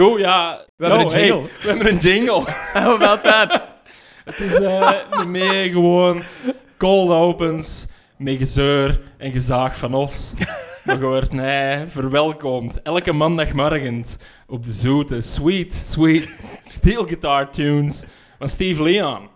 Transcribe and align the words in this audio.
Goed, 0.00 0.18
ja. 0.20 0.64
We 0.76 0.86
hebben 0.86 1.06
Oh, 1.06 1.12
een 1.12 1.20
jingle. 1.20 1.40
hey, 1.40 1.50
we 1.62 1.68
hebben 1.68 1.88
een 1.88 1.98
jingle. 1.98 2.44
How 2.72 3.02
about 3.02 3.22
that? 3.22 3.62
Het 4.24 4.40
is 4.40 4.58
niet 4.58 5.26
meer 5.26 5.72
gewoon 5.72 6.22
cold 6.78 7.10
opens 7.10 7.86
met 8.18 8.36
gezeur 8.36 9.00
en 9.18 9.32
gezaag 9.32 9.76
van 9.76 9.94
ons. 9.94 10.32
Maar 10.84 10.98
je 10.98 11.04
wordt 11.06 11.32
nee, 11.32 11.86
verwelkomd 11.86 12.82
elke 12.82 13.12
maandagmorgen 13.12 14.04
op 14.46 14.62
de 14.62 14.72
zoete, 14.72 15.20
sweet, 15.20 15.74
sweet 15.74 16.52
steel 16.64 17.04
guitar 17.04 17.50
tunes 17.50 18.04
van 18.38 18.48
Steve 18.48 18.82
Leon. 18.82 19.28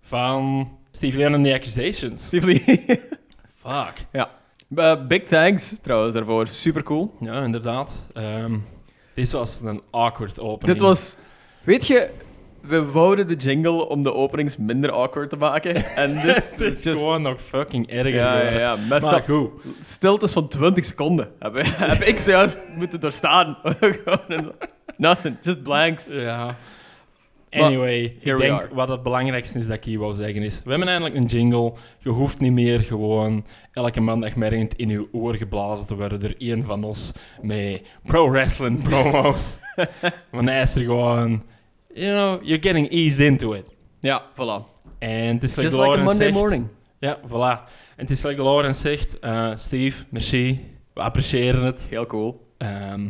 Van 0.00 0.68
Steve 0.90 1.16
Leon 1.16 1.34
and 1.34 1.44
the 1.44 1.54
Accusations. 1.54 2.24
Steve 2.26 2.46
Lee. 2.46 2.84
Fuck. 3.62 4.26
Eh, 4.74 5.06
big 5.06 5.22
thanks 5.22 5.78
trouwens 5.82 6.14
daarvoor. 6.14 6.46
Super 6.46 6.82
cool. 6.82 7.14
Ja, 7.20 7.42
inderdaad. 7.42 7.96
Ehm, 8.12 8.58
dit 9.14 9.30
was 9.30 9.60
een 9.60 9.82
awkward 9.90 10.40
opening. 10.40 10.78
Dit 10.78 10.80
was... 10.80 11.16
Weet 11.64 11.86
je, 11.86 12.08
we 12.60 12.84
wouden 12.84 13.28
de 13.28 13.34
jingle 13.34 13.88
om 13.88 14.02
de 14.02 14.14
openings 14.14 14.56
minder 14.56 14.90
awkward 14.90 15.30
te 15.30 15.36
maken. 15.36 15.74
En 15.74 16.14
dit 16.26 16.56
Het 16.58 16.60
is 16.60 16.82
just... 16.82 17.00
gewoon 17.02 17.22
nog 17.22 17.40
fucking 17.40 17.90
erger 17.90 18.14
Ja, 18.14 18.50
ja, 18.50 18.76
Maar 18.88 19.22
goed. 19.22 19.50
Stiltes 19.80 20.32
van 20.32 20.48
20 20.48 20.84
seconden 20.84 21.32
heb, 21.38 21.54
heb 21.92 22.02
ik 22.02 22.18
zojuist 22.18 22.58
moeten 22.76 23.00
doorstaan. 23.00 23.58
Nothing, 24.96 25.36
just 25.40 25.62
blanks. 25.62 26.08
Ja. 26.08 26.56
Anyway, 27.60 28.02
ik 28.20 28.36
denk 28.38 28.52
are. 28.60 28.68
wat 28.74 28.88
het 28.88 29.02
belangrijkste 29.02 29.58
is 29.58 29.66
dat 29.66 29.76
ik 29.76 29.84
hier 29.84 29.98
wou 29.98 30.12
zeggen 30.12 30.42
is... 30.42 30.60
We 30.64 30.70
hebben 30.70 30.88
eindelijk 30.88 31.16
een 31.16 31.24
jingle. 31.24 31.72
Je 31.98 32.08
hoeft 32.08 32.40
niet 32.40 32.52
meer 32.52 32.80
gewoon 32.80 33.44
elke 33.72 34.00
maandagmorgen 34.00 34.68
in 34.76 34.88
je 34.88 35.08
oor 35.12 35.34
geblazen 35.36 35.86
te 35.86 35.96
worden 35.96 36.20
door 36.20 36.34
één 36.38 36.64
van 36.64 36.84
ons 36.84 37.12
met 37.42 37.82
pro-wrestling 38.02 38.82
promos. 38.82 39.58
Want 40.30 40.48
hij 40.48 40.60
is 40.60 40.74
er 40.74 40.82
gewoon... 40.84 41.42
You 41.94 42.14
know, 42.14 42.42
you're 42.48 42.62
getting 42.62 42.90
eased 42.90 43.20
into 43.20 43.52
it. 43.52 43.76
Ja, 44.00 44.22
voilà. 44.32 44.64
En 44.98 45.34
het 45.34 45.42
is 45.42 45.56
like 45.56 45.68
Just 45.68 45.76
like 45.76 45.76
a 45.76 45.76
Lawrence 45.76 46.04
Monday 46.04 46.26
zegt- 46.26 46.38
morning. 46.38 46.66
Ja, 46.98 47.18
voilà. 47.28 47.70
En 47.96 48.06
het 48.06 48.10
is 48.10 48.22
like 48.22 48.42
Lawrence 48.42 48.80
zegt... 48.80 49.18
eh, 49.18 49.50
Steve, 49.54 50.04
merci. 50.08 50.70
We 50.94 51.00
appreciëren 51.00 51.62
het. 51.64 51.86
Heel 51.90 52.06
cool. 52.06 52.46
Ehm, 52.58 53.08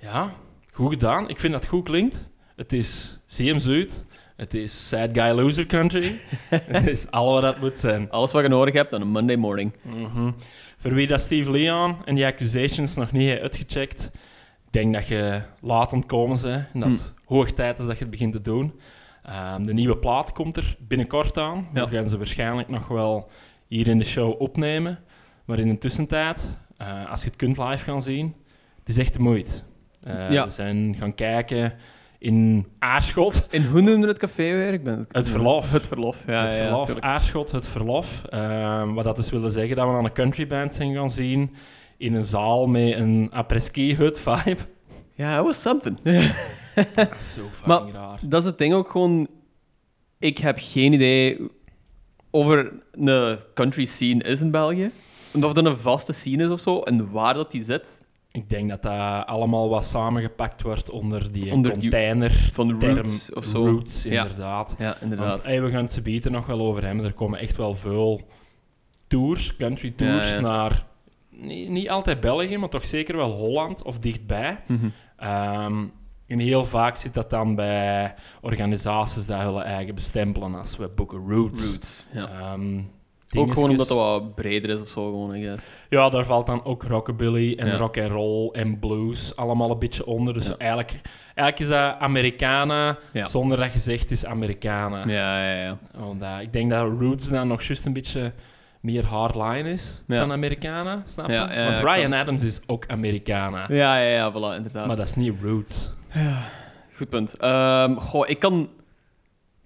ja, 0.00 0.30
goed 0.72 0.92
gedaan. 0.92 1.28
Ik 1.28 1.40
vind 1.40 1.52
dat 1.52 1.62
het 1.62 1.70
goed 1.70 1.84
klinkt. 1.84 2.24
Het 2.56 2.72
is 2.72 3.18
CM 3.26 3.58
Zuid. 3.58 4.04
Het 4.36 4.54
is 4.54 4.88
Sad 4.88 5.08
Guy 5.12 5.30
Loser 5.30 5.66
Country. 5.66 6.14
het 6.50 6.86
is 6.86 7.10
al 7.10 7.32
wat 7.32 7.42
dat 7.42 7.60
moet 7.60 7.76
zijn. 7.76 8.10
Alles 8.10 8.32
wat 8.32 8.42
je 8.42 8.48
nodig 8.48 8.74
hebt 8.74 8.92
aan 8.94 9.00
een 9.00 9.08
Monday 9.08 9.36
morning. 9.36 9.72
Mhm. 9.82 10.30
Voor 10.76 10.94
wie 10.94 11.06
dat 11.06 11.20
Steve 11.20 11.50
Leon 11.50 11.96
en 12.04 12.14
die 12.14 12.26
accusations 12.26 12.94
nog 12.94 13.12
niet 13.12 13.28
heeft 13.28 13.40
uitgecheckt, 13.42 14.10
ik 14.66 14.72
denk 14.72 14.94
dat 14.94 15.06
je 15.08 15.40
laat 15.60 15.92
ontkomen 15.92 16.42
bent 16.42 16.66
en 16.72 16.80
dat 16.80 16.88
het 16.88 17.14
hoog 17.24 17.50
tijd 17.52 17.78
is 17.78 17.86
dat 17.86 17.94
je 17.96 18.02
het 18.02 18.10
begint 18.10 18.32
te 18.32 18.40
doen. 18.40 18.80
Ehm, 19.22 19.62
de 19.62 19.72
nieuwe 19.74 19.96
plaat 19.98 20.32
komt 20.32 20.56
er 20.56 20.76
binnenkort 20.80 21.38
aan. 21.38 21.68
Ja. 21.74 21.88
We 21.88 21.96
gaan 21.96 22.06
ze 22.06 22.16
waarschijnlijk 22.16 22.68
nog 22.68 22.88
wel 22.88 23.30
hier 23.66 23.88
in 23.88 23.98
de 23.98 24.04
show 24.04 24.40
opnemen. 24.40 24.98
Maar 25.44 25.58
in 25.58 25.68
de 25.68 25.78
tussentijd, 25.78 26.58
eh, 26.76 27.10
als 27.10 27.20
je 27.20 27.26
het 27.26 27.36
kunt 27.36 27.58
live 27.58 27.84
gaan 27.84 28.02
zien, 28.02 28.34
het 28.78 28.88
is 28.88 28.98
echt 28.98 29.12
de 29.12 29.20
moeite. 29.20 29.50
Eh, 30.02 30.30
Ja. 30.30 30.44
We 30.44 30.50
zijn 30.50 30.96
gaan 30.98 31.14
kijken 31.14 31.74
in 32.26 32.66
Aarschot. 32.78 33.46
En 33.50 33.66
hoe 33.66 33.80
noemde 33.80 34.06
het 34.06 34.18
café 34.18 34.42
weer? 34.42 34.72
Ik 34.72 34.84
ben 34.84 35.06
Het 35.10 35.28
verlof. 35.28 35.72
Het 35.72 35.88
verlof, 35.88 36.22
ja. 36.26 36.42
het 36.42 36.54
verlof. 36.54 36.98
Aarschot, 37.00 37.50
het 37.50 37.68
verlof. 37.68 38.22
Ehm, 38.24 38.92
wat 38.92 39.04
dat 39.04 39.16
dus 39.16 39.30
wilde 39.30 39.50
zeggen 39.50 39.76
dat 39.76 39.86
we 39.88 39.92
aan 39.92 40.04
een 40.04 40.12
countryband 40.12 40.72
zijn 40.72 40.94
gaan 40.94 41.10
zien 41.10 41.54
in 41.96 42.14
een 42.14 42.24
zaal 42.24 42.66
met 42.66 42.92
een 42.92 43.28
après-ski-hut 43.32 44.18
vibe. 44.20 44.56
Ja, 45.14 45.38
it 45.38 45.44
was 45.44 45.62
something. 45.62 45.98
Zo 47.34 47.42
fucking 47.50 47.66
Maar- 47.66 47.90
raar. 47.92 48.18
dat 48.22 48.40
is 48.40 48.48
het 48.48 48.58
ding 48.58 48.74
ook 48.74 48.90
gewoon... 48.90 49.28
Ik 50.18 50.38
heb 50.38 50.56
geen 50.60 50.92
idee 50.92 51.38
over 52.30 52.72
een 52.92 53.38
country 53.54 53.84
scene 53.84 54.22
is 54.24 54.40
in 54.40 54.50
België. 54.50 54.90
Of 55.32 55.52
dat 55.52 55.66
een 55.66 55.76
vaste 55.76 56.12
scene 56.12 56.44
is 56.44 56.50
of 56.50 56.60
zo, 56.60 56.80
en 56.80 57.10
waar 57.10 57.34
dat 57.34 57.50
die 57.50 57.64
zit. 57.64 58.00
Ik 58.36 58.48
denk 58.48 58.68
dat 58.68 58.82
dat 58.82 59.26
allemaal 59.26 59.68
wat 59.68 59.84
samengepakt 59.84 60.62
wordt 60.62 60.90
onder 60.90 61.32
die 61.32 61.52
Onder 61.52 61.72
die- 61.72 61.80
container. 61.80 62.30
Van 62.52 62.68
de 62.68 62.76
term 62.76 62.94
roots 62.96 63.34
of 63.34 63.44
zo. 63.44 63.66
Roots, 63.66 64.06
inderdaad. 64.06 64.74
Ja, 64.78 64.84
Want 64.86 65.00
inderdaad. 65.02 65.44
hey, 65.44 65.62
we 65.62 65.70
gaan 65.70 65.82
het 65.82 65.92
ze 65.92 66.02
bieden 66.02 66.32
nog 66.32 66.46
wel 66.46 66.60
over 66.60 66.84
hebben. 66.86 67.04
Er 67.04 67.12
komen 67.12 67.38
echt 67.38 67.56
wel 67.56 67.74
veel 67.74 68.20
tours, 69.06 69.56
country 69.56 69.90
tours, 69.90 70.30
Ja, 70.30 70.40
naar 70.40 70.86
niet, 71.30 71.68
niet 71.68 71.88
altijd 71.90 72.20
België, 72.20 72.56
maar 72.58 72.68
toch 72.68 72.84
zeker 72.84 73.16
wel 73.16 73.30
Holland 73.30 73.82
of 73.82 73.98
dichtbij. 73.98 74.62
Mhm. 74.66 74.86
Ehm, 75.16 75.84
en 76.26 76.38
heel 76.38 76.66
vaak 76.66 76.96
zit 76.96 77.14
dat 77.14 77.30
dan 77.30 77.54
bij 77.54 78.14
organisaties 78.40 79.26
die 79.26 79.36
hun 79.36 79.62
eigen 79.62 79.94
bestempelen 79.94 80.54
als 80.54 80.76
we 80.76 80.88
boeken 80.88 81.28
roots. 81.28 81.70
Roots, 81.72 82.04
ja. 82.12 82.28
Ehm, 82.30 82.80
Ook 83.40 83.52
gewoon 83.52 83.70
omdat 83.70 83.88
het 83.88 83.96
wat 83.98 84.34
breder 84.34 84.70
is 84.70 84.80
of 84.80 84.88
zo, 84.88 85.04
gewoon, 85.04 85.34
I 85.34 85.42
guess. 85.42 85.66
Ja, 85.88 86.08
daar 86.08 86.24
valt 86.24 86.46
dan 86.46 86.64
ook 86.64 86.82
rockabilly 86.82 87.54
en 87.58 87.66
Ja. 87.66 87.76
rock 87.76 87.98
and 87.98 88.10
roll 88.10 88.50
en 88.52 88.78
blues 88.78 89.36
allemaal 89.36 89.70
een 89.70 89.78
beetje 89.78 90.06
onder. 90.06 90.34
Dus 90.34 90.46
Ja. 90.46 90.54
eigenlijk, 90.58 91.00
eigenlijk 91.34 91.58
is 91.58 91.68
dat 91.68 91.94
Americana 91.98 92.98
Ja. 93.12 93.24
zonder 93.24 93.58
dat 93.58 93.72
je 93.72 93.78
zegt 93.78 94.10
is 94.10 94.24
Americana. 94.26 94.98
Ja, 95.06 95.44
ja, 95.48 95.62
ja. 95.62 95.78
Want, 95.98 96.22
eh, 96.22 96.36
ik 96.40 96.52
denk 96.52 96.70
dat 96.70 96.88
Roots 96.98 97.28
dan 97.28 97.48
nog 97.48 97.62
juist 97.62 97.84
een 97.86 97.92
beetje 97.92 98.32
meer 98.80 99.06
hardline 99.06 99.70
is 99.70 100.02
Ja. 100.06 100.18
dan 100.18 100.32
Americana, 100.32 101.02
snap 101.06 101.26
je? 101.28 101.32
Ja, 101.32 101.52
ja, 101.52 101.64
Want 101.64 101.78
Ryan 101.94 102.12
Adams 102.12 102.44
is 102.44 102.60
ook 102.66 102.84
Americana, 102.86 103.64
Ja, 103.68 103.98
ja, 103.98 104.08
ja, 104.10 104.32
voilà, 104.32 104.56
inderdaad. 104.56 104.86
maar 104.86 104.96
dat 104.96 105.06
is 105.06 105.14
niet 105.14 105.34
Roots. 105.42 105.94
Goed 106.96 107.08
punt. 107.08 107.36
Ehm, 107.36 107.94
goh, 107.96 108.28
ik 108.28 108.38
kan 108.38 108.68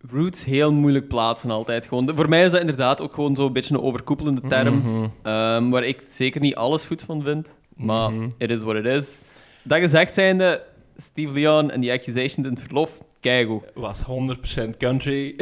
roots 0.09 0.45
heel 0.45 0.73
moeilijk 0.73 1.09
plaatsen 1.09 1.51
altijd. 1.51 1.87
Gewoon. 1.87 2.07
De- 2.07 2.15
voor 2.15 2.29
mij 2.29 2.45
is 2.45 2.51
dat 2.51 2.61
inderdaad 2.61 3.01
ook 3.01 3.15
gewoon 3.15 3.37
zo'n 3.37 3.53
beetje 3.53 3.75
een 3.75 3.81
overkoepelende 3.83 4.41
term, 4.49 4.75
Mhm. 4.75 5.07
ehm, 5.23 5.69
waar 5.71 5.85
ik 5.85 6.03
zeker 6.07 6.41
niet 6.41 6.55
alles 6.55 6.85
goed 6.87 7.03
van 7.03 7.23
vind. 7.23 7.59
Maar 7.77 8.11
Mhm. 8.13 8.29
it 8.39 8.51
is 8.51 8.63
what 8.63 8.77
it 8.77 8.85
is. 8.85 9.19
Dat 9.63 9.79
gezegd 9.79 10.15
zijnde, 10.15 10.63
Steve 10.97 11.33
Leon 11.35 11.71
en 11.71 11.81
die 11.81 11.93
accusations 11.93 12.37
in 12.37 12.45
het 12.53 12.61
verlof, 12.61 13.01
keigoed. 13.21 13.63
was 13.75 14.01
100% 14.03 14.77
country. 14.77 15.35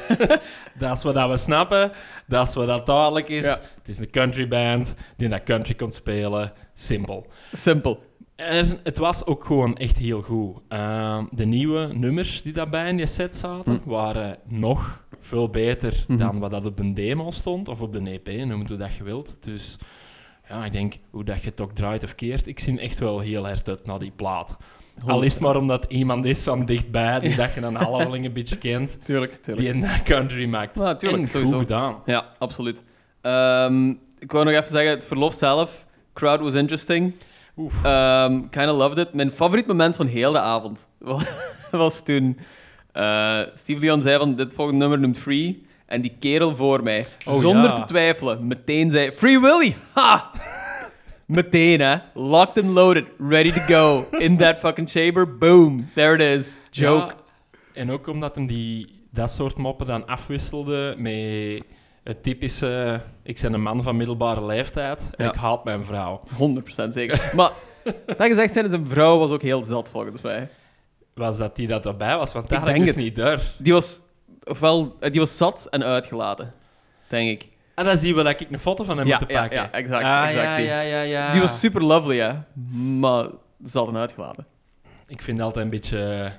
dat 0.78 0.96
is 0.96 1.02
wat 1.02 1.14
dat 1.14 1.30
we 1.30 1.36
snappen. 1.36 1.92
Dat 2.26 2.48
is 2.48 2.54
wat 2.54 2.66
dat 2.66 2.86
duidelijk 2.86 3.28
is. 3.28 3.44
Ja. 3.44 3.58
Het 3.78 3.88
is 3.88 3.98
een 3.98 4.10
country 4.10 4.48
band 4.48 4.94
die 5.16 5.28
naar 5.28 5.42
country 5.42 5.74
komt 5.74 5.94
spelen. 5.94 6.52
Simpel. 6.74 7.26
Simpel. 7.52 8.02
En 8.36 8.80
het 8.82 8.98
was 8.98 9.26
ook 9.26 9.44
gewoon 9.44 9.76
echt 9.76 9.98
heel 9.98 10.22
goed. 10.22 10.56
Ehm, 10.68 11.24
de 11.30 11.44
nieuwe 11.46 11.88
nummers 11.92 12.42
die 12.42 12.52
daarbij 12.52 12.88
in 12.88 12.96
die 12.96 13.06
set 13.06 13.34
zaten, 13.34 13.80
waren 13.84 14.38
nog 14.48 15.04
veel 15.20 15.48
beter 15.48 16.04
Mhm. 16.08 16.18
dan 16.18 16.38
wat 16.38 16.50
dat 16.50 16.66
op 16.66 16.78
een 16.78 16.94
demo 16.94 17.30
stond. 17.30 17.68
Of 17.68 17.80
op 17.80 17.92
de 17.92 18.10
EP, 18.10 18.44
noem 18.46 18.58
het 18.60 18.68
hoe 18.68 18.78
dat 18.78 18.94
je 18.94 19.04
wilt. 19.04 19.36
Dus 19.40 19.76
ja, 20.48 20.64
ik 20.64 20.72
denk, 20.72 20.94
hoe 21.10 21.24
dat 21.24 21.42
je 21.42 21.48
het 21.50 21.60
ook 21.60 21.72
draait 21.72 22.02
of 22.04 22.14
keert, 22.14 22.46
ik 22.46 22.58
zie 22.58 22.80
echt 22.80 22.98
wel 22.98 23.18
heel 23.20 23.44
hard 23.46 23.68
uit 23.68 23.86
naar 23.86 23.98
die 23.98 24.12
plaat. 24.16 24.56
Al 25.06 25.22
is 25.22 25.32
het 25.32 25.42
maar 25.42 25.56
omdat 25.56 25.84
iemand 25.88 26.24
is 26.24 26.42
van 26.42 26.64
dichtbij, 26.64 27.20
die 27.20 27.36
dat 27.36 27.54
je 27.54 27.60
dan 27.60 27.74
halveling 27.74 28.24
een 28.24 28.32
beetje 28.32 28.58
kent, 28.58 28.98
Tuurlijk, 29.04 29.42
tuurlijk. 29.42 29.72
die 29.72 29.82
een 29.82 30.02
country 30.04 30.46
maakt. 30.46 30.76
Ja, 30.78 30.96
tuurlijk, 30.96 31.22
en 31.22 31.28
sowieso. 31.28 31.52
goed 31.52 31.60
gedaan. 31.60 31.96
Ja, 32.06 32.28
absoluut. 32.38 32.82
Ehm, 33.20 33.88
ik 34.18 34.32
wou 34.32 34.44
nog 34.44 34.54
even 34.54 34.70
zeggen, 34.70 34.90
het 34.90 35.06
verlof 35.06 35.34
zelf, 35.34 35.86
crowd 36.12 36.40
was 36.40 36.54
interesting. 36.54 37.14
Um, 37.56 38.50
kind 38.50 38.70
of 38.70 38.76
loved 38.76 38.98
it. 38.98 39.12
Mijn 39.14 39.32
favoriet 39.32 39.66
moment 39.66 39.96
van 39.96 40.06
heel 40.06 40.32
de 40.32 40.38
avond 40.38 40.88
was 41.70 42.02
toen 42.04 42.38
eh, 42.92 43.40
Steve 43.52 43.80
Leon 43.80 44.00
zei 44.00 44.18
van 44.18 44.34
dit 44.34 44.54
volgende 44.54 44.80
nummer 44.80 44.98
noemt 44.98 45.18
Free. 45.18 45.66
En 45.86 46.00
die 46.00 46.16
kerel 46.18 46.56
voor 46.56 46.82
mij, 46.82 47.06
Oh, 47.24 47.38
zonder 47.40 47.70
ja. 47.70 47.72
te 47.72 47.84
twijfelen, 47.84 48.46
meteen 48.46 48.90
zei 48.90 49.12
Free 49.12 49.40
Willy! 49.40 49.74
Ha! 49.94 50.30
meteen 51.26 51.80
hè. 51.80 51.96
Locked 52.14 52.64
and 52.64 52.72
loaded, 52.74 53.04
ready 53.18 53.52
to 53.52 53.60
go. 53.60 54.06
In 54.18 54.36
that 54.36 54.58
fucking 54.58 54.88
chamber, 54.90 55.38
boom. 55.38 55.88
There 55.94 56.14
it 56.14 56.20
is. 56.40 56.60
Joke. 56.70 57.06
Ja, 57.06 57.14
en 57.72 57.90
ook 57.90 58.06
omdat 58.06 58.34
hem 58.34 58.46
die, 58.46 59.06
dat 59.10 59.30
soort 59.30 59.56
moppen 59.56 59.86
dan 59.86 60.06
afwisselde 60.06 60.94
met 60.98 61.62
het 62.04 62.22
typische... 62.22 63.00
Ik 63.22 63.40
ben 63.42 63.52
een 63.52 63.62
man 63.62 63.82
van 63.82 63.96
middelbare 63.96 64.44
leeftijd 64.44 65.08
en 65.14 65.24
Ja. 65.24 65.30
ik 65.32 65.36
haat 65.38 65.64
mijn 65.64 65.84
vrouw. 65.84 66.20
100% 66.28 66.88
zeker. 66.88 67.30
maar 67.36 67.50
dat 68.06 68.16
gezegd 68.26 68.52
zijn, 68.52 68.68
zijn 68.70 68.86
vrouw 68.86 69.18
was 69.18 69.30
ook 69.30 69.42
heel 69.42 69.62
zat 69.62 69.90
volgens 69.90 70.22
mij. 70.22 70.48
Was 71.14 71.36
dat 71.38 71.56
die 71.56 71.66
dat 71.66 71.86
erbij 71.86 72.16
was? 72.16 72.32
Want 72.32 72.52
ik 72.52 72.64
denk 72.64 72.78
dus 72.78 72.86
het. 72.86 72.96
niet 72.96 73.16
door. 73.16 73.40
Die 73.58 73.72
was, 73.72 74.00
ofwel, 74.44 74.96
eh, 75.00 75.10
die 75.10 75.20
was 75.20 75.36
zat 75.36 75.66
en 75.70 75.84
uitgelaten, 75.84 76.52
denk 77.08 77.30
ik. 77.42 77.48
En 77.74 77.84
dan 77.84 77.96
zie 77.98 78.16
je 78.16 78.22
dat 78.22 78.40
ik 78.40 78.50
een 78.50 78.58
foto 78.58 78.84
van 78.84 78.98
hem 78.98 79.06
Ja, 79.06 79.18
moet 79.20 79.30
ja, 79.30 79.40
pakken. 79.40 79.58
ja, 79.58 79.70
exact, 79.72 80.04
Ah, 80.04 80.26
exact 80.26 80.44
ja, 80.44 80.56
die. 80.56 80.64
ja, 80.64 80.80
ja, 80.80 81.00
ja. 81.00 81.32
Die 81.32 81.40
was 81.40 81.60
super 81.60 81.82
lovely, 81.84 82.18
hè. 82.18 82.32
Maar 82.98 83.26
ze 83.64 83.78
hadden 83.78 83.96
uitgelaten. 83.96 84.46
Ik 85.06 85.22
vind 85.22 85.36
het 85.36 85.46
altijd 85.46 85.64
een 85.64 85.70
beetje 85.70 86.32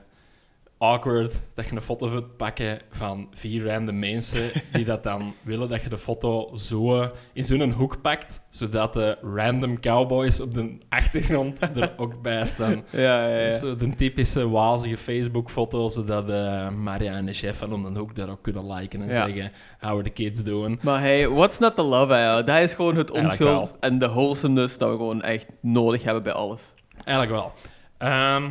awkward 0.77 1.41
dat 1.53 1.65
je 1.69 1.75
een 1.75 1.81
foto 1.81 2.09
wilt 2.09 2.37
pakken 2.37 2.79
van 2.91 3.27
vier 3.33 3.65
random 3.65 3.99
mensen 3.99 4.51
die 4.73 4.85
dat 4.85 5.03
dan 5.03 5.33
willen 5.43 5.69
dat 5.69 5.83
je 5.83 5.89
de 5.89 5.97
foto 5.97 6.55
zo 6.55 7.09
in 7.33 7.43
zo'n 7.43 7.71
hoek 7.71 8.01
pakt, 8.01 8.41
zodat 8.49 8.93
de 8.93 9.17
random 9.21 9.79
cowboys 9.79 10.39
op 10.39 10.53
de 10.53 10.77
achtergrond 10.89 11.59
er 11.77 11.93
ook 11.97 12.21
bij 12.21 12.45
staan. 12.45 12.83
Ja, 12.89 13.27
ja, 13.27 13.39
ja. 13.39 13.49
Zo 13.49 13.75
de 13.75 13.89
typische 13.89 14.49
wazige 14.49 14.97
Facebook-foto, 14.97 15.89
zodat 15.89 16.29
eh, 16.29 16.69
Maria 16.69 17.13
en 17.13 17.25
de 17.25 17.33
chef 17.33 17.57
van 17.57 17.73
om 17.73 17.93
de 17.93 17.99
hoek 17.99 18.15
daar 18.15 18.29
ook 18.29 18.41
kunnen 18.41 18.73
liken 18.73 19.01
en 19.01 19.09
Ja. 19.09 19.13
zeggen 19.25 19.51
how 19.79 19.91
are 19.91 20.03
the 20.03 20.09
kids 20.09 20.43
doing. 20.43 20.81
Maar 20.83 20.99
hey, 20.99 21.29
what's 21.29 21.59
not 21.59 21.75
the 21.75 21.81
love, 21.83 22.13
hè? 22.13 22.43
Dat 22.43 22.57
is 22.61 22.73
gewoon 22.73 22.95
het 22.95 23.11
onschuld 23.11 23.77
en 23.79 23.97
de 23.99 24.07
wholesomeness 24.07 24.77
dat 24.77 24.89
we 24.89 24.95
gewoon 24.95 25.21
echt 25.21 25.45
nodig 25.61 26.03
hebben 26.03 26.23
bij 26.23 26.33
alles. 26.33 26.73
Eigenlijk 27.03 27.41
wel. 27.41 27.51
Ehm, 27.97 28.49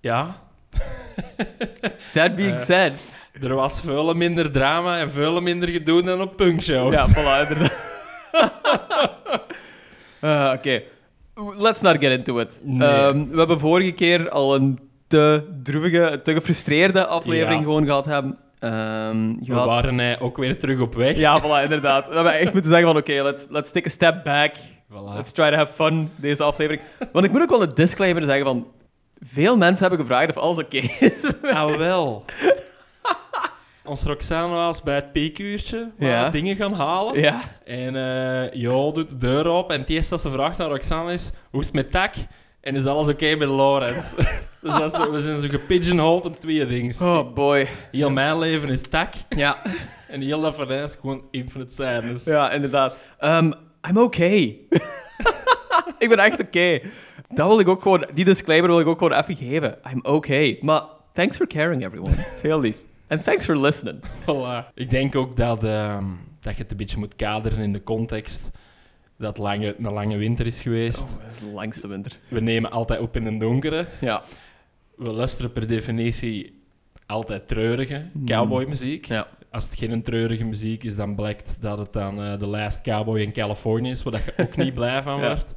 ja, 0.00 0.42
That 2.14 2.36
being 2.36 2.52
Eh, 2.52 2.58
said... 2.58 2.92
er 3.42 3.54
was 3.54 3.80
veel 3.80 4.14
minder 4.14 4.50
drama 4.52 4.98
en 4.98 5.10
veel 5.10 5.40
minder 5.40 5.68
gedoe 5.68 6.02
dan 6.02 6.20
op 6.20 6.36
punkshows. 6.36 6.94
Ja, 6.94 7.06
voilà, 7.08 7.48
inderdaad. 7.48 7.90
Eh, 10.20 10.52
Oké, 10.56 10.82
let's 11.56 11.80
not 11.80 11.96
get 12.00 12.12
into 12.12 12.38
it. 12.38 12.60
Nee. 12.62 12.88
Ehm, 12.88 13.28
we 13.28 13.38
hebben 13.38 13.58
vorige 13.58 13.92
keer 13.92 14.30
al 14.30 14.54
een 14.54 14.78
te 15.06 15.48
droevige, 15.62 16.20
te 16.22 16.32
gefrustreerde 16.32 17.06
aflevering 17.06 17.58
Ja. 17.58 17.62
gewoon 17.66 17.84
gehad 17.86 18.04
hebben. 18.04 18.38
Ehm, 18.58 19.34
We 19.46 19.54
waren 19.54 20.00
eh, 20.00 20.22
ook 20.22 20.36
weer 20.36 20.58
terug 20.58 20.80
op 20.80 20.94
weg. 20.94 21.16
Ja, 21.16 21.40
voilà, 21.40 21.62
inderdaad. 21.64 22.08
We 22.08 22.14
hebben 22.14 22.32
echt 22.38 22.52
moeten 22.52 22.70
zeggen 22.70 22.88
van 22.88 22.96
oké, 22.96 23.12
let's, 23.22 23.46
let's 23.50 23.72
take 23.72 23.86
a 23.86 23.90
step 23.90 24.24
back. 24.24 24.54
Voilà. 24.90 25.14
Let's 25.16 25.32
try 25.32 25.50
to 25.50 25.56
have 25.56 25.72
fun, 25.72 26.10
deze 26.16 26.42
aflevering. 26.42 26.82
Want 27.12 27.24
ik 27.24 27.32
moet 27.32 27.42
ook 27.42 27.50
wel 27.50 27.62
een 27.62 27.74
disclaimer 27.74 28.22
zeggen 28.22 28.44
van... 28.44 28.66
Veel 29.24 29.56
mensen 29.56 29.86
hebben 29.88 30.06
gevraagd 30.06 30.28
of 30.36 30.36
alles 30.42 30.58
oké 30.58 30.76
is. 30.76 31.24
Ah, 31.42 31.76
wel. 31.76 32.24
Ons 33.84 34.02
Roxanne 34.02 34.54
was 34.54 34.82
bij 34.82 34.94
het 34.94 35.12
peekuurtje 35.12 35.90
waar 35.98 36.08
Ja. 36.10 36.24
we 36.24 36.30
dingen 36.30 36.56
gaan 36.56 36.72
halen. 36.74 37.20
ja. 37.20 37.40
En 37.64 37.96
eh 37.96 38.52
Jo 38.52 38.92
doet 38.92 39.08
de 39.08 39.16
deur 39.16 39.48
op 39.48 39.70
en 39.70 39.80
het 39.80 39.88
eerste 39.88 40.10
dat 40.10 40.20
ze 40.20 40.30
vraagt 40.30 40.60
aan 40.60 40.68
Roxanne 40.68 41.12
is... 41.12 41.30
Hoe 41.50 41.60
is 41.60 41.66
het 41.66 41.74
met 41.74 41.90
Tak? 41.90 42.14
En 42.60 42.74
is 42.74 42.86
alles 42.86 43.08
oké 43.08 43.34
met 43.34 43.48
Lorenz? 43.48 44.14
dus 44.62 44.78
dat 44.78 44.92
is 44.92 45.06
we 45.08 45.20
zijn 45.20 45.40
zo 45.40 45.48
gepigeonholed 45.48 46.24
op 46.24 46.40
twee 46.40 46.66
dingen. 46.66 46.94
Oh 47.02 47.32
boy. 47.34 47.68
Heel 47.90 48.10
mijn 48.10 48.38
leven 48.38 48.68
is 48.68 48.80
Tak. 48.82 49.12
Ja, 49.28 49.56
En 50.10 50.20
heel 50.20 50.40
dat 50.40 50.54
van 50.54 50.70
is 50.70 50.96
gewoon 51.00 51.22
infinite 51.30 51.74
sadness. 51.74 52.24
ja 52.24 52.50
inderdaad. 52.50 52.96
Ehm, 53.18 53.52
I'm 53.88 53.96
okay. 53.98 54.58
ik 55.98 56.08
ben 56.08 56.18
echt 56.18 56.40
oké. 56.40 56.80
Dat 57.34 57.48
wil 57.48 57.60
ik 57.60 57.68
ook 57.68 57.82
gewoon... 57.82 58.08
Die 58.14 58.24
disclaimer 58.24 58.70
wil 58.70 58.80
ik 58.80 58.86
ook 58.86 58.98
gewoon 58.98 59.18
even 59.18 59.36
geven. 59.36 59.78
I'm 59.92 60.00
okay. 60.02 60.58
Maar 60.60 60.82
thanks 61.12 61.36
for 61.36 61.46
caring, 61.46 61.84
everyone. 61.84 62.16
Dat 62.16 62.26
is 62.34 62.42
heel 62.42 62.60
lief. 62.60 62.76
And 63.08 63.24
thanks 63.24 63.44
for 63.44 63.56
listening. 63.56 63.98
Voilà. 64.20 64.72
Ik 64.74 64.90
denk 64.90 65.16
ook 65.16 65.36
dat, 65.36 65.64
ehm, 65.64 66.04
dat 66.40 66.56
je 66.56 66.62
het 66.62 66.70
een 66.70 66.76
beetje 66.76 66.98
moet 66.98 67.16
kaderen 67.16 67.62
in 67.62 67.72
de 67.72 67.82
context. 67.82 68.50
Dat 69.18 69.38
lange, 69.38 69.74
een 69.78 69.92
lange 69.92 70.16
winter 70.16 70.46
is 70.46 70.62
geweest. 70.62 71.02
Oh, 71.02 71.22
dat 71.22 71.30
is 71.32 71.38
de 71.38 71.46
langste 71.54 71.88
winter. 71.88 72.18
We 72.28 72.40
nemen 72.40 72.70
altijd 72.70 73.00
op 73.00 73.16
in 73.16 73.26
een 73.26 73.38
donkere. 73.38 73.86
Ja. 74.00 74.22
We 74.96 75.10
luisteren 75.10 75.52
per 75.52 75.66
definitie 75.66 76.62
altijd 77.06 77.48
treurige 77.48 78.08
Hmm. 78.12 78.26
cowboymuziek. 78.26 79.04
Ja. 79.04 79.26
Als 79.50 79.64
het 79.64 79.74
geen 79.78 80.02
treurige 80.02 80.44
muziek 80.44 80.84
is, 80.84 80.96
dan 80.96 81.14
blijkt 81.14 81.56
dat 81.60 81.78
het 81.78 81.92
dan 81.92 82.22
eh 82.22 82.32
The 82.34 82.46
Last 82.46 82.80
Cowboy 82.80 83.20
in 83.20 83.32
Californië 83.32 83.90
is, 83.90 84.02
waar 84.02 84.12
dat 84.12 84.24
je 84.24 84.32
ook 84.42 84.56
niet 84.56 84.74
blij 84.74 85.02
van 85.02 85.20
Ja. 85.20 85.26
wordt. 85.26 85.54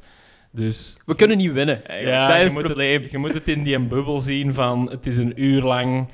Dus 0.56 0.96
We 1.06 1.14
kunnen 1.14 1.36
niet 1.36 1.52
winnen, 1.52 1.84
eigenlijk. 1.86 2.16
ja, 2.18 2.26
dat 2.28 2.36
je 2.36 2.42
is 2.42 2.44
het 2.44 2.54
moet 2.54 2.64
probleem. 2.64 3.02
Het, 3.02 3.10
je 3.10 3.18
moet 3.18 3.32
het 3.34 3.48
in 3.48 3.62
die 3.62 3.78
bubbel 3.80 4.20
zien 4.20 4.54
van 4.54 4.90
het 4.90 5.06
is 5.06 5.16
een 5.16 5.42
uur 5.42 5.62
lang 5.62 6.08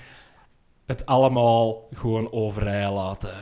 het 0.86 1.06
allemaal 1.06 1.88
gewoon 1.92 2.32
overij 2.32 2.90
laten 2.90 3.34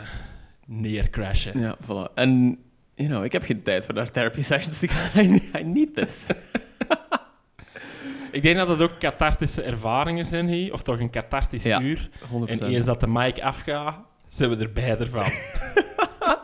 neercrashen. 0.67 1.61
Ja, 1.61 1.77
voilà. 1.83 2.15
En, 2.15 2.59
you 2.95 3.09
know, 3.09 3.25
ik 3.25 3.33
heb 3.33 3.43
geen 3.43 3.63
tijd 3.63 3.85
voor 3.87 3.95
naar 3.95 4.11
therapy 4.11 4.43
sessions 4.43 4.79
te 4.79 4.89
gaan. 4.89 5.25
I, 5.25 5.51
I 5.59 5.63
need 5.65 5.95
this. 5.95 6.27
Ik 8.33 8.43
denk 8.43 8.57
dat 8.57 8.69
het 8.69 8.83
ook 8.83 8.99
cathartische 8.99 9.63
ervaringen 9.63 10.25
zijn 10.25 10.49
hier, 10.49 10.73
of 10.73 10.83
toch 10.83 11.01
een 11.01 11.11
cathartisch 11.11 11.65
Ja. 11.65 11.81
uur. 11.81 12.09
100%. 12.31 12.51
En 12.51 12.63
eens 12.63 12.85
dat 12.85 13.01
de 13.01 13.09
mic 13.09 13.41
afgaat, 13.41 13.99
zijn 14.29 14.51
we 14.51 14.57
er 14.57 14.73
beide 14.73 15.07
van. 15.07 15.31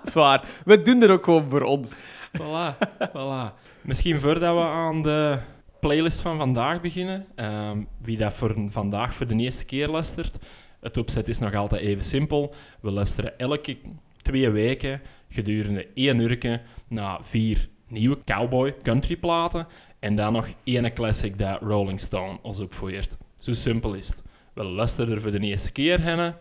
Zwaar. 0.05 0.44
We 0.64 0.82
doen 0.82 0.99
dit 1.00 1.11
ook 1.11 1.25
gewoon 1.25 1.50
voor 1.50 1.62
ons. 1.62 2.12
voilà, 2.38 2.76
voilà. 3.12 3.66
Misschien 3.87 4.21
voordat 4.21 4.55
we 4.55 4.61
aan 4.62 5.03
de 5.03 5.38
playlist 5.81 6.21
van 6.21 6.38
vandaag 6.38 6.81
beginnen, 6.81 7.27
ehm, 7.35 7.83
wie 8.03 8.17
dat 8.17 8.33
voor 8.33 8.55
vandaag 8.67 9.15
voor 9.15 9.27
de 9.27 9.35
eerste 9.35 9.65
keer 9.65 9.88
luistert, 9.88 10.47
het 10.81 10.97
opzet 10.97 11.29
is 11.29 11.38
nog 11.38 11.55
altijd 11.55 11.81
even 11.81 12.05
simpel. 12.05 12.55
We 12.81 12.91
luisteren 12.91 13.38
elke 13.38 13.77
twee 14.17 14.50
weken 14.50 15.00
gedurende 15.29 15.88
één 15.94 16.19
uur 16.19 16.62
naar 16.88 17.25
vier 17.25 17.69
nieuwe 17.88 18.25
cowboy 18.25 18.75
country 18.83 19.17
platen 19.17 19.67
en 19.99 20.17
dan 20.17 20.32
nog 20.32 20.49
één 20.65 20.93
classic 20.93 21.39
dat 21.39 21.62
Rolling 21.62 22.00
Stone 22.00 22.39
ons 22.43 22.61
opvoert. 22.61 23.17
Zo 23.35 23.53
simpel 23.53 23.94
is 23.94 24.06
het. 24.06 24.23
We 24.55 24.65
luisteren 24.65 25.15
er 25.15 25.21
voor 25.21 25.31
de 25.31 25.41
eerste 25.41 25.73
keer 25.73 26.00
heen. 26.00 26.35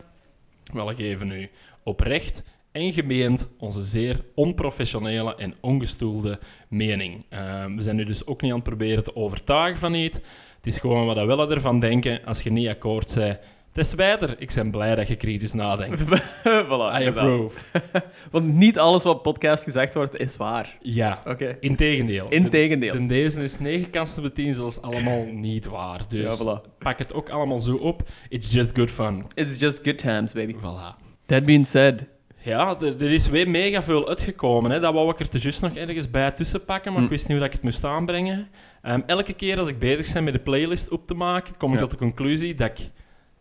We 0.72 0.94
geven 0.94 1.30
u 1.30 1.50
oprecht 1.82 2.42
en 2.76 2.92
gemeend 2.92 3.48
onze 3.58 3.82
zeer 3.82 4.20
onprofessionele 4.34 5.34
en 5.36 5.54
ongestoelde 5.60 6.38
mening. 6.68 7.24
Eh, 7.28 7.64
we 7.64 7.82
zijn 7.82 7.96
nu 7.96 8.04
dus 8.04 8.26
ook 8.26 8.40
niet 8.40 8.50
aan 8.50 8.58
het 8.58 8.68
proberen 8.68 9.04
te 9.04 9.16
overtuigen 9.16 9.78
van 9.78 9.94
iets. 9.94 10.16
Het 10.56 10.66
is 10.66 10.78
gewoon 10.78 11.06
wat 11.06 11.16
we 11.16 11.24
willen 11.24 11.50
ervan 11.50 11.80
denken. 11.80 12.24
Als 12.24 12.42
je 12.42 12.50
niet 12.52 12.68
akkoord 12.68 13.14
bent, 13.14 13.38
des 13.72 13.88
te 13.90 13.96
beter. 13.96 14.34
Ik 14.38 14.52
ben 14.54 14.70
blij 14.70 14.94
dat 14.94 15.08
je 15.08 15.16
kritisch 15.16 15.52
nadenkt. 15.52 16.02
voilà, 16.68 17.00
I 17.00 17.06
approve. 17.06 17.60
Want 18.30 18.54
niet 18.54 18.78
alles 18.78 19.02
wat 19.02 19.22
podcast 19.22 19.64
gezegd 19.64 19.94
wordt, 19.94 20.16
is 20.16 20.36
waar. 20.36 20.78
Ja, 20.80 21.20
Oké. 21.26 21.56
integendeel. 21.60 22.28
Integendeel. 22.28 22.92
Ten 22.92 23.06
deze 23.06 23.42
is 23.42 23.58
9 23.58 23.90
kansen 23.90 24.24
op 24.24 24.34
10 24.34 24.54
zelfs 24.54 24.80
allemaal 24.80 25.26
niet 25.32 25.66
waar. 25.66 26.00
Dus 26.08 26.38
Ja, 26.38 26.44
voilà. 26.44 26.78
pak 26.78 26.98
het 26.98 27.12
ook 27.12 27.30
allemaal 27.30 27.58
zo 27.58 27.74
op. 27.76 28.02
It's 28.28 28.52
just 28.52 28.76
good 28.78 28.90
fun. 28.90 29.24
It's 29.34 29.60
just 29.60 29.80
good 29.82 29.98
times, 29.98 30.32
baby. 30.32 30.54
Voilà. 30.54 31.04
That 31.26 31.44
being 31.44 31.66
said. 31.66 32.14
Ja, 32.46 32.76
er, 32.80 33.02
er 33.02 33.12
is 33.12 33.28
weer 33.28 33.50
mega 33.50 33.82
veel 33.82 34.08
uitgekomen. 34.08 34.70
Hè. 34.70 34.80
Dat 34.80 34.92
wou 34.94 35.10
ik 35.10 35.18
er 35.20 35.28
te 35.28 35.38
juist 35.38 35.60
nog 35.62 35.74
ergens 35.74 36.10
bij 36.10 36.30
tussen 36.30 36.64
pakken, 36.64 36.90
maar 36.92 37.00
Hm. 37.00 37.06
ik 37.06 37.12
wist 37.12 37.28
niet 37.28 37.32
hoe 37.36 37.46
dat 37.46 37.46
ik 37.46 37.52
het 37.52 37.62
moest 37.62 37.84
aanbrengen. 37.84 38.48
Ehm, 38.82 39.00
elke 39.06 39.32
keer 39.32 39.58
als 39.58 39.68
ik 39.68 39.78
bezig 39.78 40.12
ben 40.12 40.24
met 40.24 40.32
de 40.32 40.40
playlist 40.40 40.90
op 40.90 41.06
te 41.06 41.14
maken, 41.14 41.56
kom 41.56 41.68
ik 41.68 41.74
Ja. 41.74 41.80
tot 41.80 41.90
de 41.90 41.96
conclusie 41.96 42.54
dat 42.54 42.70
ik 42.70 42.90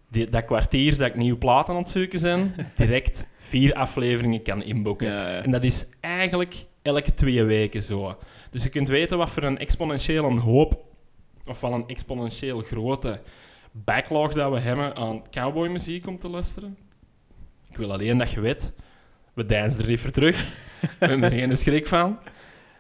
die, 0.10 0.29
dat 0.29 0.46
kwartier 0.46 0.98
dat 0.98 1.08
ik 1.08 1.15
nieuwe 1.15 1.38
platen 1.38 1.74
aan 1.74 1.79
het 1.79 1.89
zoeken 1.89 2.22
ben, 2.22 2.56
direct 2.77 3.25
vier 3.38 3.74
afleveringen 3.74 4.41
kan 4.44 4.63
inboeken. 4.63 5.08
Ja, 5.08 5.29
ja. 5.29 5.41
En 5.44 5.51
dat 5.51 5.63
is 5.63 5.86
eigenlijk 6.00 6.56
elke 6.82 7.13
twee 7.13 7.44
weken 7.44 7.82
zo. 7.82 8.18
Dus 8.50 8.63
je 8.63 8.70
kunt 8.70 8.88
weten 8.88 9.18
wat 9.18 9.29
voor 9.29 9.44
een 9.44 9.58
exponentiële 9.58 10.39
hoop, 10.39 10.84
of 11.46 11.62
wel 11.62 11.74
een 11.74 11.88
exponentieel 11.88 12.60
grote 12.62 13.22
backlog 13.72 14.34
dat 14.34 14.51
we 14.51 14.60
hebben 14.60 14.96
aan 14.96 15.24
cowboymuziek 15.32 16.08
om 16.08 16.18
te 16.18 16.29
luisteren. 16.29 16.77
Ik 17.70 17.77
wil 17.77 17.91
alleen 17.91 18.18
dat 18.18 18.32
je 18.32 18.39
weet, 18.39 18.74
we 19.36 19.46
deinzen 19.46 19.82
er 19.82 19.88
liever 19.88 20.12
terug. 20.12 20.38
we 21.00 21.06
hebben 21.06 21.24
er 21.24 21.38
geen 21.38 21.58
schrik 21.58 21.88
van. 21.88 22.20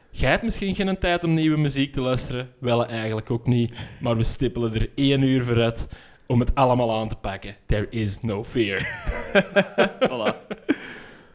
Jij 0.09 0.29
hebt 0.29 0.43
misschien 0.43 0.75
geen 0.75 0.97
tijd 0.97 1.23
om 1.23 1.33
nieuwe 1.33 1.57
muziek 1.57 1.93
te 1.93 2.01
luisteren. 2.01 2.49
Wel 2.59 2.85
eigenlijk 2.85 3.31
ook 3.31 3.47
niet. 3.47 3.73
Maar 3.99 4.17
we 4.17 4.23
stippelen 4.23 4.73
er 4.73 4.89
één 4.95 5.21
uur 5.21 5.43
vooruit 5.43 5.87
om 6.27 6.39
het 6.39 6.55
allemaal 6.55 6.99
aan 6.99 7.09
te 7.09 7.15
pakken. 7.15 7.55
There 7.65 7.87
is 7.89 8.19
no 8.19 8.43
fear. 8.43 8.79
voilà. 10.09 10.55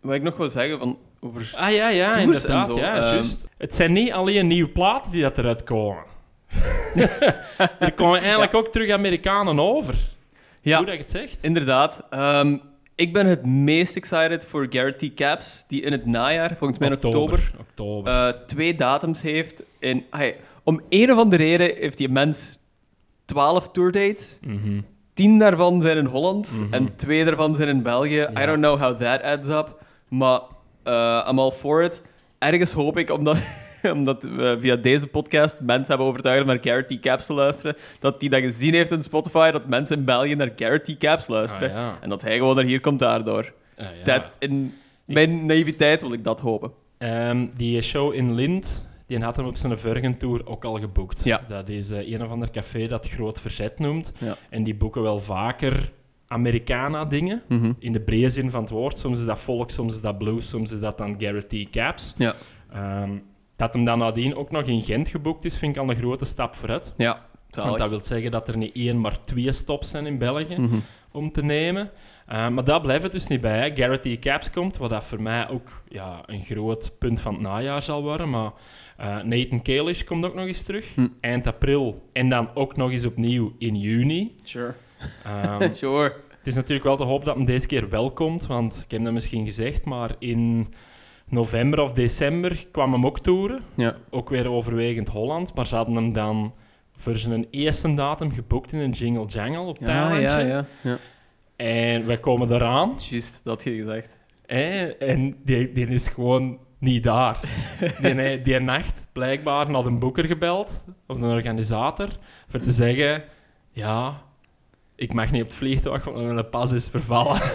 Wat 0.00 0.14
ik 0.14 0.22
nog 0.22 0.36
wil 0.36 0.50
zeggen 0.50 0.78
van 0.78 0.98
over... 1.20 1.52
Ah 1.56 1.72
ja, 1.72 1.88
ja, 1.88 2.16
inderdaad. 2.16 2.66
zo, 2.66 2.76
ja, 2.78 2.96
ehm. 2.96 3.14
juist. 3.14 3.48
Het 3.58 3.74
zijn 3.74 3.92
niet 3.92 4.12
alleen 4.12 4.46
nieuwe 4.46 4.70
platen 4.70 5.10
die 5.12 5.22
dat 5.22 5.38
eruit 5.38 5.62
komen. 5.62 6.04
er 7.78 7.92
komen 7.94 8.20
eigenlijk 8.20 8.54
ook 8.54 8.68
terug 8.68 8.90
Amerikanen 8.90 9.60
over. 9.60 9.94
Ja, 10.60 10.76
Hoe 10.76 10.86
dat 10.86 10.94
je 10.94 11.00
het 11.00 11.10
zegt. 11.10 11.42
inderdaad. 11.42 12.06
Ehm, 12.10 12.56
ik 13.00 13.12
ben 13.12 13.26
het 13.26 13.46
meest 13.46 13.96
excited 13.96 14.46
voor 14.46 14.66
Garrett 14.70 14.98
T. 14.98 15.14
Caps, 15.14 15.64
die 15.68 15.82
in 15.82 15.92
het 15.92 16.06
najaar, 16.06 16.56
volgens 16.56 16.78
mij 16.78 16.88
in 16.88 16.94
oktober, 16.94 17.52
Oktober. 17.60 18.12
eh, 18.12 18.28
twee 18.46 18.74
datums 18.74 19.22
heeft. 19.22 19.62
In, 19.78 20.04
ai, 20.10 20.34
om 20.64 20.80
een 20.88 21.12
of 21.12 21.18
andere 21.18 21.42
reden 21.44 21.76
heeft 21.76 21.98
die 21.98 22.08
mens 22.08 22.58
12 23.24 23.68
tourdates. 23.68 24.38
Mhm. 24.42 24.80
Tien 25.14 25.38
daarvan 25.38 25.80
zijn 25.80 25.96
in 25.96 26.04
Holland 26.04 26.60
Mhm. 26.62 26.74
en 26.74 26.96
twee 26.96 27.24
daarvan 27.24 27.54
zijn 27.54 27.68
in 27.68 27.82
België. 27.82 28.26
I 28.38 28.46
don't 28.46 28.58
know 28.58 28.78
how 28.80 28.96
that 29.00 29.22
adds 29.22 29.48
up. 29.48 29.82
Maar 30.08 30.40
eh 30.82 31.26
I'm 31.30 31.38
all 31.38 31.50
for 31.50 31.82
it. 31.82 32.02
Ergens 32.38 32.72
hoop 32.72 32.98
ik, 32.98 33.10
omdat, 33.10 33.38
omdat 33.92 34.22
we 34.22 34.56
via 34.60 34.76
deze 34.76 35.06
podcast 35.06 35.60
mensen 35.60 35.86
hebben 35.88 36.06
overtuigd 36.06 36.40
om 36.40 36.46
naar 36.46 36.86
T. 36.86 37.00
Caps 37.00 37.26
te 37.26 37.32
luisteren, 37.32 37.76
dat 37.98 38.20
die 38.20 38.28
dat 38.28 38.40
gezien 38.40 38.74
heeft 38.74 38.90
in 38.90 39.02
Spotify, 39.02 39.50
dat 39.50 39.66
mensen 39.68 39.98
in 39.98 40.04
België 40.04 40.34
naar 40.34 40.54
T. 40.54 40.96
Caps 40.98 41.26
luisteren. 41.28 41.68
Ah, 41.70 41.74
ja. 41.76 41.98
En 42.00 42.08
dat 42.08 42.22
hij 42.22 42.36
gewoon 42.36 42.56
naar 42.56 42.64
hier 42.64 42.80
komt 42.80 42.98
daardoor. 42.98 43.52
Ah, 43.76 43.86
ja. 43.98 44.04
Dat, 44.04 44.36
in 44.38 44.74
mijn 45.04 45.46
naïviteit 45.46 46.00
wil 46.00 46.12
ik 46.12 46.24
dat 46.24 46.40
hopen. 46.40 46.72
Ehm, 46.98 47.46
die 47.56 47.80
show 47.82 48.14
in 48.14 48.34
Lint, 48.34 48.88
die 49.06 49.18
had 49.18 49.36
hem 49.36 49.46
op 49.46 49.56
zijn 49.56 49.78
Virgin-tour 49.78 50.46
ook 50.46 50.64
al 50.64 50.74
geboekt. 50.78 51.24
Ja. 51.24 51.40
Dat 51.48 51.68
is 51.68 51.90
eh, 51.90 52.12
een 52.12 52.22
of 52.24 52.30
ander 52.30 52.50
café 52.50 52.86
dat 52.86 53.08
Groot 53.08 53.40
Verzet 53.40 53.78
noemt. 53.78 54.12
Ja. 54.18 54.36
En 54.50 54.62
die 54.64 54.74
boeken 54.74 55.02
wel 55.02 55.20
vaker 55.20 55.92
Americana-dingen, 56.54 57.42
Mhm. 57.48 57.72
in 57.78 57.92
de 57.92 58.00
brede 58.00 58.30
zin 58.30 58.50
van 58.50 58.60
het 58.60 58.70
woord. 58.70 58.98
Soms 58.98 59.18
is 59.18 59.24
dat 59.24 59.38
folk, 59.38 59.70
soms 59.70 59.92
is 59.94 60.00
dat 60.00 60.18
blues, 60.18 60.48
soms 60.48 60.72
is 60.72 60.80
dat 60.80 60.98
dan 60.98 61.20
Garrett 61.20 61.48
T. 61.48 61.70
Caps. 61.70 62.14
Ja. 62.16 62.34
Ehm, 62.72 63.10
dat 63.60 63.72
hem 63.72 63.84
dan 63.84 63.98
nadien 63.98 64.36
ook 64.36 64.50
nog 64.50 64.66
in 64.66 64.82
Gent 64.82 65.08
geboekt 65.08 65.44
is, 65.44 65.58
vind 65.58 65.76
ik 65.76 65.82
al 65.82 65.90
een 65.90 65.96
grote 65.96 66.24
stap 66.24 66.54
vooruit. 66.54 66.94
Ja, 66.96 67.26
Want 67.50 67.78
dat 67.78 67.88
wil 67.88 68.04
zeggen 68.04 68.30
dat 68.30 68.48
er 68.48 68.56
niet 68.56 68.76
één, 68.76 69.00
maar 69.00 69.20
twee 69.20 69.52
stops 69.52 69.90
zijn 69.90 70.06
in 70.06 70.18
België 70.18 70.56
Mhm. 70.58 70.76
om 71.12 71.32
te 71.32 71.42
nemen. 71.42 71.90
Uh, 72.32 72.48
maar 72.48 72.64
daar 72.64 72.80
blijft 72.80 73.02
het 73.02 73.12
dus 73.12 73.26
niet 73.26 73.40
bij. 73.40 73.58
Hè. 73.68 73.76
Garrett 73.76 74.02
T. 74.02 74.18
Caps 74.18 74.50
komt, 74.50 74.76
wat 74.76 74.90
dat 74.90 75.04
voor 75.04 75.22
mij 75.22 75.48
ook 75.48 75.82
ja, 75.88 76.22
een 76.26 76.40
groot 76.40 76.92
punt 76.98 77.20
van 77.20 77.32
het 77.34 77.42
najaar 77.42 77.82
zal 77.82 78.02
worden. 78.02 78.30
Maar 78.30 78.52
eh, 78.96 79.22
Nathan 79.22 79.62
Kalish 79.62 80.02
komt 80.02 80.24
ook 80.24 80.34
nog 80.34 80.46
eens 80.46 80.62
terug. 80.62 80.94
Hm. 80.94 81.08
Eind 81.20 81.46
april. 81.46 82.08
En 82.12 82.28
dan 82.28 82.50
ook 82.54 82.76
nog 82.76 82.90
eens 82.90 83.06
opnieuw 83.06 83.52
in 83.58 83.76
juni. 83.76 84.34
Sure. 84.44 84.74
Ehm, 85.24 85.72
sure. 85.74 86.14
het 86.38 86.46
is 86.46 86.54
natuurlijk 86.54 86.84
wel 86.84 86.96
te 86.96 87.02
hopen 87.02 87.26
dat 87.26 87.36
hem 87.36 87.44
deze 87.44 87.66
keer 87.66 87.88
wel 87.88 88.12
komt. 88.12 88.46
Want 88.46 88.80
ik 88.84 88.90
heb 88.90 89.02
dat 89.02 89.12
misschien 89.12 89.44
gezegd, 89.44 89.84
maar 89.84 90.10
in 90.18 90.68
november 91.30 91.80
of 91.80 91.92
december 91.92 92.66
kwam 92.72 92.92
hem 92.92 93.06
ook 93.06 93.20
toeren. 93.20 93.60
Ja. 93.74 93.96
Ook 94.10 94.28
weer 94.28 94.50
overwegend 94.50 95.08
Holland. 95.08 95.54
Maar 95.54 95.66
ze 95.66 95.76
hadden 95.76 95.94
hem 95.94 96.12
dan 96.12 96.54
voor 96.96 97.14
zijn 97.16 97.46
eerste 97.50 97.94
datum 97.94 98.32
geboekt 98.32 98.72
in 98.72 98.78
een 98.78 98.90
Jingle 98.90 99.26
Jangle 99.26 99.60
op 99.60 99.78
Ja, 99.80 99.86
Thailandje. 99.86 100.28
ja, 100.28 100.38
ja. 100.38 100.66
ja. 100.82 100.98
En 101.56 102.06
wij 102.06 102.18
komen 102.20 102.52
eraan. 102.52 102.94
Juist, 103.10 103.40
dat 103.44 103.54
had 103.54 103.74
je 103.74 103.80
gezegd. 103.80 104.18
En 104.98 105.36
die, 105.44 105.72
die 105.72 105.86
is 105.86 106.08
gewoon 106.08 106.58
niet 106.78 107.02
daar. 107.02 107.40
die, 108.02 108.40
die 108.42 108.58
nacht 108.58 109.06
blijkbaar 109.12 109.70
had 109.70 109.86
een 109.86 109.98
boeker 109.98 110.24
gebeld, 110.24 110.84
of 111.06 111.16
een 111.16 111.28
organisator, 111.28 112.08
voor 112.46 112.60
te 112.60 112.72
zeggen: 112.72 113.24
Ja, 113.70 114.22
ik 114.96 115.12
mag 115.12 115.30
niet 115.30 115.42
op 115.42 115.48
het 115.48 115.56
vliegtuig, 115.56 116.04
want 116.04 116.32
mijn 116.32 116.48
pas 116.48 116.72
is 116.72 116.88
vervallen. 116.88 117.40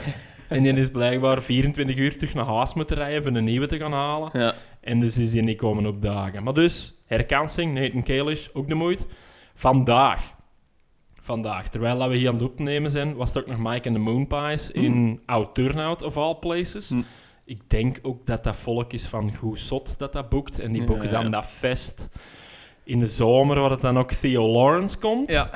en 0.50 0.64
die 0.64 0.74
is 0.74 0.90
blijkbaar 0.90 1.42
24 1.42 1.96
uur 1.98 2.18
terug 2.18 2.34
naar 2.34 2.46
huis 2.46 2.74
moeten 2.74 2.96
rijden 2.98 3.24
voor 3.24 3.32
een 3.36 3.44
nieuwe 3.44 3.68
te 3.68 3.78
gaan 3.78 3.94
halen. 3.94 4.30
Ja. 4.34 4.54
En 4.82 5.00
dus 5.00 5.18
is 5.18 5.32
die 5.32 5.42
niet 5.44 5.58
komen 5.58 5.86
opdagen. 5.86 6.44
Maar 6.44 6.54
dus, 6.54 6.94
herkansing, 7.06 7.74
Nathan 7.74 8.04
Kalish, 8.04 8.48
ook 8.54 8.68
de 8.68 8.76
moeite. 8.76 9.06
Vandaag, 9.54 10.34
vandaag, 11.22 11.70
terwijl 11.70 11.98
dat 11.98 12.10
we 12.10 12.16
hier 12.16 12.28
aan 12.28 12.34
het 12.34 12.44
opnemen 12.44 12.92
zijn, 12.92 13.16
was 13.16 13.34
het 13.34 13.38
ook 13.38 13.48
nog 13.48 13.58
Mike 13.58 13.90
and 13.90 13.98
the 13.98 14.04
Moonpies 14.04 14.72
in 14.72 15.22
Oud 15.26 15.56
Turnout, 15.56 16.02
of 16.04 16.18
all 16.18 16.36
places. 16.36 16.90
Mm. 16.90 17.06
Ik 17.46 17.70
denk 17.70 18.00
ook 18.02 18.26
dat 18.26 18.44
dat 18.44 18.56
volk 18.56 18.94
is 18.94 19.06
van 19.06 19.36
Goed 19.36 19.60
Zot 19.60 19.98
dat 19.98 20.14
dat 20.14 20.30
boekt. 20.30 20.60
En 20.60 20.72
die 20.72 20.82
Ja, 20.82 20.88
boeken 20.88 21.12
dan 21.12 21.24
ja. 21.24 21.30
dat 21.30 21.46
fest 21.46 22.10
in 22.84 23.00
de 23.00 23.08
zomer, 23.08 23.60
waar 23.60 23.72
het 23.72 23.82
dan 23.82 23.98
ook 23.98 24.12
Theo 24.12 24.48
Lawrence 24.48 24.98
komt. 24.98 25.32
ja. 25.32 25.50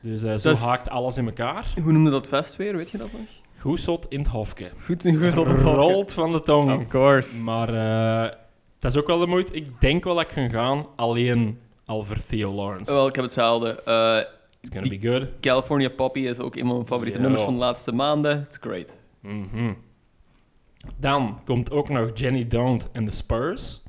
Dus 0.00 0.22
eh, 0.22 0.34
zo 0.36 0.54
haakt 0.54 0.88
alles 0.88 1.16
in 1.16 1.26
elkaar. 1.26 1.66
Hoe 1.82 1.92
noemde 1.92 2.10
dat 2.10 2.26
vest 2.28 2.56
weer? 2.56 2.76
Weet 2.76 2.90
je 2.90 2.98
dat 2.98 3.12
nog? 3.12 3.20
Goed 3.66 3.80
Zot 3.80 4.06
in 4.08 4.18
het 4.18 4.28
hofke. 4.28 4.70
Goed 4.84 5.04
en 5.04 5.16
goed 5.16 5.36
op 5.36 5.46
het 5.46 5.60
hoofd. 5.62 5.76
Rolt 5.76 6.12
van 6.12 6.32
de 6.32 6.40
tong. 6.40 6.80
Of 6.80 6.86
course. 6.86 7.42
Maar 7.42 7.68
eh, 7.68 8.36
dat 8.78 8.90
is 8.90 8.98
ook 8.98 9.06
wel 9.06 9.18
de 9.18 9.26
moeite. 9.26 9.52
Ik 9.54 9.80
denk 9.80 10.04
wel 10.04 10.14
dat 10.14 10.22
ik 10.24 10.30
ga 10.30 10.48
gaan, 10.48 10.86
alleen 10.96 11.58
al 11.84 12.04
voor 12.04 12.16
Theo 12.16 12.52
Lawrence. 12.54 12.92
Wel, 12.92 13.06
ik 13.06 13.14
heb 13.14 13.24
hetzelfde. 13.24 13.82
Eh, 13.82 14.18
It's 14.60 14.70
gonna 14.72 14.88
be 14.98 15.08
good. 15.08 15.30
California 15.40 15.88
Poppy 15.88 16.20
is 16.20 16.38
ook 16.38 16.54
een 16.56 16.66
van 16.66 16.74
mijn 16.74 16.86
favoriete 16.86 17.18
nummers 17.18 17.42
van 17.42 17.52
de 17.52 17.58
laatste 17.58 17.92
maanden. 17.92 18.40
It's 18.40 18.58
great. 18.60 18.98
Mhm. 19.20 19.72
Dan 20.96 21.40
komt 21.44 21.70
ook 21.70 21.88
nog 21.88 22.10
Jenny 22.14 22.46
Don't 22.46 22.88
en 22.92 23.04
de 23.04 23.10
Spurs. 23.10 23.82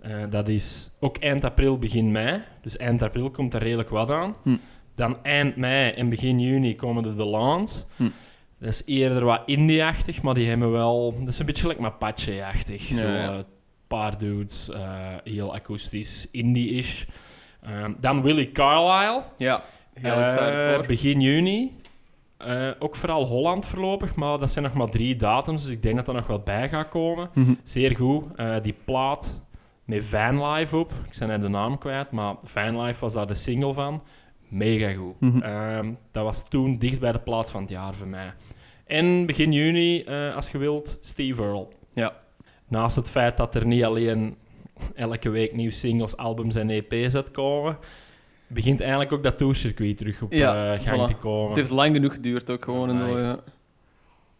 Eh, 0.00 0.22
dat 0.30 0.48
is 0.48 0.90
ook 1.00 1.16
eind 1.16 1.44
april, 1.44 1.78
begin 1.78 2.12
mei. 2.12 2.42
Dus 2.62 2.76
eind 2.76 3.02
april 3.02 3.30
komt 3.30 3.54
er 3.54 3.62
redelijk 3.62 3.88
wat 3.88 4.10
aan. 4.10 4.34
Hm. 4.42 4.56
Dan 4.94 5.16
eind 5.22 5.56
mei 5.56 5.90
en 5.90 6.08
begin 6.08 6.40
juni 6.40 6.76
komen 6.76 7.02
de 7.02 7.14
Delans. 7.14 7.86
Hm. 7.96 8.04
Dat 8.60 8.68
is 8.68 8.82
eerder 8.86 9.24
wat 9.24 9.42
indie-achtig, 9.46 10.22
maar 10.22 10.34
die 10.34 10.48
hebben 10.48 10.70
wel... 10.72 11.14
Dat 11.18 11.28
is 11.28 11.38
een 11.38 11.46
beetje 11.46 11.60
gelijk 11.62 11.78
Mapache-achtig. 11.80 12.88
Ja, 12.88 12.96
Zo, 12.96 13.06
ja. 13.06 13.32
eh, 13.32 13.38
paar 13.86 14.18
dudes, 14.18 14.68
eh, 14.70 15.14
heel 15.24 15.54
akoestisch, 15.54 16.28
indie-ish. 16.30 17.04
Ehm, 17.62 17.92
dan 18.00 18.22
Willie 18.22 18.52
Carlisle. 18.52 19.22
Ja, 19.36 19.62
heel 19.94 20.12
Eh, 20.12 20.22
excited 20.22 20.74
voor. 20.74 20.86
Begin 20.86 21.20
juni. 21.20 21.76
Ook 22.78 22.96
vooral 22.96 23.24
Holland 23.24 23.66
voorlopig, 23.66 24.14
maar 24.14 24.38
dat 24.38 24.50
zijn 24.50 24.64
nog 24.64 24.74
maar 24.74 24.88
drie 24.88 25.16
datums, 25.16 25.62
dus 25.62 25.72
ik 25.72 25.82
denk 25.82 25.96
dat 25.96 26.08
er 26.08 26.14
nog 26.14 26.26
wel 26.26 26.40
bij 26.40 26.68
gaat 26.68 26.88
komen. 26.88 27.30
Mhm. 27.34 27.52
Zeer 27.62 27.96
goed. 27.96 28.24
Die 28.62 28.74
plaat 28.84 29.42
met 29.84 30.04
Vanlife 30.04 30.76
op, 30.76 30.90
ik 30.90 31.18
ben 31.18 31.28
net 31.28 31.40
de 31.42 31.48
naam 31.48 31.78
kwijt, 31.78 32.10
maar 32.10 32.34
Vanlife 32.42 33.00
was 33.00 33.12
daar 33.12 33.26
de 33.26 33.34
single 33.34 33.72
van. 33.74 34.02
Mega 34.48 34.92
goed. 34.92 35.20
Mhm. 35.20 35.40
Ehm, 35.42 35.92
dat 36.10 36.24
was 36.24 36.48
toen 36.48 36.78
dicht 36.78 37.00
bij 37.00 37.12
de 37.12 37.20
plaat 37.20 37.50
van 37.50 37.60
het 37.60 37.70
jaar 37.70 37.94
voor 37.94 38.06
mij. 38.08 38.32
En 38.88 39.26
begin 39.26 39.52
juni, 39.52 40.02
eh, 40.02 40.34
als 40.34 40.50
je 40.50 40.58
wilt, 40.58 40.98
Steve 41.00 41.42
Earle. 41.42 41.66
Ja. 41.92 42.12
Naast 42.68 42.96
het 42.96 43.10
feit 43.10 43.36
dat 43.36 43.54
er 43.54 43.66
niet 43.66 43.84
alleen 43.84 44.36
elke 44.94 45.28
week 45.28 45.54
nieuwe 45.54 45.72
singles, 45.72 46.16
albums 46.16 46.54
en 46.54 46.70
EP's 46.70 47.14
uitkomen, 47.14 47.78
begint 48.46 48.80
eigenlijk 48.80 49.12
ook 49.12 49.22
dat 49.22 49.38
tourcircuit 49.38 49.98
terug 49.98 50.22
op 50.22 50.32
Ja, 50.32 50.74
eh, 50.74 50.80
gang 50.80 51.02
voilà. 51.02 51.14
te 51.14 51.20
komen. 51.20 51.48
Het 51.48 51.56
heeft 51.56 51.70
lang 51.70 51.94
genoeg 51.94 52.14
geduurd 52.14 52.50
ook 52.50 52.64
gewoon. 52.64 52.88
En, 52.88 53.16
ja. 53.16 53.38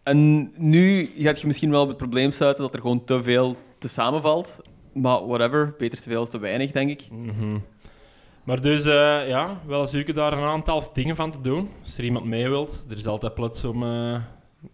en 0.02 0.50
nu 0.59 1.05
gaat 1.19 1.40
je 1.40 1.47
misschien 1.47 1.71
wel 1.71 1.83
op 1.83 1.88
het 1.88 1.97
probleem 1.97 2.31
sluiten 2.31 2.62
dat 2.62 2.75
er 2.75 2.81
gewoon 2.81 3.05
te 3.05 3.23
veel 3.23 3.57
te 3.78 3.88
samenvalt. 3.88 4.61
Maar 4.93 5.26
whatever, 5.26 5.75
beter 5.78 6.00
te 6.00 6.09
veel 6.09 6.21
als 6.21 6.31
te 6.31 6.38
weinig, 6.38 6.71
denk 6.71 6.90
ik. 6.90 7.11
Mhm. 7.11 7.59
Maar 8.45 8.61
dus, 8.61 8.87
eh, 8.87 9.28
ja, 9.28 9.61
wel 9.67 9.87
zoeken 9.87 10.14
daar 10.14 10.33
een 10.33 10.45
aantal 10.45 10.93
dingen 10.93 11.17
van 11.17 11.31
te 11.31 11.40
doen. 11.40 11.69
Als 11.83 11.99
er 11.99 12.05
iemand 12.05 12.25
mee 12.25 12.49
wilt, 12.49 12.85
er 12.90 12.97
is 12.97 13.07
altijd 13.07 13.35
plots 13.35 13.64
om 13.64 13.83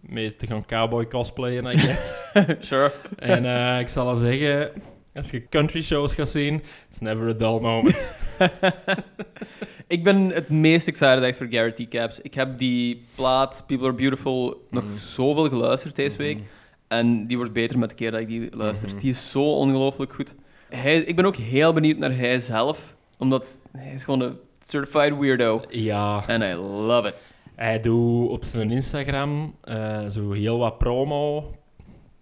mee 0.01 0.35
te 0.35 0.47
gaan 0.47 0.65
cowboy 0.65 1.07
cosplayen, 1.07 1.65
I 1.65 1.77
guess. 1.77 2.31
sure. 2.67 2.91
en 3.17 3.45
eh, 3.45 3.79
ik 3.79 3.87
zal 3.87 4.07
al 4.07 4.15
zeggen, 4.15 4.71
als 5.13 5.29
je 5.29 5.47
country 5.49 5.81
shows 5.81 6.15
gaat 6.15 6.29
zien, 6.29 6.55
it's 6.89 6.99
never 6.99 7.27
a 7.29 7.33
dull 7.33 7.59
moment. 7.59 8.19
Ik 9.87 10.03
ben 10.03 10.29
het 10.29 10.49
meest 10.49 10.87
excited 10.87 11.23
echt 11.23 11.37
voor 11.37 11.47
Garrett 11.49 11.75
T. 11.77 11.87
Caps. 11.87 12.19
Ik 12.21 12.33
heb 12.33 12.57
die 12.57 13.05
plaat 13.15 13.63
People 13.67 13.87
Are 13.87 13.95
Beautiful 13.95 14.65
nog 14.69 14.83
Mhm. 14.83 14.97
zoveel 14.97 15.49
geluisterd 15.49 15.95
deze 15.95 16.17
week. 16.17 16.39
En 16.87 17.27
die 17.27 17.37
wordt 17.37 17.53
beter 17.53 17.79
met 17.79 17.89
de 17.89 17.95
keer 17.95 18.11
dat 18.11 18.19
ik 18.19 18.27
die 18.27 18.55
luister. 18.55 18.89
Mhm. 18.89 18.99
Die 18.99 19.09
is 19.11 19.31
zo 19.31 19.43
ongelooflijk 19.55 20.13
goed. 20.13 20.35
Hij, 20.69 20.95
ik 20.99 21.15
ben 21.15 21.25
ook 21.25 21.35
heel 21.35 21.73
benieuwd 21.73 21.97
naar 21.97 22.15
hij 22.17 22.39
zelf. 22.39 22.95
Omdat 23.17 23.63
hij 23.71 23.93
is 23.93 24.03
gewoon 24.03 24.21
een 24.21 24.37
certified 24.63 25.17
weirdo. 25.19 25.63
ja, 25.69 26.23
En 26.27 26.41
I 26.41 26.53
love 26.55 27.07
it. 27.07 27.13
Hij 27.55 27.79
doet 27.79 28.29
op 28.29 28.43
zijn 28.43 28.71
Instagram 28.71 29.55
eh, 29.61 30.05
zo 30.05 30.31
heel 30.31 30.57
wat 30.57 30.77
promo 30.77 31.51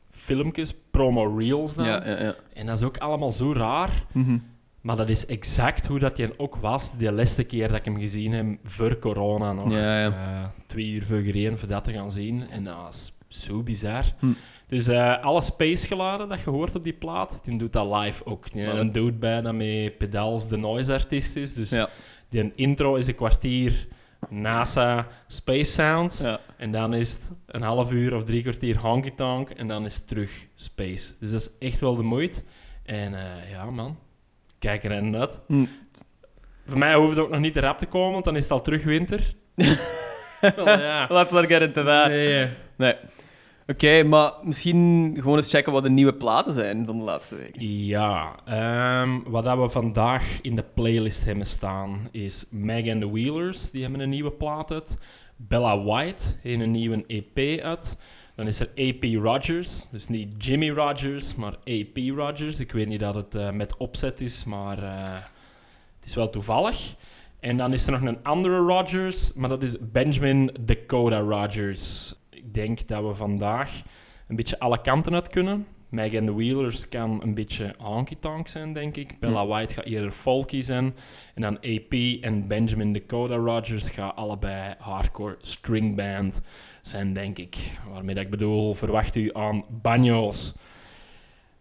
filmpjes, 0.07 0.75
promo 0.91 1.37
reels 1.37 1.75
dan. 1.75 1.85
Ja, 1.85 2.03
ja, 2.05 2.23
ja. 2.23 2.35
En 2.53 2.65
dat 2.65 2.77
is 2.77 2.83
ook 2.83 2.97
allemaal 2.97 3.31
zo 3.31 3.53
raar. 3.53 4.05
Mhm. 4.11 4.37
Maar 4.81 4.95
dat 4.95 5.09
is 5.09 5.25
exact 5.25 5.87
hoe 5.87 5.99
dat 5.99 6.17
hij 6.17 6.31
ook 6.37 6.55
was 6.55 6.97
de 6.97 7.11
laatste 7.11 7.43
keer 7.43 7.67
dat 7.67 7.77
ik 7.77 7.85
hem 7.85 7.99
gezien 7.99 8.31
heb 8.31 8.57
voor 8.63 8.99
corona 8.99 9.53
nog. 9.53 9.71
Ja, 9.71 9.99
ja. 9.99 10.07
Eh, 10.07 10.49
twee 10.67 10.89
uur 10.89 11.03
voor 11.03 11.17
gereden 11.17 11.59
voor 11.59 11.67
dat 11.67 11.83
te 11.83 11.93
gaan 11.93 12.11
zien. 12.11 12.49
En 12.49 12.63
dat 12.63 12.93
is 12.93 13.13
zo 13.27 13.63
bizar. 13.63 14.03
Hm. 14.19 14.27
Dus 14.67 14.87
eh, 14.87 15.23
alle 15.23 15.41
space-geluiden 15.41 16.29
dat 16.29 16.41
je 16.41 16.49
hoort 16.49 16.75
op 16.75 16.83
die 16.83 16.93
plaat, 16.93 17.39
die 17.43 17.57
doet 17.57 17.73
dat 17.73 17.93
live 17.95 18.25
ook. 18.25 18.51
Die 18.51 18.63
een 18.63 18.91
dude 18.91 19.17
bijna 19.17 19.51
met 19.51 19.97
pedals 19.97 20.47
de 20.47 20.57
noise-artiest 20.57 21.35
is. 21.35 21.53
Dus 21.53 21.77
die 22.29 22.51
intro 22.55 22.95
is 22.95 23.07
een 23.07 23.15
kwartier 23.15 23.87
NASA 24.29 25.07
Space 25.27 25.71
Sounds. 25.71 26.21
Ja. 26.21 26.39
En 26.57 26.71
dan 26.71 26.93
is 26.93 27.11
het 27.11 27.31
een 27.45 27.61
half 27.61 27.91
uur 27.91 28.15
of 28.15 28.23
drie 28.23 28.41
kwartier 28.41 28.77
honky 28.77 29.11
tonk. 29.11 29.49
En 29.49 29.67
dan 29.67 29.85
is 29.85 29.95
het 29.95 30.07
terug 30.07 30.47
space. 30.55 31.13
Dus 31.19 31.31
dat 31.31 31.41
is 31.41 31.67
echt 31.67 31.79
wel 31.79 31.95
de 31.95 32.03
moeite. 32.03 32.41
En 32.83 33.13
eh, 33.13 33.49
ja, 33.51 33.71
man. 33.71 33.97
Kijk 34.59 34.83
er 34.83 35.01
naar 35.01 35.19
uit. 35.19 35.41
Hm. 35.47 35.65
Voor 36.65 36.77
mij 36.77 36.95
hoeft 36.95 37.09
het 37.09 37.19
ook 37.19 37.29
nog 37.29 37.39
niet 37.39 37.53
te 37.53 37.59
rap 37.59 37.77
te 37.77 37.85
komen, 37.85 38.11
want 38.11 38.25
dan 38.25 38.35
is 38.35 38.43
het 38.43 38.51
al 38.51 38.61
terug 38.61 38.83
winter. 38.83 39.33
ja. 40.55 41.07
Let's 41.09 41.31
not 41.31 41.45
get 41.45 41.61
into 41.61 41.83
that. 41.83 42.07
Nee. 42.07 42.49
Nee. 42.77 42.95
Oké, 43.67 44.03
maar 44.03 44.31
misschien 44.41 45.13
gewoon 45.15 45.37
eens 45.37 45.49
checken 45.49 45.71
wat 45.73 45.83
de 45.83 45.89
nieuwe 45.89 46.13
platen 46.13 46.53
zijn 46.53 46.85
van 46.85 46.97
de 46.97 47.03
laatste 47.03 47.35
week. 47.35 47.55
Ja, 47.59 48.35
ehm, 48.45 49.19
wat 49.25 49.43
we 49.43 49.69
vandaag 49.69 50.41
in 50.41 50.55
de 50.55 50.65
playlist 50.73 51.25
hebben 51.25 51.45
staan 51.45 52.07
is 52.11 52.45
Meg 52.49 52.89
and 52.89 53.01
the 53.01 53.11
Wheelers. 53.11 53.71
Die 53.71 53.81
hebben 53.81 53.99
een 53.99 54.09
nieuwe 54.09 54.31
plaat 54.31 54.71
uit. 54.71 54.97
Bella 55.35 55.83
White 55.83 56.23
heeft 56.41 56.59
een 56.59 56.71
nieuwe 56.71 57.03
EP 57.07 57.61
uit. 57.61 57.97
Dan 58.35 58.47
is 58.47 58.59
er 58.59 58.67
AP 58.67 59.03
Rogers. 59.03 59.89
Dus 59.91 60.07
niet 60.07 60.45
Jimmy 60.45 60.69
Rogers, 60.69 61.35
maar 61.35 61.53
AP 61.53 61.97
Rogers. 62.15 62.59
Ik 62.59 62.71
weet 62.71 62.87
niet 62.87 62.99
dat 62.99 63.15
het 63.15 63.35
eh, 63.35 63.51
met 63.51 63.77
opzet 63.77 64.21
is, 64.21 64.43
maar 64.43 64.83
eh, 64.83 65.13
het 65.95 66.05
is 66.05 66.15
wel 66.15 66.29
toevallig. 66.29 66.95
En 67.39 67.57
dan 67.57 67.73
is 67.73 67.85
er 67.85 67.91
nog 67.91 68.01
een 68.01 68.23
andere 68.23 68.57
Rogers, 68.57 69.33
maar 69.33 69.49
dat 69.49 69.63
is 69.63 69.75
Benjamin 69.91 70.55
Dakota 70.59 71.19
Rogers. 71.19 72.13
Ik 72.53 72.61
denk 72.61 72.87
dat 72.87 73.03
we 73.03 73.13
vandaag 73.13 73.81
een 74.27 74.35
beetje 74.35 74.59
alle 74.59 74.81
kanten 74.81 75.13
uit 75.13 75.29
kunnen. 75.29 75.67
Meg 75.89 76.15
and 76.15 76.27
the 76.27 76.35
Wheelers 76.35 76.89
kan 76.89 77.21
een 77.21 77.33
beetje 77.33 77.75
honky-tonk 77.77 78.47
zijn, 78.47 78.73
denk 78.73 78.95
ik. 78.95 79.19
Bella 79.19 79.45
White 79.45 79.73
gaat 79.73 79.85
eerder 79.85 80.11
folky 80.11 80.61
zijn. 80.61 80.95
En 81.35 81.41
dan 81.41 81.57
AP 81.57 81.93
en 82.21 82.47
Benjamin 82.47 82.93
Dakota 82.93 83.35
Rogers 83.35 83.89
gaan 83.89 84.15
allebei 84.15 84.75
hardcore 84.79 85.37
stringband 85.41 86.41
zijn, 86.81 87.13
denk 87.13 87.37
ik. 87.37 87.57
Waarmee 87.91 88.15
dat 88.15 88.23
ik 88.23 88.29
bedoel, 88.29 88.73
verwacht 88.73 89.15
u 89.15 89.29
aan 89.33 89.65
banjo's. 89.81 90.53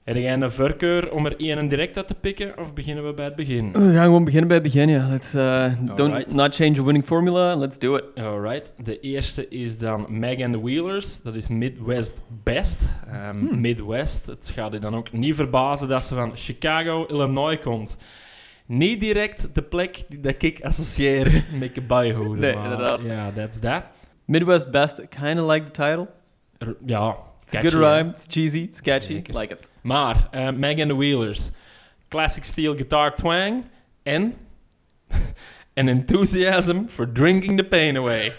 Heb 0.05 0.17
jij 0.17 0.33
een 0.33 0.51
voorkeur 0.51 1.13
om 1.13 1.27
er 1.27 1.37
één 1.37 1.69
direct 1.69 1.97
uit 1.97 2.07
te 2.07 2.15
pikken, 2.15 2.59
of 2.59 2.75
beginnen 2.75 3.07
we 3.07 3.15
bij 3.15 3.25
het 3.25 3.35
begin? 3.35 3.73
We 3.73 3.93
gaan 3.93 4.05
gewoon 4.05 4.25
beginnen 4.25 4.49
bij 4.49 4.57
het 4.57 4.67
begin, 4.67 4.89
ja. 4.89 5.09
Let's 5.09 5.35
uh, 5.35 5.73
don't 5.95 6.35
not 6.35 6.55
change 6.55 6.81
a 6.81 6.83
winning 6.83 7.05
formula. 7.05 7.57
Let's 7.57 7.79
do 7.79 7.97
it. 7.97 8.05
Alright, 8.15 8.73
de 8.85 9.01
eerste 9.01 9.49
is 9.49 9.79
dan 9.79 10.07
Meg 10.09 10.41
and 10.41 10.53
the 10.53 10.61
Wheelers. 10.63 11.23
Dat 11.23 11.35
is 11.35 11.49
Midwest 11.49 12.23
Best. 12.43 12.89
Ehm, 13.07 13.61
Midwest, 13.61 14.27
het 14.27 14.51
gaat 14.55 14.75
u 14.75 14.79
dan 14.79 14.95
ook 14.95 15.13
niet 15.13 15.35
verbazen 15.35 15.89
dat 15.89 16.05
ze 16.05 16.15
van 16.15 16.31
Chicago, 16.35 17.05
Illinois 17.07 17.59
komt. 17.59 17.97
Niet 18.67 19.01
direct 19.01 19.49
de 19.53 19.63
plek 19.63 20.03
die 20.09 20.21
dat 20.21 20.43
ik 20.43 20.65
associeer 20.65 21.45
met 21.61 21.73
Kabaihoede. 21.73 22.41
Nee, 22.41 22.55
maar 22.55 22.65
inderdaad. 22.65 23.03
Ja, 23.03 23.33
that's 23.33 23.59
that. 23.59 23.83
Midwest 24.25 24.71
best, 24.71 25.09
kind 25.09 25.41
of 25.41 25.51
like 25.51 25.71
the 25.71 25.71
title. 25.71 26.09
Ja, 26.87 27.17
It's 27.45 27.55
a 27.55 27.61
good 27.61 27.75
rhyme, 27.75 28.09
it's 28.11 28.27
cheesy, 28.27 28.63
it's 28.65 28.81
catchy, 28.81 29.15
Zeker. 29.15 29.33
like 29.41 29.53
it. 29.55 29.69
Maar, 29.83 30.29
eh, 30.31 30.51
Meg 30.51 30.81
and 30.81 30.89
the 30.91 30.97
Wheelers. 30.97 31.51
Classic 32.09 32.45
steel 32.45 32.75
guitar 32.75 33.15
twang. 33.15 33.65
En... 34.03 34.35
An 35.75 35.89
enthusiasm 35.89 36.87
for 36.87 37.13
drinking 37.13 37.57
the 37.57 37.65
pain 37.65 37.97
away. 37.97 38.33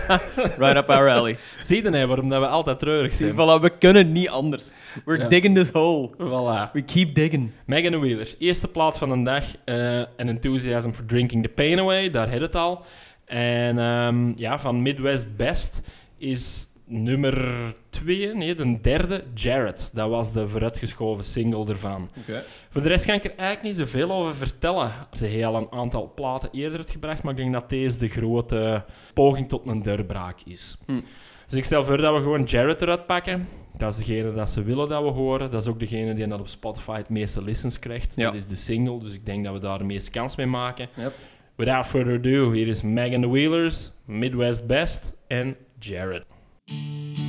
Right 0.58 0.76
up 0.76 0.88
our 0.88 1.08
alley. 1.10 1.36
Zie 1.62 1.82
je 1.82 1.90
nou 1.90 2.06
waarom 2.06 2.28
dat 2.28 2.40
we 2.40 2.46
altijd 2.46 2.78
treurig 2.78 3.12
zijn? 3.12 3.32
voilà, 3.32 3.60
we 3.60 3.70
kunnen 3.78 4.12
niet 4.12 4.28
anders. 4.28 4.76
We're 5.04 5.18
Ja. 5.22 5.28
digging 5.28 5.54
this 5.54 5.70
hole. 5.70 6.10
Voilà. 6.18 6.72
We 6.72 6.82
keep 6.82 7.14
digging. 7.14 7.50
Meg 7.66 7.84
and 7.84 7.92
the 7.92 7.98
Wheelers. 8.00 8.34
Eerste 8.38 8.68
plaat 8.68 8.98
van 8.98 9.08
de 9.08 9.22
dag. 9.22 9.44
eh 9.64 10.00
An 10.16 10.28
Enthusiasm 10.28 10.90
for 10.90 11.04
Drinking 11.04 11.42
the 11.42 11.48
Pain 11.48 11.78
Away. 11.78 12.10
Daar 12.10 12.34
je 12.34 12.40
het 12.40 12.54
al. 12.54 12.84
En 13.24 13.78
ehm, 13.78 14.32
ja, 14.36 14.58
van 14.58 14.82
Midwest 14.82 15.36
Best 15.36 15.80
is 16.18 16.68
nummer 16.88 17.74
twee, 17.90 18.34
nee, 18.34 18.54
de 18.54 18.80
derde, 18.80 19.24
Jared. 19.34 19.90
Dat 19.92 20.08
was 20.08 20.32
de 20.32 20.48
vooruitgeschoven 20.48 21.24
single 21.24 21.68
ervan. 21.68 22.10
Voor 22.68 22.82
de 22.82 22.88
rest 22.88 23.06
kan 23.06 23.14
ik 23.14 23.24
er 23.24 23.36
eigenlijk 23.36 23.62
niet 23.62 23.76
zoveel 23.76 24.12
over 24.12 24.34
vertellen. 24.34 24.92
Ze 25.12 25.26
heeft 25.26 25.44
al 25.44 25.56
een 25.56 25.72
aantal 25.72 26.12
platen 26.14 26.48
eerder 26.52 26.78
uitgebracht, 26.78 27.22
maar 27.22 27.32
ik 27.32 27.38
denk 27.38 27.52
dat 27.52 27.68
deze 27.68 27.98
de 27.98 28.08
grote 28.08 28.84
poging 29.14 29.48
tot 29.48 29.68
een 29.68 29.82
deurbraak 29.82 30.40
is. 30.44 30.76
Hm. 30.86 31.00
Dus 31.46 31.58
ik 31.58 31.64
stel 31.64 31.84
voor 31.84 31.96
dat 31.96 32.14
we 32.14 32.22
gewoon 32.22 32.42
Jared 32.42 32.82
eruit 32.82 33.06
pakken. 33.06 33.48
Dat 33.76 33.92
is 33.92 34.06
degene 34.06 34.32
dat 34.32 34.50
ze 34.50 34.62
willen 34.62 34.88
dat 34.88 35.02
we 35.02 35.08
horen. 35.08 35.50
Dat 35.50 35.62
is 35.62 35.68
ook 35.68 35.78
degene 35.78 36.14
die 36.14 36.26
dat 36.26 36.40
op 36.40 36.48
Spotify 36.48 36.96
het 36.96 37.08
meeste 37.08 37.42
listens 37.42 37.78
krijgt. 37.78 38.12
Ja. 38.16 38.24
Dat 38.24 38.34
is 38.34 38.46
de 38.46 38.54
single, 38.54 38.98
dus 38.98 39.14
ik 39.14 39.26
denk 39.26 39.44
dat 39.44 39.52
we 39.52 39.60
daar 39.60 39.78
de 39.78 39.84
meeste 39.84 40.10
kans 40.10 40.36
mee 40.36 40.46
maken. 40.46 40.88
Yep. 40.96 41.12
Without 41.56 41.86
further 41.86 42.14
ado, 42.14 42.52
hier 42.52 42.68
is 42.68 42.82
Meg 42.82 43.14
and 43.14 43.22
the 43.22 43.28
Wheelers, 43.28 43.92
Midwest 44.04 44.66
Best 44.66 45.14
en 45.26 45.56
Jared. 45.78 46.24
You 46.70 47.27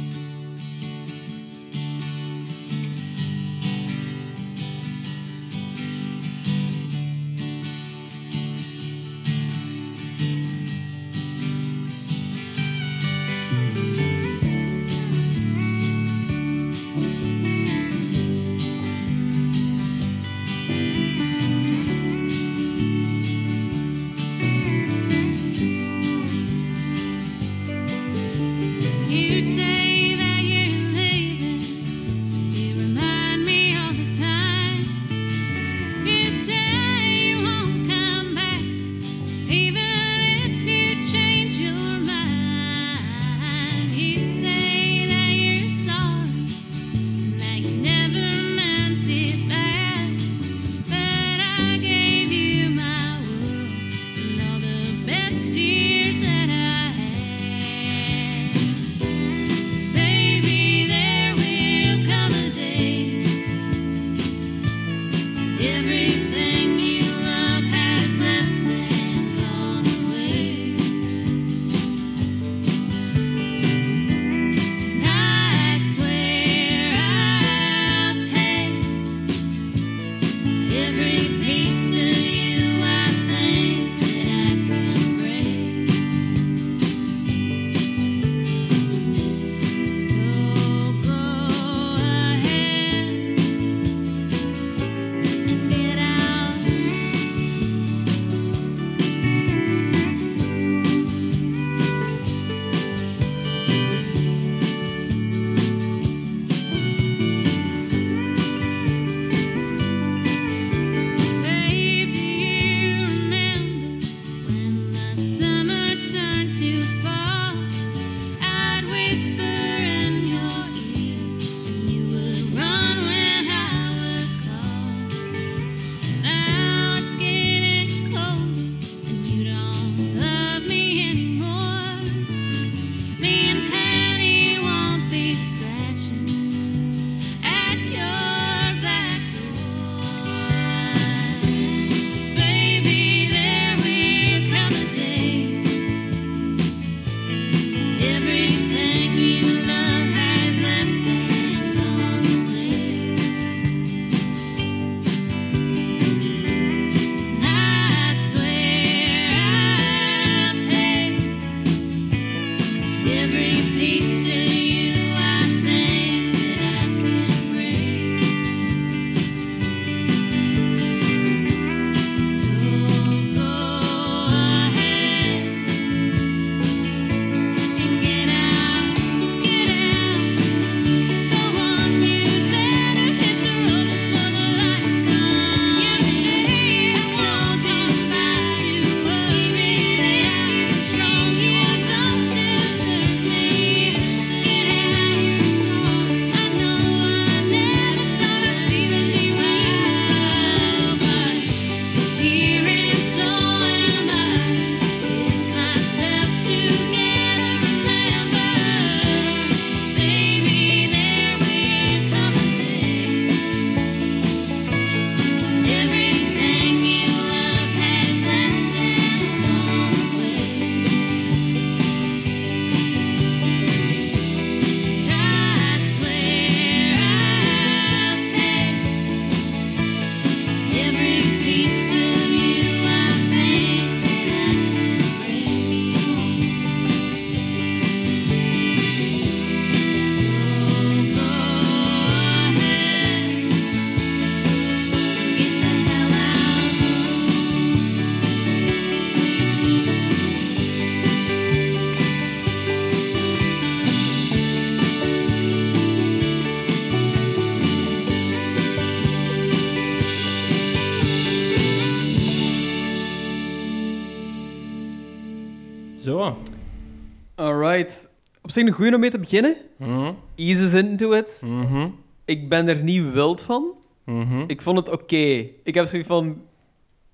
Op 268.50 268.56
zich 268.56 268.66
een 268.68 268.74
goede 268.74 268.94
om 268.96 269.00
mee 269.00 269.10
te 269.10 269.20
beginnen. 269.20 269.56
Mhm. 269.78 270.12
Eases 270.36 270.74
into 270.74 271.12
it. 271.12 271.42
Mhm. 271.46 271.88
Ik 272.26 272.50
ben 272.50 272.68
er 272.68 272.84
niet 272.84 273.12
wild 273.12 273.42
van. 273.42 273.72
Mhm. 274.06 274.44
Ik 274.48 274.62
vond 274.62 274.78
het 274.78 274.90
oké. 274.90 275.48
Ik 275.64 275.74
heb 275.74 275.86
zoiets 275.86 276.08
van... 276.08 276.42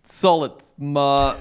Solid. 0.04 0.74
Maar 0.76 1.36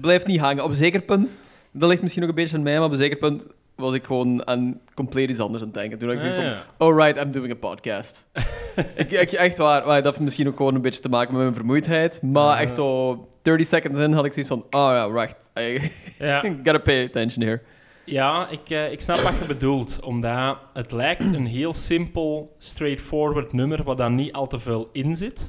blijft 0.00 0.26
niet 0.26 0.40
hangen. 0.40 0.64
Op 0.64 0.70
een 0.70 0.76
zeker 0.76 1.02
punt... 1.02 1.36
Dat 1.72 1.88
ligt 1.88 2.02
misschien 2.02 2.22
ook 2.22 2.28
een 2.28 2.34
beetje 2.34 2.56
aan 2.56 2.62
mij, 2.62 2.76
maar 2.76 2.84
op 2.84 2.90
een 2.90 2.96
zeker 2.98 3.16
punt 3.18 3.46
was 3.76 3.94
ik 3.94 4.04
gewoon 4.04 4.46
aan 4.46 4.80
compleet 4.94 5.30
iets 5.30 5.40
anders 5.40 5.62
aan 5.62 5.68
het 5.68 5.76
denken. 5.76 5.98
Toen 5.98 6.08
had 6.08 6.16
ik 6.16 6.22
zoiets 6.22 6.38
van... 6.38 6.48
Ah, 6.48 6.58
ja. 6.58 6.66
Alright, 6.78 7.24
I'm 7.24 7.32
doing 7.32 7.52
a 7.52 7.56
podcast. 7.56 8.28
ik, 8.96 9.10
ik, 9.10 9.32
echt 9.32 9.56
waar. 9.58 9.86
Maar 9.86 9.96
dat 10.02 10.12
heeft 10.12 10.24
misschien 10.24 10.48
ook 10.48 10.56
gewoon 10.56 10.74
een 10.74 10.82
beetje 10.82 11.00
te 11.00 11.08
maken 11.08 11.32
met 11.32 11.42
mijn 11.42 11.54
vermoeidheid. 11.54 12.22
Maar 12.22 12.56
Ja. 12.56 12.60
echt 12.60 12.74
zo 12.74 13.28
30 13.42 13.66
seconds 13.66 13.98
in 13.98 14.12
had 14.12 14.24
ik 14.24 14.32
zoiets 14.32 14.50
van... 14.50 14.60
Oh 14.60 14.90
ja, 14.90 15.06
right. 15.06 15.50
I 15.58 15.80
gotta 16.64 16.78
pay 16.78 17.04
attention 17.04 17.46
here. 17.46 17.60
Ja, 18.10 18.48
ik, 18.50 18.70
eh, 18.70 18.92
ik 18.92 19.00
snap 19.00 19.16
wat 19.18 19.32
je 19.40 19.46
bedoelt. 19.46 20.00
Omdat 20.02 20.56
het 20.72 20.92
lijkt 20.92 21.24
een 21.24 21.46
heel 21.46 21.74
simpel, 21.74 22.54
straightforward 22.58 23.52
nummer 23.52 23.82
waar 23.82 23.96
dan 23.96 24.14
niet 24.14 24.32
al 24.32 24.46
te 24.46 24.58
veel 24.58 24.88
in 24.92 25.16
zit. 25.16 25.46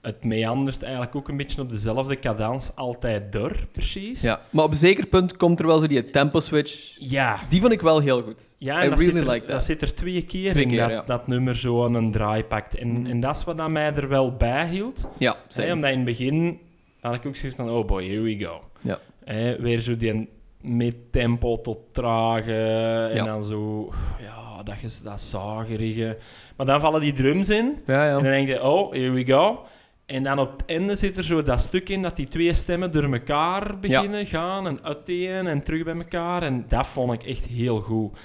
Het 0.00 0.24
meandert 0.24 0.82
eigenlijk 0.82 1.16
ook 1.16 1.28
een 1.28 1.36
beetje 1.36 1.62
op 1.62 1.70
dezelfde 1.70 2.18
cadans, 2.18 2.70
altijd 2.74 3.32
door, 3.32 3.52
precies. 3.72 4.22
Ja, 4.22 4.40
maar 4.50 4.64
op 4.64 4.70
een 4.70 4.76
zeker 4.76 5.06
punt 5.06 5.36
komt 5.36 5.60
er 5.60 5.66
wel 5.66 5.78
zo 5.78 5.86
die 5.86 6.10
tempo 6.10 6.40
switch. 6.40 6.94
Ja, 6.98 7.38
Die 7.48 7.60
vond 7.60 7.72
ik 7.72 7.80
wel 7.80 7.98
heel 8.00 8.22
goed. 8.22 8.56
ja 8.58 8.78
I 8.80 8.82
en 8.84 8.90
dat, 8.90 8.98
really 8.98 9.14
zit 9.16 9.26
er, 9.26 9.32
like 9.32 9.44
that. 9.46 9.54
dat 9.54 9.64
zit 9.64 9.82
er 9.82 9.94
twee 9.94 10.22
keer 10.24 10.50
Twee 10.50 10.62
in, 10.62 10.68
keer, 10.68 10.78
dat, 10.80 10.90
ja. 10.90 11.02
dat 11.02 11.26
nummer 11.26 11.56
zo 11.56 11.84
aan 11.84 11.94
een 11.94 12.10
draai 12.12 12.44
pakt. 12.44 12.76
En, 12.76 12.88
Mhm. 13.00 13.06
en 13.06 13.20
dat 13.20 13.36
is 13.36 13.44
wat 13.44 13.56
dat 13.56 13.68
mij 13.70 13.94
er 13.94 14.08
wel 14.08 14.36
bij 14.36 14.68
hield. 14.68 15.08
Ja, 15.18 15.36
omdat 15.56 15.90
in 15.90 15.96
het 15.96 16.04
begin 16.04 16.58
had 17.00 17.14
ik 17.14 17.26
ook 17.26 17.36
zoiets 17.36 17.58
van, 17.58 17.70
oh 17.70 17.86
boy, 17.86 18.04
here 18.04 18.20
we 18.20 18.38
go. 18.44 18.60
Ja. 18.82 18.98
Hè, 19.24 19.60
weer 19.60 19.78
zo 19.78 19.96
die 19.96 20.28
mid-tempo 20.62 21.60
tot 21.60 21.78
trage 21.92 23.08
en 23.10 23.16
Ja. 23.16 23.24
dan 23.24 23.44
zo, 23.44 23.88
ja, 24.22 24.62
dat, 24.62 24.74
is, 24.82 25.02
dat 25.02 25.20
zagerige. 25.20 26.18
Maar 26.56 26.66
dan 26.66 26.80
vallen 26.80 27.00
die 27.00 27.12
drums 27.12 27.48
in 27.48 27.78
Ja, 27.86 28.04
ja. 28.04 28.16
en 28.16 28.22
dan 28.22 28.32
denk 28.32 28.48
je, 28.48 28.62
oh, 28.62 28.92
here 28.92 29.10
we 29.10 29.24
go. 29.26 29.64
En 30.06 30.22
dan 30.22 30.38
op 30.38 30.52
het 30.52 30.64
einde 30.66 30.94
zit 30.94 31.16
er 31.16 31.24
zo 31.24 31.42
dat 31.42 31.60
stuk 31.60 31.88
in 31.88 32.02
dat 32.02 32.16
die 32.16 32.28
twee 32.28 32.52
stemmen 32.52 32.92
door 32.92 33.12
elkaar 33.12 33.78
beginnen 33.78 34.26
gaan 34.26 34.66
en 34.66 34.78
uiteen 34.82 35.46
en 35.46 35.62
terug 35.62 35.84
bij 35.84 35.94
elkaar. 35.94 36.42
En 36.42 36.64
dat 36.68 36.86
vond 36.86 37.12
ik 37.12 37.22
echt 37.22 37.46
heel 37.46 37.80
goed. 37.80 38.18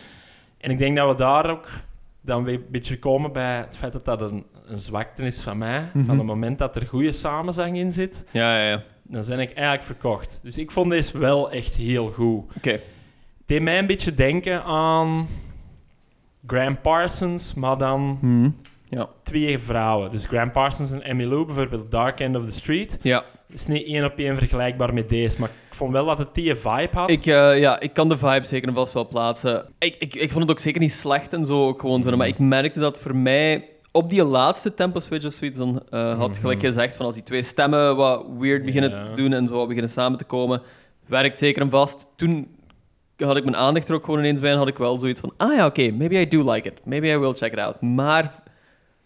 En 0.57 0.71
ik 0.71 0.77
denk 0.77 0.97
dat 0.97 1.09
we 1.09 1.15
daar 1.15 1.49
ook 1.49 1.67
dan 2.21 2.43
weer 2.43 2.53
een 2.55 2.65
beetje 2.71 2.99
komen 2.99 3.31
bij 3.31 3.57
het 3.57 3.77
feit 3.77 3.93
dat 3.93 4.05
dat 4.05 4.21
een, 4.21 4.45
een 4.67 4.77
zwakte 4.79 5.23
is 5.23 5.41
van 5.41 5.57
mij. 5.57 5.89
Mhm. 5.93 6.05
Van 6.05 6.17
het 6.17 6.27
moment 6.27 6.57
dat 6.57 6.75
er 6.75 6.87
goede 6.87 7.11
samenzang 7.11 7.77
in 7.77 7.91
zit, 7.91 8.23
Ja, 8.31 8.57
ja, 8.57 8.69
ja. 8.69 8.83
Dan 9.07 9.23
ben 9.27 9.39
ik 9.39 9.51
eigenlijk 9.53 9.83
verkocht. 9.83 10.39
Dus 10.43 10.57
ik 10.57 10.71
vond 10.71 10.89
deze 10.89 11.17
wel 11.17 11.51
echt 11.51 11.75
heel 11.75 12.09
goed. 12.09 12.43
Oké. 12.57 12.71
Het 12.71 12.81
deed 13.45 13.61
mij 13.61 13.79
een 13.79 13.87
beetje 13.87 14.13
denken 14.13 14.63
aan 14.63 15.27
Graham 16.47 16.81
Parsons, 16.81 17.53
maar 17.53 17.77
dan 17.77 18.17
Mhm. 18.21 18.49
Ja. 18.89 19.07
twee 19.23 19.59
vrouwen. 19.59 20.09
Dus 20.09 20.25
Graham 20.25 20.51
Parsons 20.51 20.91
en 20.91 21.01
Emmy 21.03 21.23
Lou, 21.23 21.45
bijvoorbeeld 21.45 21.91
Dark 21.91 22.19
End 22.19 22.35
of 22.35 22.45
the 22.45 22.51
Street. 22.51 22.97
Ja. 23.01 23.23
is 23.49 23.67
niet 23.67 23.85
één 23.87 24.05
op 24.05 24.17
één 24.17 24.37
vergelijkbaar 24.37 24.93
met 24.93 25.09
deze, 25.09 25.39
maar 25.39 25.49
ik 25.69 25.73
vond 25.75 25.91
wel 25.91 26.05
dat 26.05 26.17
het 26.17 26.33
die 26.33 26.55
vibe 26.55 26.89
had. 26.91 27.09
Ik, 27.09 27.25
eh, 27.25 27.59
ja, 27.59 27.79
ik 27.79 27.93
kan 27.93 28.09
de 28.09 28.17
vibe 28.17 28.45
zeker 28.45 28.67
en 28.67 28.73
vast 28.73 28.93
wel 28.93 29.07
plaatsen. 29.07 29.65
Ik, 29.79 29.95
ik, 29.99 30.15
ik 30.15 30.29
vond 30.31 30.41
het 30.41 30.51
ook 30.51 30.59
zeker 30.59 30.81
niet 30.81 30.91
slecht 30.91 31.33
en 31.33 31.45
zo, 31.45 31.67
ook 31.67 31.79
gewoon 31.79 32.03
zo. 32.03 32.17
Maar 32.17 32.27
ik 32.27 32.39
merkte 32.39 32.79
dat 32.79 32.99
voor 32.99 33.15
mij 33.15 33.69
op 33.95 34.09
die 34.09 34.23
laatste 34.23 34.73
tempo 34.73 34.99
switch 34.99 35.25
of 35.25 35.33
zoiets, 35.33 35.57
dan 35.57 35.81
eh, 35.89 36.17
had 36.17 36.29
Mhm. 36.29 36.39
gelijk 36.39 36.59
gezegd 36.59 36.95
van 36.95 37.05
als 37.05 37.13
die 37.15 37.23
twee 37.23 37.43
stemmen 37.43 37.95
wat 37.95 38.25
weird 38.39 38.65
beginnen 38.65 38.89
Ja. 38.91 39.03
te 39.03 39.13
doen 39.13 39.33
en 39.33 39.47
zo 39.47 39.65
beginnen 39.67 39.91
samen 39.91 40.17
te 40.17 40.23
komen, 40.25 40.61
werkt 41.05 41.37
zeker 41.37 41.61
en 41.61 41.69
vast. 41.69 42.07
Toen 42.15 42.47
had 43.17 43.37
ik 43.37 43.43
mijn 43.43 43.55
aandacht 43.55 43.89
er 43.89 43.95
ook 43.95 44.03
gewoon 44.05 44.19
ineens 44.19 44.39
bij 44.41 44.51
en 44.51 44.57
had 44.57 44.67
ik 44.67 44.77
wel 44.77 44.99
zoiets 44.99 45.19
van, 45.19 45.33
ah 45.37 45.55
ja, 45.55 45.65
oké, 45.65 45.91
maybe 45.91 46.19
I 46.19 46.27
do 46.27 46.51
like 46.51 46.67
it. 46.69 46.81
Maybe 46.85 47.07
I 47.07 47.17
will 47.17 47.33
check 47.33 47.51
it 47.51 47.59
out. 47.59 47.81
Maar 47.81 48.43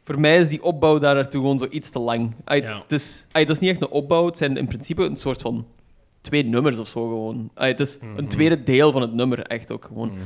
voor 0.03 0.19
mij 0.19 0.39
is 0.39 0.49
die 0.49 0.63
opbouw 0.63 0.97
daar 0.97 1.15
naartoe 1.15 1.41
gewoon 1.41 1.57
zo 1.57 1.67
iets 1.69 1.89
te 1.89 1.99
lang. 1.99 2.35
Ja. 2.45 2.81
het, 2.81 2.91
is, 2.91 3.27
is 3.33 3.59
niet 3.59 3.69
echt 3.69 3.81
een 3.81 3.89
opbouw, 3.89 4.25
het 4.25 4.37
zijn 4.37 4.57
in 4.57 4.67
principe 4.67 5.03
een 5.03 5.15
soort 5.15 5.41
van 5.41 5.65
twee 6.21 6.43
nummers 6.45 6.77
of 6.79 6.87
zo 6.87 7.07
gewoon. 7.07 7.49
Het 7.55 7.79
is 7.79 7.99
Mhm. 7.99 8.17
een 8.17 8.27
tweede 8.27 8.63
deel 8.63 8.91
van 8.91 9.01
het 9.01 9.13
nummer, 9.13 9.39
echt 9.41 9.71
ook 9.71 9.85
gewoon. 9.85 10.07
Mhm. 10.09 10.21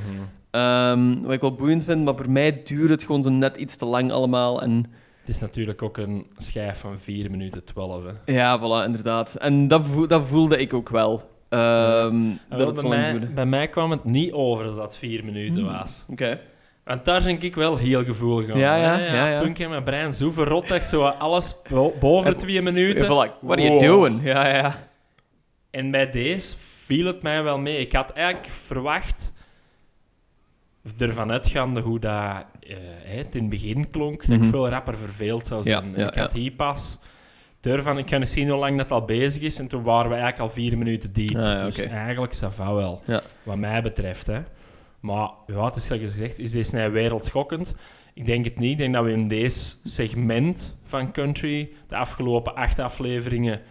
Ehm, 0.54 1.22
wat 1.22 1.32
ik 1.34 1.42
wel 1.42 1.56
boeiend 1.56 1.84
vind, 1.84 2.04
maar 2.06 2.16
voor 2.16 2.30
mij 2.30 2.62
duurt 2.63 2.89
het 2.89 3.04
gewoon 3.04 3.24
zo 3.24 3.30
net 3.30 3.56
iets 3.58 3.76
te 3.76 3.86
lang 3.86 4.12
allemaal. 4.12 4.62
En 4.62 4.86
Het 5.20 5.30
is 5.30 5.39
natuurlijk 5.39 5.82
ook 5.82 5.98
een 5.98 6.26
schijf 6.38 6.80
van 6.80 6.98
4 6.98 7.32
minuten 7.32 7.63
12. 7.63 8.04
Hè. 8.04 8.34
ja, 8.34 8.60
voilà, 8.60 8.86
inderdaad. 8.86 9.36
En 9.36 9.68
dat, 9.68 9.86
dat 10.08 10.28
voelde 10.28 10.58
ik 10.58 10.74
ook 10.74 10.89
wel. 10.89 11.32
Ehm, 11.50 12.30
dat 12.50 12.60
wel, 12.60 12.68
het 12.68 12.80
zo 12.80 12.89
bij, 12.89 13.02
lang 13.02 13.20
mij, 13.20 13.34
bij 13.34 13.46
mij 13.46 13.68
kwam 13.68 13.92
het 13.92 14.04
niet 14.04 14.32
over 14.32 14.66
dat 14.66 14.76
het 14.78 14.98
4 14.98 15.24
minuten 15.26 15.62
Hmm. 15.63 15.72
was. 15.78 16.06
Oké. 16.12 16.39
Want 16.84 17.06
daar 17.06 17.24
denk 17.24 17.42
ik 17.42 17.56
wel 17.56 17.78
heel 17.78 18.04
gevoelig 18.04 18.52
aan. 18.52 18.58
Ja, 18.60 18.76
ja, 18.76 18.98
ja, 19.00 19.28
ja. 19.28 19.42
Punk 19.42 19.58
in 19.60 19.70
mijn 19.70 19.84
brein 19.84 20.13
zo 20.13 20.32
verrot 20.32 20.68
dat 20.68 20.78
ik 20.78 20.84
zo 20.84 21.04
alles 21.04 21.56
bo- 21.70 21.94
boven 22.00 22.32
En- 22.32 22.38
twee 22.38 22.62
minuten. 22.62 23.06
Ja, 23.06 23.28
voilà. 23.28 23.39
What 23.42 23.58
are 23.58 23.62
you 23.62 23.72
Wow. 23.72 23.82
doing? 23.82 24.24
Ja, 24.24 24.48
ja. 24.48 24.88
En 25.72 25.92
bij 25.92 26.10
deze 26.10 26.56
viel 26.58 27.06
het 27.06 27.22
mij 27.22 27.44
wel 27.44 27.58
mee. 27.58 27.78
Ik 27.78 27.94
had 27.94 28.12
eigenlijk 28.12 28.54
verwacht, 28.54 29.34
ervan 30.98 31.32
uitgaande 31.32 31.82
hoe 31.82 32.00
dat 32.00 32.46
eh, 32.60 32.78
het 33.04 33.36
in 33.36 33.41
het 33.41 33.50
begin 33.50 33.89
klonk, 33.89 34.19
dat 34.19 34.28
Mhm. 34.28 34.43
ik 34.43 34.50
veel 34.50 34.69
rapper 34.69 34.98
verveeld 34.98 35.48
zou 35.48 35.63
zijn. 35.63 35.93
Ja, 35.96 36.08
ik 36.08 36.13
had 36.15 36.34
hier 36.34 36.52
pas 36.52 37.00
ik 37.98 38.10
ga 38.10 38.19
eens 38.19 38.32
zien 38.32 38.50
hoe 38.50 38.58
lang 38.60 38.78
dat 38.78 38.91
al 38.91 39.06
bezig 39.06 39.41
is. 39.43 39.60
En 39.60 39.67
toen 39.67 39.84
waren 39.84 40.10
we 40.10 40.15
eigenlijk 40.15 40.43
al 40.43 40.50
vier 40.56 40.78
minuten 40.78 41.13
diep. 41.13 41.36
Ah, 41.36 41.41
ja, 41.43 41.63
dus 41.63 41.80
oké. 41.80 41.89
eigenlijk 41.89 42.36
ça 42.36 42.48
va 42.56 42.74
wel, 42.74 43.02
Ja. 43.06 43.22
wat 43.43 43.58
mij 43.58 43.82
betreft. 43.82 44.28
Hè. 44.28 44.39
Maar 45.00 45.30
ja, 45.48 45.65
het 45.65 45.76
is 45.76 45.88
gezegd, 45.88 46.39
is 46.39 46.52
deze 46.52 46.76
nou 46.76 46.91
wereldschokkend? 46.91 47.76
Ik 48.13 48.26
denk 48.26 48.46
het 48.46 48.60
niet. 48.60 48.72
Ik 48.72 48.78
denk 48.78 48.93
dat 48.93 49.04
we 49.04 49.12
in 49.12 49.28
deze 49.28 49.76
segment 49.84 50.76
van 50.84 51.12
country 51.12 51.69
de 51.88 51.96
afgelopen 51.96 52.56
acht 52.56 52.80
afleveringen 52.80 53.62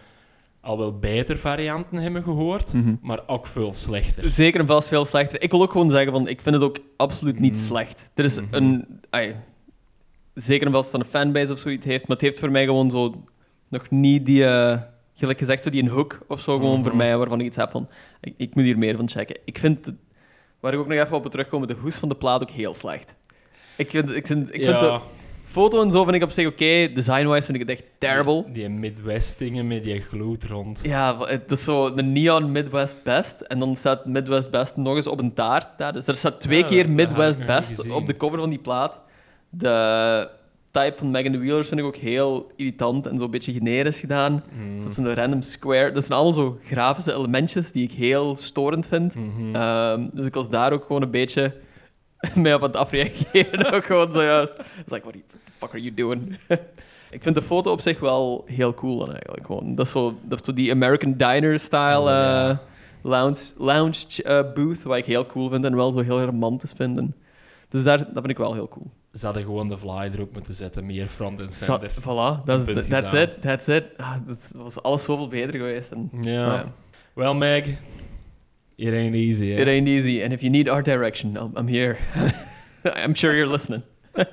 al 0.63 0.77
wel 0.77 0.99
beter 0.99 1.37
varianten 1.37 1.97
hebben 1.97 2.23
gehoord, 2.23 2.73
Mhm. 2.73 2.95
maar 3.01 3.23
ook 3.27 3.47
veel 3.47 3.73
slechter. 3.73 4.29
Zeker 4.29 4.59
en 4.59 4.67
vast 4.67 4.87
veel 4.87 5.05
slechter. 5.05 5.41
Ik 5.41 5.51
wil 5.51 5.61
ook 5.61 5.71
gewoon 5.71 5.89
zeggen, 5.89 6.11
van, 6.11 6.27
ik 6.27 6.41
vind 6.41 6.55
het 6.55 6.63
ook 6.63 6.77
absoluut 6.97 7.39
niet 7.39 7.55
Mm. 7.55 7.61
slecht. 7.63 8.11
Er 8.15 8.23
is 8.23 8.39
Mhm. 8.41 8.53
een... 8.55 8.85
ai, 9.09 9.35
zeker 10.33 10.67
en 10.67 10.73
vast 10.73 10.91
dat 10.91 11.01
een 11.01 11.07
fanbase 11.07 11.53
of 11.53 11.59
zoiets 11.59 11.85
heeft, 11.85 12.01
maar 12.07 12.17
het 12.17 12.25
heeft 12.25 12.39
voor 12.39 12.51
mij 12.51 12.65
gewoon 12.65 12.91
zo 12.91 13.23
nog 13.69 13.89
niet 13.89 14.25
die... 14.25 14.45
eh, 14.45 14.81
gelijk 15.15 15.37
gezegd, 15.37 15.63
zo 15.63 15.69
die 15.69 15.81
een 15.81 15.87
hook 15.89 16.19
of 16.27 16.39
zo 16.39 16.55
gewoon 16.57 16.79
Mhm. 16.79 16.87
voor 16.87 16.95
mij, 16.95 17.17
waarvan 17.17 17.39
ik 17.39 17.45
iets 17.45 17.57
heb 17.57 17.71
van... 17.71 17.89
Ik, 18.21 18.33
ik 18.37 18.55
moet 18.55 18.63
hier 18.63 18.77
meer 18.77 18.97
van 18.97 19.09
checken. 19.09 19.37
Ik 19.45 19.57
vind, 19.57 19.85
het- 19.85 19.95
waar 20.59 20.73
ik 20.73 20.79
ook 20.79 20.87
nog 20.87 20.97
even 20.97 21.15
op 21.17 21.25
terugkom, 21.25 21.67
de 21.67 21.73
hoes 21.73 21.95
van 21.95 22.09
de 22.09 22.15
plaat 22.15 22.41
ook 22.41 22.49
heel 22.49 22.73
slecht. 22.73 23.17
Ik 23.77 23.89
vind, 23.89 24.15
ik 24.15 24.27
vind, 24.27 24.53
ik 24.53 24.65
vind 24.65 24.79
de 24.79 24.99
foto 25.53 25.81
en 25.81 25.91
zo 25.91 26.03
vind 26.03 26.15
ik 26.15 26.23
op 26.23 26.31
zich 26.31 26.47
oké. 26.47 26.91
Design-wise 26.93 27.45
vind 27.45 27.61
ik 27.61 27.69
het 27.69 27.69
echt 27.69 27.83
terrible. 27.97 28.43
Die, 28.43 28.53
die 28.53 28.69
Midwest-dingen 28.69 29.67
met 29.67 29.83
die 29.83 29.99
gloed 29.99 30.43
rond. 30.43 30.79
Ja, 30.83 31.17
het 31.19 31.51
is 31.51 31.63
zo 31.63 31.87
een 31.87 32.11
neon 32.11 32.51
Midwest 32.51 33.03
Best. 33.03 33.41
En 33.41 33.59
dan 33.59 33.75
staat 33.75 34.05
Midwest 34.05 34.51
Best 34.51 34.75
nog 34.75 34.95
eens 34.95 35.07
op 35.07 35.19
een 35.19 35.33
taart 35.33 35.67
daar. 35.77 35.93
Dus 35.93 36.07
er 36.07 36.15
staat 36.15 36.39
twee 36.39 36.59
Ja, 36.59 36.67
keer 36.67 36.89
Midwest 36.89 37.45
Best 37.45 37.89
op 37.89 38.05
de 38.05 38.17
cover 38.17 38.39
van 38.39 38.49
die 38.49 38.59
plaat. 38.59 39.01
De 39.49 40.29
type 40.71 40.93
van 40.97 41.11
Megan 41.11 41.31
the 41.31 41.37
Wheelers 41.37 41.67
vind 41.67 41.79
ik 41.79 41.85
ook 41.85 41.95
heel 41.95 42.51
irritant 42.55 43.07
en 43.07 43.17
zo 43.17 43.23
een 43.23 43.31
beetje 43.31 43.53
generisch 43.53 43.99
gedaan. 43.99 44.43
Mm. 44.53 44.79
Dat 44.79 44.89
is 44.89 44.97
een 44.97 45.13
random 45.13 45.41
square. 45.41 45.91
Dat 45.91 46.03
zijn 46.03 46.19
allemaal 46.19 46.33
zo 46.33 46.57
grafische 46.63 47.13
elementjes 47.13 47.71
die 47.71 47.83
ik 47.83 47.91
heel 47.91 48.35
storend 48.35 48.87
vind. 48.87 49.15
Mhm. 49.15 49.55
Ehm, 49.55 50.09
dus 50.13 50.25
ik 50.25 50.33
was 50.33 50.49
daar 50.49 50.73
ook 50.73 50.85
gewoon 50.85 51.01
een 51.01 51.11
beetje 51.11 51.55
mee 52.35 52.55
op 52.55 52.61
het 52.61 52.75
afreageren. 52.75 53.71
ook 53.75 53.85
gewoon 53.85 54.11
zo 54.11 54.23
juist. 54.23 54.57
Het 54.57 54.85
is 54.85 54.91
like, 54.91 55.03
what, 55.03 55.13
the 55.27 55.37
fuck 55.63 55.73
are 55.73 55.81
you 55.81 55.93
doing? 55.93 56.37
ik 57.17 57.23
vind 57.23 57.35
de 57.35 57.41
foto 57.41 57.71
op 57.71 57.81
zich 57.81 57.99
wel 57.99 58.43
heel 58.45 58.73
cool 58.73 58.97
dan 58.97 59.11
eigenlijk. 59.11 59.45
Gewoon. 59.45 59.75
Dat, 59.75 59.85
is 59.85 59.91
zo, 59.91 60.17
dat 60.23 60.39
is 60.39 60.45
zo 60.45 60.53
die 60.53 60.71
American 60.71 61.13
Diner-style 61.17 61.99
Oh, 61.99 62.49
eh, 62.49 62.57
lounge, 63.01 63.51
lounge 63.57 64.23
eh, 64.23 64.53
booth, 64.53 64.83
wat 64.83 64.97
ik 64.97 65.05
heel 65.05 65.25
cool 65.25 65.49
vind 65.49 65.65
en 65.65 65.75
wel 65.75 65.91
zo 65.91 65.99
heel 65.99 66.21
romantisch 66.23 66.73
vind. 66.75 66.99
En 66.99 67.15
dus 67.69 67.83
daar, 67.83 67.97
dat 67.97 68.07
vind 68.13 68.29
ik 68.29 68.37
wel 68.37 68.53
heel 68.53 68.67
cool. 68.67 68.91
Ze 69.13 69.25
hadden 69.25 69.43
gewoon 69.43 69.67
de 69.67 69.77
fly 69.77 70.09
erop 70.13 70.33
moeten 70.33 70.53
zetten, 70.53 70.85
meer 70.85 71.07
front 71.07 71.41
en 71.41 71.49
center. 71.49 71.91
voilà, 72.01 72.43
that's 72.45 72.63
gedaan. 72.63 73.15
it, 73.15 73.41
that's 73.41 73.67
it. 73.67 73.83
Ah, 73.97 74.15
dat 74.27 74.51
was 74.55 74.81
alles 74.81 75.03
zoveel 75.03 75.27
beter 75.27 75.55
geweest. 75.59 75.91
En, 75.91 76.09
Ja. 76.21 76.31
ja. 76.53 76.73
Wel, 77.15 77.33
Meg, 77.33 77.67
it 78.75 78.93
ain't 78.93 79.15
easy. 79.15 79.45
It 79.45 79.67
ain't 79.67 79.87
easy, 79.87 80.21
and 80.23 80.31
if 80.31 80.41
you 80.41 80.51
need 80.51 80.69
art 80.69 80.85
direction, 80.85 81.35
I'm, 81.35 81.51
I'm 81.57 81.67
here. 81.67 81.97
I'm 83.05 83.15
sure 83.15 83.35
you're 83.35 83.51
listening. 83.51 83.83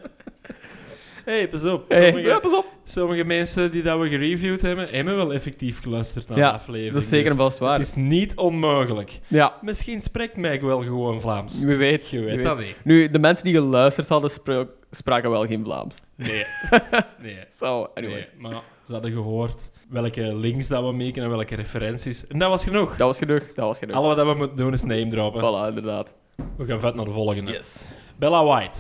hey, 1.31 1.49
pas 1.49 1.65
op. 1.65 1.85
Hey, 1.89 2.05
Sommige, 2.07 2.29
ja, 2.29 2.39
pas 2.39 2.57
op. 2.57 2.65
sommige 2.85 3.25
mensen 3.25 3.71
die 3.71 3.83
dat 3.83 4.01
we 4.01 4.09
gereviewd 4.09 4.61
hebben, 4.63 4.89
hebben 4.91 5.17
wel 5.17 5.33
effectief 5.33 5.83
geluisterd 5.83 6.29
naar 6.29 6.39
Ja, 6.39 6.49
de 6.49 6.55
aflevering. 6.57 6.93
Dat 6.95 7.03
is 7.03 7.09
zeker 7.09 7.31
Dus 7.31 7.41
vast 7.43 7.59
waar. 7.59 7.73
Het 7.79 7.87
is 7.87 7.95
niet 7.95 8.37
onmogelijk. 8.37 9.19
Ja, 9.27 9.55
Misschien 9.63 10.01
spreekt 10.01 10.37
Meg 10.37 10.61
wel 10.61 10.83
gewoon 10.83 11.21
Vlaams. 11.21 11.63
wie 11.65 11.77
weet. 11.77 12.09
Je 12.11 12.21
weet 12.21 12.37
weet. 12.37 12.45
dat 12.45 12.59
niet. 12.59 12.77
Nu, 12.85 13.11
de 13.11 13.19
mensen 13.19 13.45
die 13.45 13.55
geluisterd 13.55 14.09
hadden, 14.09 14.31
spra- 14.31 14.67
spraken 14.91 15.31
wel 15.31 15.47
geen 15.47 15.65
Vlaams. 15.65 15.95
Nee. 16.17 16.45
nee. 17.23 17.39
So. 17.51 17.91
Nee, 17.95 18.25
maar 18.39 18.63
ze 18.87 18.93
hadden 18.93 19.13
gehoord 19.13 19.71
welke 19.89 20.35
links 20.37 20.69
dat 20.69 20.85
we 20.85 20.93
maken 20.93 21.23
en 21.23 21.31
welke 21.31 21.55
referenties. 21.55 22.27
En 22.27 22.39
dat 22.39 22.49
was 22.49 22.65
genoeg. 22.65 22.91
Dat 22.97 23.07
was 23.07 23.19
genoeg, 23.19 23.43
dat 23.53 23.67
was 23.67 23.79
genoeg. 23.79 23.97
Alle 23.97 24.15
wat 24.15 24.27
we 24.27 24.35
moeten 24.35 24.57
doen 24.57 24.73
is 24.73 24.83
name 24.83 25.09
droppen. 25.09 25.41
Voilà, 25.41 25.69
inderdaad. 25.69 26.15
We 26.57 26.67
gaan 26.67 26.81
vet 26.81 26.95
naar 26.95 27.05
de 27.05 27.11
volgende. 27.11 27.53
Yes. 27.53 27.85
Bella 28.19 28.45
White. 28.45 28.79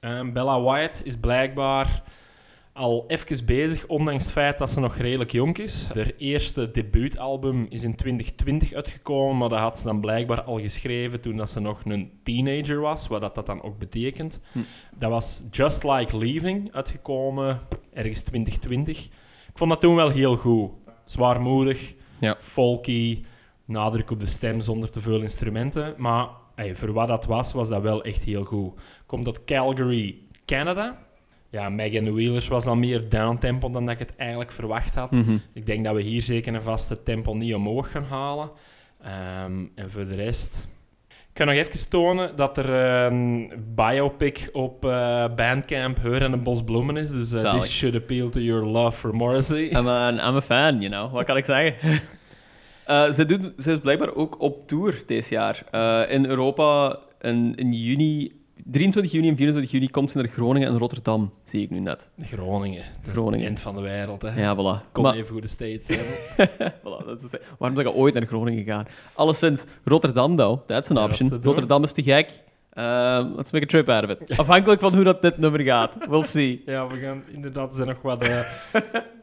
Ehm, 0.00 0.32
Bella 0.32 0.60
White 0.60 1.04
is 1.04 1.16
blijkbaar 1.16 2.02
al 2.72 3.04
even 3.08 3.46
bezig, 3.46 3.86
ondanks 3.86 4.22
het 4.24 4.32
feit 4.32 4.58
dat 4.58 4.70
ze 4.70 4.80
nog 4.80 4.96
redelijk 4.96 5.32
jong 5.32 5.58
is. 5.58 5.88
Haar 5.94 6.12
eerste 6.18 6.70
debuutalbum 6.70 7.66
is 7.68 7.82
in 7.84 7.94
2020 7.96 8.72
uitgekomen, 8.72 9.36
maar 9.36 9.48
dat 9.48 9.58
had 9.58 9.76
ze 9.76 9.84
dan 9.84 10.00
blijkbaar 10.00 10.42
al 10.42 10.58
geschreven 10.60 11.20
toen 11.20 11.36
dat 11.36 11.50
ze 11.50 11.60
nog 11.60 11.84
een 11.84 12.12
teenager 12.22 12.80
was, 12.80 13.08
wat 13.08 13.20
dat, 13.20 13.34
dat 13.34 13.46
dan 13.46 13.62
ook 13.62 13.78
betekent. 13.78 14.40
Hm. 14.52 14.58
Dat 14.98 15.10
was 15.10 15.44
Just 15.50 15.84
Like 15.84 16.16
Leaving, 16.18 16.72
uitgekomen 16.72 17.60
ergens 17.92 18.20
2020. 18.22 19.04
Ik 19.48 19.58
vond 19.58 19.70
dat 19.70 19.80
toen 19.80 19.94
wel 19.94 20.08
heel 20.08 20.36
goed. 20.36 20.70
Zwaarmoedig, 21.04 21.94
Ja. 22.18 22.36
folky, 22.38 23.24
nadruk 23.64 24.10
op 24.10 24.20
de 24.20 24.26
stem 24.26 24.60
zonder 24.60 24.90
te 24.90 25.00
veel 25.00 25.20
instrumenten. 25.20 25.94
Maar 25.96 26.28
hey, 26.54 26.74
voor 26.74 26.92
wat 26.92 27.08
dat 27.08 27.24
was, 27.24 27.52
was 27.52 27.68
dat 27.68 27.82
wel 27.82 28.02
echt 28.04 28.24
heel 28.24 28.44
goed. 28.44 28.80
Komt 29.08 29.26
uit 29.26 29.44
Calgary, 29.44 30.16
Canada. 30.46 30.98
Ja, 31.50 31.68
Megan 31.68 32.04
de 32.04 32.12
Wheelers 32.12 32.48
was 32.48 32.64
dan 32.64 32.78
meer 32.78 33.08
downtempo 33.08 33.70
dan 33.70 33.84
dat 33.84 33.94
ik 33.94 33.98
het 33.98 34.16
eigenlijk 34.16 34.52
verwacht 34.52 34.94
had. 34.94 35.10
Mhm. 35.10 35.36
Ik 35.52 35.66
denk 35.66 35.84
dat 35.84 35.94
we 35.94 36.02
hier 36.02 36.22
zeker 36.22 36.54
een 36.54 36.62
vaste 36.62 37.02
tempo 37.02 37.34
niet 37.34 37.54
omhoog 37.54 37.90
gaan 37.90 38.04
halen. 38.04 38.50
Ehm, 39.02 39.64
en 39.74 39.90
voor 39.90 40.04
de 40.04 40.14
rest... 40.14 40.68
Ik 41.08 41.44
kan 41.44 41.46
nog 41.46 41.56
even 41.64 41.88
tonen 41.88 42.36
dat 42.36 42.58
er 42.58 42.70
een 42.70 43.52
biopic 43.74 44.48
op 44.52 44.84
eh, 44.84 45.24
Bandcamp 45.36 46.02
Heur 46.02 46.22
en 46.22 46.32
een 46.32 46.42
Bos 46.42 46.62
Bloemen 46.62 46.96
is. 46.96 47.10
Dus 47.10 47.28
Zalig. 47.28 47.62
this 47.62 47.76
should 47.76 47.96
appeal 47.96 48.28
to 48.28 48.40
your 48.40 48.66
love 48.66 48.98
for 48.98 49.14
Morrissey. 49.14 49.64
I'm 49.68 49.86
a, 49.86 50.10
I'm 50.10 50.36
a 50.36 50.42
fan, 50.42 50.80
you 50.80 50.90
know. 50.90 51.12
Wat 51.12 51.24
kan 51.24 51.36
ik 51.36 51.44
zeggen? 51.44 51.74
Eh, 52.84 53.10
ze, 53.10 53.24
doet, 53.24 53.52
ze 53.58 53.72
is 53.72 53.78
blijkbaar 53.78 54.14
ook 54.14 54.40
op 54.40 54.66
tour 54.66 55.02
dit 55.06 55.28
jaar. 55.28 55.62
In 56.08 56.26
Europa 56.26 56.98
in, 57.20 57.54
in 57.54 57.72
juni, 57.72 58.32
23 58.64 59.12
juni 59.12 59.28
en 59.28 59.36
24 59.36 59.70
juni 59.72 59.88
komt 59.90 60.10
ze 60.10 60.16
naar 60.18 60.28
Groningen 60.28 60.68
en 60.68 60.78
Rotterdam, 60.78 61.32
zie 61.42 61.62
ik 61.62 61.70
nu 61.70 61.78
net. 61.80 62.08
Groningen. 62.18 62.78
Dat 63.00 63.06
is 63.06 63.12
Groningen. 63.12 63.38
het 63.38 63.46
eind 63.46 63.60
van 63.60 63.76
de 63.76 63.82
wereld. 63.82 64.22
Hè. 64.22 64.40
Ja, 64.40 64.54
voilà. 64.54 64.92
Kom 64.92 65.02
Maar- 65.02 65.14
even 65.14 65.32
goed 65.32 65.42
de 65.42 65.48
States 65.48 65.86
zijn. 65.86 66.04
Voilà, 66.82 67.04
dat 67.06 67.22
is, 67.22 67.34
waarom 67.58 67.76
zou 67.78 67.88
je 67.88 67.94
ooit 67.94 68.14
naar 68.14 68.26
Groningen 68.26 68.64
gaan? 68.64 68.86
Alleszins, 69.14 69.64
Rotterdam, 69.84 70.36
though. 70.36 70.66
That's 70.66 70.90
an 70.90 70.96
Ja, 70.96 71.02
dat 71.02 71.10
option. 71.10 71.38
is. 71.38 71.44
Rotterdam 71.44 71.82
is 71.84 71.92
te 71.92 72.02
gek. 72.02 72.30
Uh, 72.74 73.24
let's 73.36 73.52
make 73.52 73.64
a 73.64 73.68
trip 73.68 73.88
out 73.88 74.04
of 74.04 74.10
it. 74.10 74.38
Afhankelijk 74.38 74.80
van 74.80 74.94
hoe 74.94 75.04
dat 75.04 75.22
dit 75.22 75.38
nummer 75.38 75.60
gaat. 75.60 75.96
We'll 76.08 76.24
see. 76.24 76.62
ja, 76.66 76.86
we 76.86 76.98
gaan 76.98 77.22
inderdaad 77.30 77.68
er 77.70 77.76
zijn 77.76 77.88
nog 77.88 78.02
wat... 78.02 78.22
eh, 78.22 78.28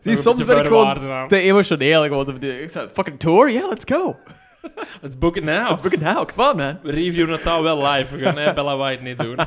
Zie, 0.02 0.12
een 0.12 0.18
soms 0.18 0.46
ben 0.46 0.58
ik 0.58 0.66
gewoon 0.66 1.28
te 1.28 1.38
emotioneel. 1.40 2.04
Gewoon, 2.04 2.34
ik 2.42 2.70
fucking 2.92 3.20
tour? 3.20 3.52
Yeah, 3.52 3.70
let's 3.70 3.94
go. 3.96 4.16
Let's 5.02 5.18
book 5.18 5.36
it 5.38 5.44
now. 5.44 5.70
Let's 5.70 5.82
book 5.82 5.94
it 5.94 6.00
now. 6.02 6.26
Come 6.26 6.50
on, 6.50 6.58
man. 6.58 6.80
We 6.84 6.92
reviewen 6.92 7.32
het 7.32 7.46
al 7.46 7.64
wel 7.64 7.88
live. 7.88 8.18
We 8.18 8.24
gaan 8.24 8.38
eh, 8.38 8.54
Bella 8.54 8.78
White 8.78 9.04
niet 9.04 9.20
doen. 9.20 9.36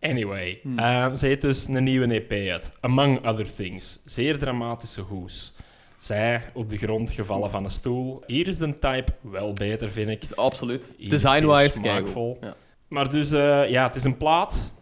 anyway, 0.00 0.58
Hmm. 0.62 0.78
ehm, 0.78 1.16
ze 1.16 1.26
heeft 1.26 1.40
dus 1.40 1.68
een 1.68 1.84
nieuwe 1.84 2.14
EP 2.14 2.50
uit. 2.50 2.70
Among 2.80 3.26
Other 3.26 3.54
Things. 3.54 3.98
Zeer 4.04 4.38
dramatische 4.38 5.00
hoes. 5.00 5.52
Zij 5.98 6.42
op 6.54 6.68
de 6.68 6.76
grond 6.76 7.10
gevallen 7.10 7.50
van 7.50 7.64
een 7.64 7.70
stoel. 7.70 8.22
Hier 8.26 8.48
is 8.48 8.58
de 8.58 8.72
type 8.74 9.12
wel 9.20 9.52
beter, 9.52 9.90
vind 9.90 10.10
ik. 10.10 10.22
Is 10.22 10.36
absoluut. 10.36 10.94
Hier 10.96 11.12
is 11.12 11.22
Design-wise, 11.22 11.70
smaakvol. 11.70 12.38
Ja. 12.40 12.54
Maar 12.88 13.10
dus, 13.10 13.32
eh, 13.32 13.70
ja, 13.70 13.86
het 13.86 13.96
is 13.96 14.04
een 14.04 14.16
plaat. 14.16 14.72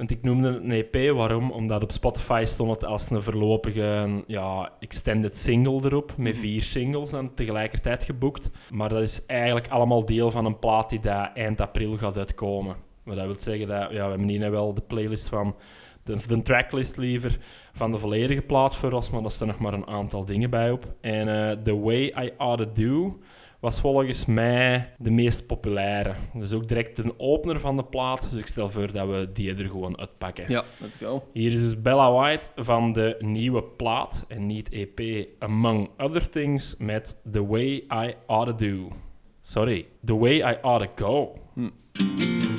Want 0.00 0.12
ik 0.12 0.22
noemde 0.22 0.52
het 0.52 0.62
een 0.62 0.70
EP. 0.70 1.14
Waarom? 1.16 1.50
Omdat 1.50 1.82
op 1.82 1.92
Spotify 1.92 2.42
stond 2.46 2.70
het 2.70 2.84
als 2.84 3.10
een 3.10 3.22
voorlopige 3.22 4.08
ja, 4.26 4.72
extended 4.78 5.36
single 5.36 5.80
erop. 5.84 6.16
Met 6.16 6.32
Mhm. 6.32 6.40
vier 6.40 6.62
singles 6.62 7.10
dan 7.10 7.34
tegelijkertijd 7.34 8.04
geboekt. 8.04 8.50
Maar 8.72 8.88
dat 8.88 9.02
is 9.02 9.26
eigenlijk 9.26 9.68
allemaal 9.68 10.04
deel 10.04 10.30
van 10.30 10.44
een 10.44 10.58
plaat 10.58 10.90
die 10.90 11.00
daar 11.00 11.32
eind 11.34 11.60
april 11.60 11.96
gaat 11.96 12.18
uitkomen. 12.18 12.76
Maar 13.02 13.16
dat 13.16 13.24
wil 13.24 13.34
zeggen 13.38 13.66
dat... 13.66 13.90
Ja, 13.90 14.10
we 14.10 14.32
hebben 14.32 14.50
wel 14.50 14.74
de 14.74 14.80
playlist 14.80 15.28
van... 15.28 15.54
De, 16.04 16.26
de 16.26 16.42
tracklist 16.42 16.96
liever 16.96 17.38
van 17.72 17.90
de 17.90 17.98
volledige 17.98 18.42
plaat 18.42 18.76
voor 18.76 18.92
ons. 18.92 19.10
Maar 19.10 19.22
daar 19.22 19.30
staan 19.30 19.48
nog 19.48 19.58
maar 19.58 19.72
een 19.72 19.86
aantal 19.86 20.24
dingen 20.24 20.50
bij 20.50 20.70
op. 20.70 20.94
En 21.00 21.28
eh, 21.28 21.56
The 21.62 21.78
Way 21.80 22.14
I 22.24 22.32
Oughta 22.36 22.64
Do 22.72 23.18
was 23.60 23.80
volgens 23.80 24.26
mij 24.26 24.94
de 24.98 25.10
meest 25.10 25.46
populaire. 25.46 26.14
Dus 26.34 26.52
ook 26.52 26.68
direct 26.68 26.98
een 26.98 27.14
opener 27.16 27.60
van 27.60 27.76
de 27.76 27.84
plaat. 27.84 28.30
Dus 28.30 28.40
ik 28.40 28.46
stel 28.46 28.70
voor 28.70 28.92
dat 28.92 29.08
we 29.08 29.30
die 29.32 29.54
er 29.54 29.70
gewoon 29.70 29.98
uitpakken. 29.98 30.44
Ja, 30.48 30.64
let's 30.78 30.96
go. 30.96 31.24
Hier 31.32 31.52
is 31.52 31.60
dus 31.60 31.82
Bella 31.82 32.12
White 32.12 32.50
van 32.56 32.92
de 32.92 33.16
nieuwe 33.18 33.62
plaat 33.62 34.24
en 34.28 34.46
niet 34.46 34.68
EP 34.70 35.26
Among 35.38 35.90
Other 35.98 36.28
Things 36.28 36.76
met 36.78 37.16
The 37.30 37.46
Way 37.46 37.84
I 37.92 38.14
Oughta 38.26 38.52
Do. 38.52 38.88
Sorry, 39.40 39.86
The 40.04 40.16
Way 40.16 40.36
I 40.36 40.56
Oughta 40.62 40.90
Go. 40.94 41.38
Yet 41.94 42.49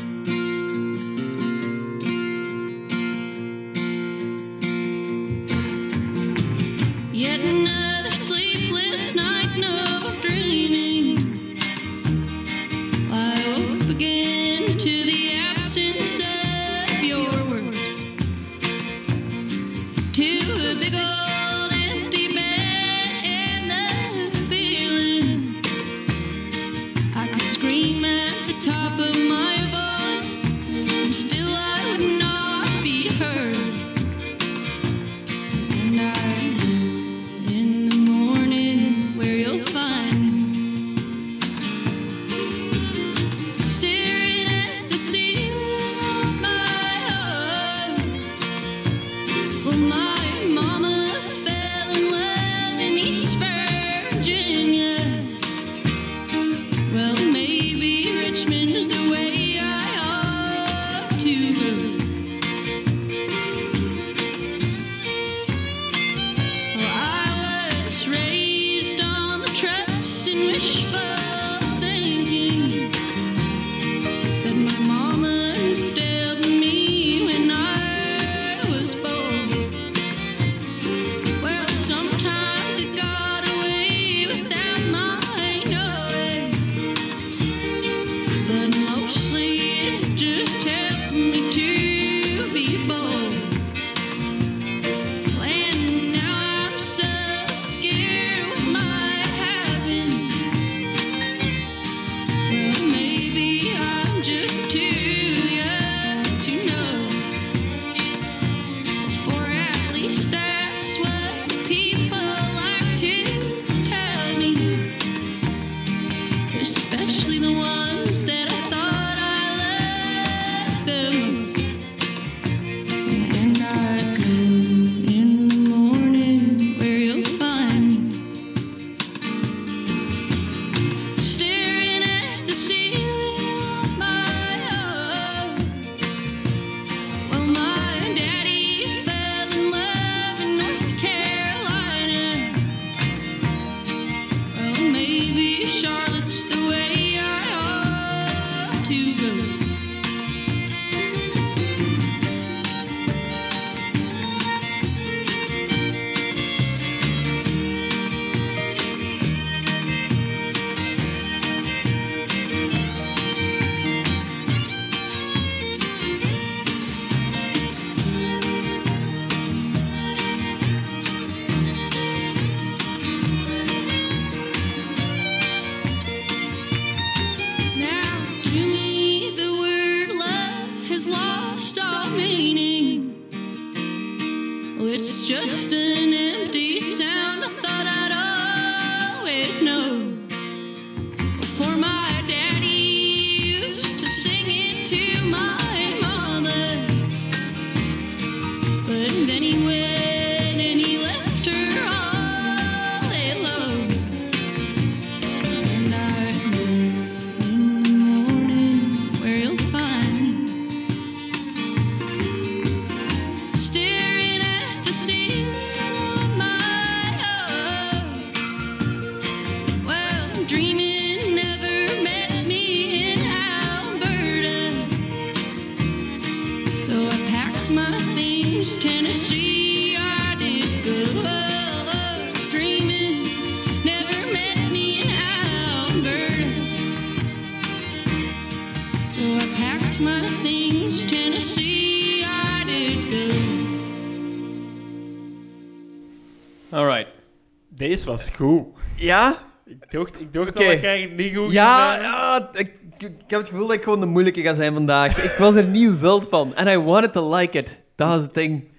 was 248.12 248.30
goed. 248.30 248.66
Ja? 248.96 249.38
Ik 249.66 249.92
dacht, 249.92 250.20
ik 250.20 250.34
dacht 250.34 250.50
Oké. 250.50 250.80
dat 250.82 251.18
niet 251.18 251.36
goed 251.36 251.52
Ja, 251.52 252.02
ja 252.02 252.50
ik, 252.54 252.74
ik 252.98 253.14
heb 253.28 253.40
het 253.40 253.50
gevoel 253.50 253.68
dat 253.68 253.76
ik 253.76 253.84
gewoon 253.84 254.00
de 254.00 254.06
moeilijke 254.06 254.42
ga 254.42 254.54
zijn 254.54 254.74
vandaag. 254.74 255.24
Ik 255.24 255.38
was 255.38 255.56
er 255.56 255.68
niet 255.68 256.00
wild 256.00 256.30
van. 256.30 256.56
And 256.56 256.70
I 256.70 256.78
wanted 256.78 257.14
to 257.14 257.36
like 257.36 257.58
it. 257.58 257.82
Dat 257.96 258.18
is 258.18 258.24
het 258.24 258.34
ding. 258.34 258.72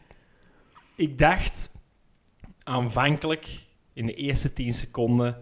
Ik 0.97 1.19
dacht 1.19 1.71
aanvankelijk, 2.63 3.47
in 3.93 4.05
de 4.05 4.15
eerste 4.15 4.53
10 4.53 4.73
seconden, 4.73 5.37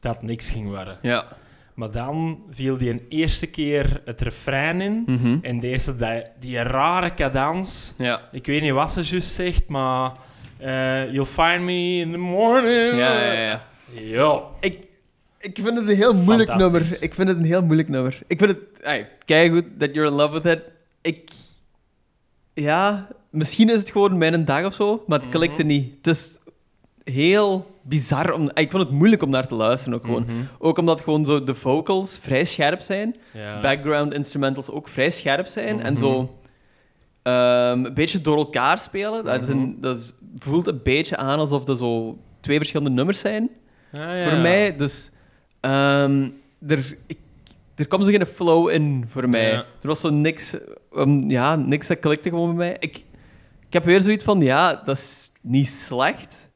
dat 0.00 0.22
niks 0.22 0.50
ging 0.50 0.68
worden. 0.68 0.98
Ja. 1.02 1.26
Maar 1.74 1.90
dan 1.90 2.42
viel 2.50 2.78
die 2.78 2.90
een 2.90 3.06
eerste 3.08 3.46
keer 3.46 4.02
het 4.04 4.20
refrein 4.20 4.80
in. 4.80 5.02
Mhm. 5.06 5.38
En 5.42 5.60
deze, 5.60 5.96
die, 5.96 6.22
die 6.40 6.62
rare 6.62 7.14
cadans. 7.14 7.94
Ja. 7.98 8.28
Ik 8.32 8.46
weet 8.46 8.62
niet 8.62 8.72
wat 8.72 8.92
ze 8.92 9.02
juist 9.02 9.30
zegt, 9.30 9.68
maar... 9.68 10.12
eh, 10.60 11.12
you'll 11.12 11.24
find 11.24 11.62
me 11.62 11.98
in 11.98 12.12
the 12.12 12.18
morning. 12.18 12.98
Ja, 12.98 13.22
ja, 13.22 13.32
ja. 13.32 13.62
Ja. 13.94 14.42
Ik, 14.60 14.78
ik 15.38 15.58
vind 15.62 15.78
het 15.78 15.88
een 15.88 15.96
heel 15.96 16.14
moeilijk 16.14 16.50
Fantastisch. 16.50 16.90
nummer. 16.90 17.02
Ik 17.02 17.14
vind 17.14 17.28
het 17.28 17.36
een 17.36 17.44
heel 17.44 17.62
moeilijk 17.62 17.88
nummer. 17.88 18.18
Ik 18.26 18.38
vind 18.38 18.50
het... 18.50 18.84
Ay, 18.84 19.08
kijk 19.24 19.52
goed 19.52 19.64
that 19.78 19.94
you're 19.94 20.10
in 20.10 20.16
love 20.16 20.32
with 20.32 20.44
it. 20.44 20.62
Ik... 21.02 21.30
Ja, 22.54 23.08
misschien 23.30 23.68
is 23.68 23.78
het 23.78 23.90
gewoon 23.90 24.18
mijn 24.18 24.44
dag 24.44 24.64
of 24.64 24.74
zo, 24.74 25.04
maar 25.06 25.18
het 25.18 25.28
klikte 25.28 25.62
niet. 25.62 25.94
Het 25.96 26.06
is 26.06 26.38
heel 27.04 27.78
bizar. 27.82 28.32
Om, 28.32 28.50
ik 28.54 28.70
vond 28.70 28.82
het 28.82 28.92
moeilijk 28.92 29.22
om 29.22 29.30
naar 29.30 29.46
te 29.46 29.54
luisteren 29.54 29.98
ook 29.98 30.04
gewoon. 30.04 30.26
Ook 30.58 30.78
omdat 30.78 31.00
gewoon 31.00 31.24
zo 31.24 31.44
de 31.44 31.54
vocals 31.54 32.18
vrij 32.22 32.44
scherp 32.44 32.80
zijn. 32.80 33.16
Ja. 33.32 33.60
Background 33.60 34.14
instrumentals 34.14 34.70
ook 34.70 34.88
vrij 34.88 35.10
scherp 35.10 35.46
zijn. 35.46 35.82
En 35.82 35.96
zo 35.96 36.38
ehm, 37.30 37.84
een 37.84 37.94
beetje 37.94 38.20
door 38.20 38.36
elkaar 38.36 38.78
spelen. 38.78 39.24
Dat, 39.24 39.42
is 39.42 39.48
een, 39.48 39.76
dat 39.80 39.98
is- 39.98 40.12
voelt 40.34 40.66
een 40.66 40.80
beetje 40.82 41.16
aan 41.16 41.38
alsof 41.38 41.64
dat 41.64 41.78
zo 41.78 42.18
twee 42.40 42.56
verschillende 42.56 42.90
nummers 42.90 43.20
zijn 43.20 43.50
Ah, 43.92 43.98
ja. 44.00 44.30
voor 44.30 44.38
mij. 44.38 44.76
Dus 44.76 45.10
ehm, 45.60 46.28
er, 46.66 46.96
ik, 47.06 47.18
er 47.74 47.86
kwam 47.88 48.02
zo 48.02 48.10
geen 48.10 48.26
flow 48.26 48.68
in 48.70 49.04
voor 49.06 49.28
mij. 49.28 49.50
Ja. 49.50 49.56
Er 49.80 49.88
was 49.88 50.00
zo 50.00 50.10
niks, 50.10 50.56
um, 50.96 51.30
ja, 51.30 51.56
niks 51.56 51.86
dat 51.86 51.98
klikte 51.98 52.28
gewoon 52.28 52.56
bij 52.56 52.66
mij. 52.68 52.76
Ik, 52.78 52.96
ik 53.66 53.72
heb 53.72 53.84
weer 53.84 54.00
zoiets 54.00 54.24
van, 54.24 54.40
ja, 54.40 54.74
dat 54.84 54.96
is 54.96 55.30
niet 55.40 55.68
slecht, 55.68 56.49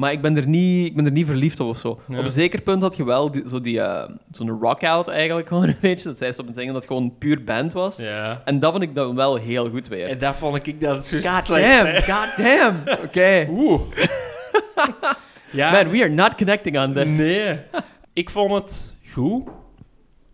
maar 0.00 0.12
ik 0.12 0.20
ben 0.20 0.36
er 0.36 0.48
niet, 0.48 0.86
ik 0.86 0.96
ben 0.96 1.04
er 1.04 1.12
niet 1.12 1.26
verliefd 1.26 1.60
op 1.60 1.68
of 1.68 1.78
zo. 1.78 2.00
Ja. 2.08 2.18
Op 2.18 2.24
een 2.24 2.30
zeker 2.30 2.62
punt 2.62 2.82
had 2.82 2.96
je 2.96 3.04
wel 3.04 3.30
die, 3.30 3.48
zo 3.48 3.60
die, 3.60 3.80
eh, 3.80 4.10
zo'n 4.30 4.48
rock-out 4.48 5.08
eigenlijk 5.08 5.48
gewoon 5.48 5.68
een 5.68 5.76
beetje. 5.80 6.08
Dat 6.08 6.18
zei 6.18 6.32
ze 6.32 6.40
op 6.40 6.46
een 6.46 6.54
zingen 6.54 6.72
dat 6.72 6.82
het 6.82 6.92
gewoon 6.92 7.18
puur 7.18 7.44
band 7.44 7.72
was. 7.72 7.96
Ja. 7.96 8.42
En 8.44 8.58
dat 8.58 8.70
vond 8.70 8.82
ik 8.82 8.94
dan 8.94 9.16
wel 9.16 9.36
heel 9.36 9.70
goed 9.70 9.88
weer. 9.88 10.08
En 10.08 10.18
dat 10.18 10.36
vond 10.36 10.66
ik 10.66 10.80
dat 10.80 11.06
zo 11.06 11.18
God 11.20 11.44
slecht. 11.44 11.84
damn, 11.84 12.02
god 12.02 12.36
damn. 12.36 12.82
Oké. 13.04 13.46
Oeh. 13.50 13.80
ja. 15.52 15.70
Man, 15.70 15.90
we 15.90 15.98
are 15.98 16.08
not 16.08 16.34
connecting 16.34 16.78
on 16.78 16.92
this. 16.92 17.18
Nee. 17.18 17.58
Ik 18.12 18.30
vond 18.30 18.52
het 18.52 18.96
goed. 19.12 19.48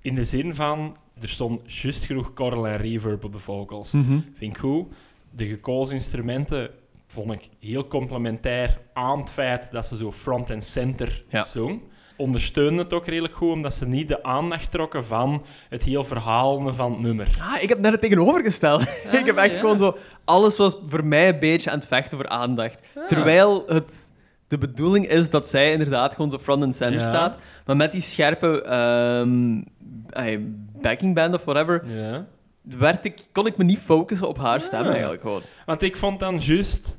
In 0.02 0.14
de 0.14 0.24
zin 0.24 0.54
van, 0.54 0.96
er 1.20 1.28
stond 1.28 1.72
juist 1.72 2.04
genoeg 2.04 2.32
korrel 2.32 2.66
en 2.66 2.76
reverb 2.76 3.24
op 3.24 3.32
de 3.32 3.38
vocals. 3.38 3.92
Mhm. 3.92 4.18
Vind 4.34 4.52
ik 4.52 4.58
goed. 4.58 4.86
De 5.30 5.46
gekozen 5.46 5.94
instrumenten 5.94 6.70
vond 7.06 7.32
ik 7.32 7.48
heel 7.60 7.86
complementair 7.86 8.78
aan 8.92 9.18
het 9.20 9.30
feit 9.30 9.68
dat 9.70 9.86
ze 9.86 9.96
zo 9.96 10.12
front 10.12 10.50
en 10.50 10.62
center 10.62 11.22
Ja. 11.28 11.44
zong. 11.44 11.82
Ondersteunde 12.16 12.82
het 12.82 12.92
ook 12.92 13.06
redelijk 13.06 13.34
goed, 13.34 13.52
omdat 13.52 13.74
ze 13.74 13.86
niet 13.86 14.08
de 14.08 14.22
aandacht 14.22 14.70
trokken 14.70 15.04
van 15.04 15.44
het 15.68 15.82
heel 15.82 16.04
verhalende 16.04 16.72
van 16.72 16.90
het 16.92 17.00
nummer. 17.00 17.36
Ah, 17.40 17.62
ik 17.62 17.68
heb 17.68 17.78
net 17.78 17.92
het 17.92 18.00
tegenovergesteld. 18.00 18.82
ik 19.20 19.26
heb 19.26 19.36
echt 19.36 19.52
ja. 19.52 19.58
gewoon 19.60 19.78
zo... 19.78 19.96
Alles 20.24 20.56
was 20.56 20.76
voor 20.82 21.04
mij 21.04 21.28
een 21.28 21.38
beetje 21.38 21.70
aan 21.70 21.78
het 21.78 21.86
vechten 21.86 22.16
voor 22.18 22.28
aandacht. 22.28 22.88
Terwijl 23.08 23.62
het 23.66 24.10
de 24.48 24.58
bedoeling 24.58 25.08
is 25.08 25.30
dat 25.30 25.48
zij 25.48 25.72
inderdaad 25.72 26.14
gewoon 26.14 26.30
zo 26.30 26.38
front 26.38 26.62
and 26.62 26.76
center 26.76 27.00
Ja. 27.00 27.06
staat. 27.06 27.38
Maar 27.66 27.76
met 27.76 27.90
die 27.92 28.00
scherpe 28.00 28.62
ehm, 28.62 29.62
ay, 30.10 30.40
backing 30.80 31.14
band 31.14 31.34
of 31.34 31.44
whatever, 31.44 31.82
Ja. 31.86 32.26
Werd 32.78 33.04
ik, 33.04 33.18
kon 33.32 33.46
ik 33.46 33.56
me 33.56 33.64
niet 33.64 33.78
focussen 33.78 34.28
op 34.28 34.38
haar 34.38 34.60
stem 34.60 34.80
Ah. 34.82 34.90
eigenlijk 34.90 35.22
gewoon. 35.22 35.42
Want 35.66 35.82
ik 35.82 35.96
vond 35.96 36.20
dan 36.20 36.38
juist... 36.38 36.98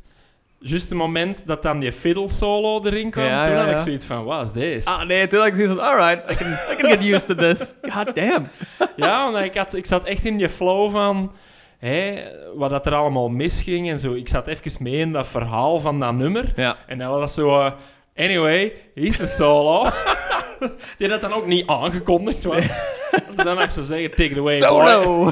Juist 0.60 0.90
het 0.90 0.98
moment 0.98 1.44
dat 1.46 1.62
dan 1.64 1.80
die 1.80 1.92
fiddle 1.92 2.30
solo 2.30 2.82
erin 2.84 3.10
kwam, 3.12 3.26
Ja, 3.26 3.46
toen 3.46 3.56
had 3.56 3.70
ik 3.70 3.78
zoiets 3.78 4.06
van, 4.06 4.24
wat 4.24 4.46
is 4.46 4.52
deze? 4.52 4.90
Ah 4.90 5.04
nee, 5.04 5.28
toen 5.28 5.40
had 5.40 5.48
ik 5.48 5.54
zoiets 5.56 5.74
van, 5.74 5.84
alright, 5.84 6.32
I 6.32 6.36
can, 6.36 6.52
I 6.52 6.76
can 6.76 6.90
get 6.90 7.04
used 7.04 7.28
to 7.28 7.36
this. 7.36 7.74
God 7.82 8.16
damn. 8.16 8.48
Ja, 8.96 9.32
want 9.32 9.46
ik, 9.46 9.56
had, 9.58 9.74
ik 9.74 9.86
zat 9.86 10.04
echt 10.04 10.26
in 10.26 10.38
die 10.38 10.50
flow 10.50 10.92
van 10.92 11.32
hè, 11.80 12.16
wat 12.56 12.70
dat 12.70 12.86
er 12.86 12.94
allemaal 12.96 13.30
misging 13.30 13.90
en 13.90 14.00
zo. 14.00 14.14
Ik 14.14 14.30
zat 14.30 14.48
even 14.48 14.84
mee 14.84 14.96
in 14.96 15.12
dat 15.12 15.28
verhaal 15.28 15.80
van 15.80 16.00
dat 16.00 16.14
nummer. 16.14 16.54
Ja. 16.56 16.76
En 16.88 16.98
dan 16.98 17.10
was 17.10 17.20
dat 17.20 17.32
zo... 17.32 17.60
eh, 17.60 17.72
anyway, 18.16 18.74
is 18.94 19.18
de 19.18 19.28
solo. 19.28 19.84
Die 20.98 21.08
dat 21.08 21.22
dan 21.22 21.34
ook 21.34 21.46
niet 21.46 21.68
aangekondigd 21.68 22.44
was. 22.44 22.84
Als 23.28 23.36
ze 23.36 23.44
dan 23.44 23.56
nog 23.58 23.72
zo 23.72 23.82
zeggen, 23.82 24.10
take 24.12 24.24
it 24.24 24.38
away. 24.38 24.58
Solo! 24.58 25.32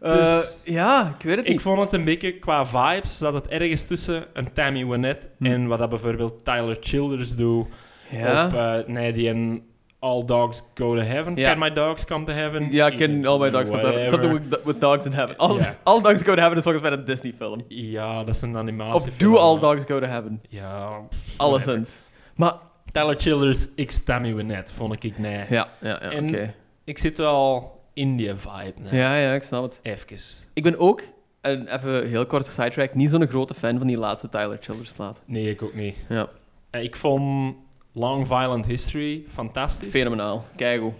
Eh, 0.00 0.14
Dus- 0.16 0.58
ja, 0.64 1.14
ik 1.18 1.24
weet 1.24 1.36
het 1.36 1.44
Ik 1.46 1.52
niet. 1.52 1.62
vond 1.62 1.80
het 1.80 1.92
een 1.92 2.04
beetje 2.04 2.38
qua 2.38 2.66
vibes, 2.66 3.18
dat 3.18 3.34
het 3.34 3.48
ergens 3.48 3.84
tussen 3.86 4.24
een 4.32 4.52
Tammy 4.52 4.86
Wynette 4.86 5.28
en 5.40 5.66
wat 5.66 5.78
dat 5.78 5.88
bijvoorbeeld 5.88 6.44
Tyler 6.44 6.76
Childers 6.80 7.36
doet 7.36 7.66
Hm. 8.08 8.16
Ja. 8.16 8.46
op 8.46 8.52
eh, 8.54 8.74
nee, 8.94 9.12
die 9.12 9.28
een 9.28 9.62
All 9.98 10.24
Dogs 10.24 10.62
Go 10.74 10.94
to 10.96 11.00
Heaven. 11.02 11.36
Ja. 11.36 11.48
Can 11.50 11.58
My 11.58 11.72
Dogs 11.72 12.04
Come 12.04 12.24
to 12.24 12.32
Heaven? 12.32 12.68
Ja, 12.72 12.86
ik 12.86 12.96
ken 12.96 13.26
All 13.26 13.38
My 13.38 13.50
Dogs 13.50 13.70
Go 13.70 13.78
to 13.80 13.86
Heaven. 13.86 14.08
Something 14.08 14.32
with, 14.48 14.60
with 14.64 14.80
Dogs 14.80 15.04
in 15.06 15.12
Heaven. 15.12 15.36
All, 15.36 15.56
Ja. 15.58 15.76
all 15.82 16.00
Dogs 16.02 16.22
Go 16.22 16.34
to 16.34 16.40
Heaven 16.40 16.56
is 16.56 16.62
volgens 16.62 16.84
mij 16.84 16.92
een 16.92 17.04
Disney-film. 17.04 17.64
Ja, 17.68 18.18
dat 18.24 18.34
is 18.34 18.40
een 18.42 18.50
Of 18.54 18.56
animatiefilm. 18.60 19.32
Do 19.32 19.38
All 19.38 19.58
Dogs 19.58 19.84
Go 19.84 20.00
to 20.00 20.06
Heaven. 20.06 20.42
Ja, 20.48 20.90
Alleszins. 21.36 22.00
Maar, 22.36 22.52
Tyler 22.92 23.20
Childers 23.20 23.68
x 23.86 24.04
Tammy 24.04 24.34
Wynette, 24.34 24.74
vond 24.74 25.04
ik 25.04 25.18
nee. 25.18 25.44
ja, 25.48 25.68
ja, 25.80 25.98
ja 26.10 26.20
oké. 26.22 26.54
Ik 26.84 26.98
zit 26.98 27.18
wel 27.18 27.80
in 27.94 28.16
die 28.16 28.34
vibe. 28.34 28.72
Nee. 28.80 29.00
Ja, 29.00 29.16
ja, 29.16 29.32
ik 29.34 29.42
snap 29.42 29.62
het. 29.62 29.80
Even. 29.82 30.16
Ik 30.52 30.62
ben 30.62 30.78
ook, 30.78 31.02
en 31.40 31.74
even 31.74 32.08
heel 32.08 32.26
korte 32.26 32.50
sidetrack, 32.50 32.94
niet 32.94 33.10
zo'n 33.10 33.26
grote 33.28 33.54
fan 33.54 33.78
van 33.78 33.86
die 33.86 33.98
laatste 33.98 34.28
Tyler 34.28 34.58
Childers 34.60 34.92
plaat. 34.92 35.22
Nee, 35.24 35.50
ik 35.50 35.62
ook 35.62 35.74
niet. 35.74 35.96
Ja, 36.08 36.28
Eh, 36.70 36.82
Ik 36.82 36.96
vond 36.96 37.54
Long 37.92 38.26
Violent 38.26 38.66
History 38.66 39.24
fantastisch. 39.28 39.88
fenomenaal. 39.90 40.44
Keigoed. 40.56 40.94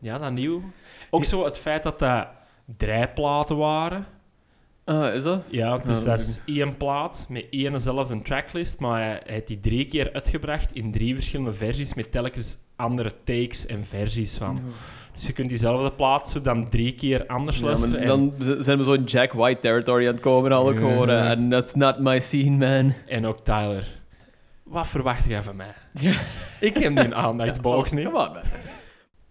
Ja, 0.00 0.18
dat 0.18 0.32
nieuw. 0.32 0.62
Ook 1.10 1.24
zo 1.24 1.44
het 1.44 1.58
feit 1.58 1.82
dat 1.82 1.98
dat 1.98 2.26
draaiplaten 2.76 3.56
waren. 3.56 4.06
Ah, 4.88 5.14
is 5.14 5.22
dat? 5.22 5.42
Ja, 5.50 5.76
dus 5.78 6.04
dat 6.04 6.20
is 6.20 6.40
één 6.46 6.76
plaat 6.76 7.26
met 7.28 7.46
één 7.50 7.72
dezelfde 7.72 8.22
tracklist, 8.22 8.78
maar 8.80 9.00
hij 9.00 9.20
heeft 9.24 9.46
die 9.46 9.60
drie 9.60 9.86
keer 9.86 10.12
uitgebracht 10.12 10.72
in 10.72 10.92
drie 10.92 11.14
verschillende 11.14 11.52
versies 11.52 11.94
met 11.94 12.12
telkens 12.12 12.56
andere 12.76 13.10
takes 13.24 13.66
en 13.66 13.84
versies 13.84 14.36
van. 14.36 14.60
Dus 15.14 15.26
je 15.26 15.32
kunt 15.32 15.48
diezelfde 15.48 15.92
plaat 15.92 16.28
zo 16.30 16.40
dan 16.40 16.68
drie 16.70 16.92
keer 16.94 17.26
anders 17.26 17.58
Ja, 17.58 17.64
luisteren. 17.64 17.98
maar 17.98 18.06
dan 18.06 18.32
zijn 18.62 18.78
we 18.78 18.84
zo 18.84 18.92
in 18.92 19.04
Jack 19.04 19.32
White 19.32 19.60
territory 19.60 20.06
aan 20.06 20.12
het 20.12 20.20
komen 20.20 20.52
al 20.52 20.68
ook 20.68 20.76
gewoon. 20.76 21.08
hè. 21.08 21.28
And 21.36 21.50
that's 21.50 21.74
not 21.74 21.98
my 21.98 22.20
scene, 22.20 22.50
man. 22.56 22.68
en, 22.68 22.94
en 23.06 23.26
ook 23.26 23.40
Tyler. 23.40 24.00
Wat 24.62 24.86
verwacht 24.88 25.24
jij 25.28 25.42
van 25.42 25.56
mij? 25.56 25.74
Ik 26.60 26.76
heb 26.76 26.96
die 26.96 27.14
aandachtsboog 27.14 27.90
niet. 27.92 28.04
Come 28.04 28.18
on, 28.26 28.32
man. 28.32 28.42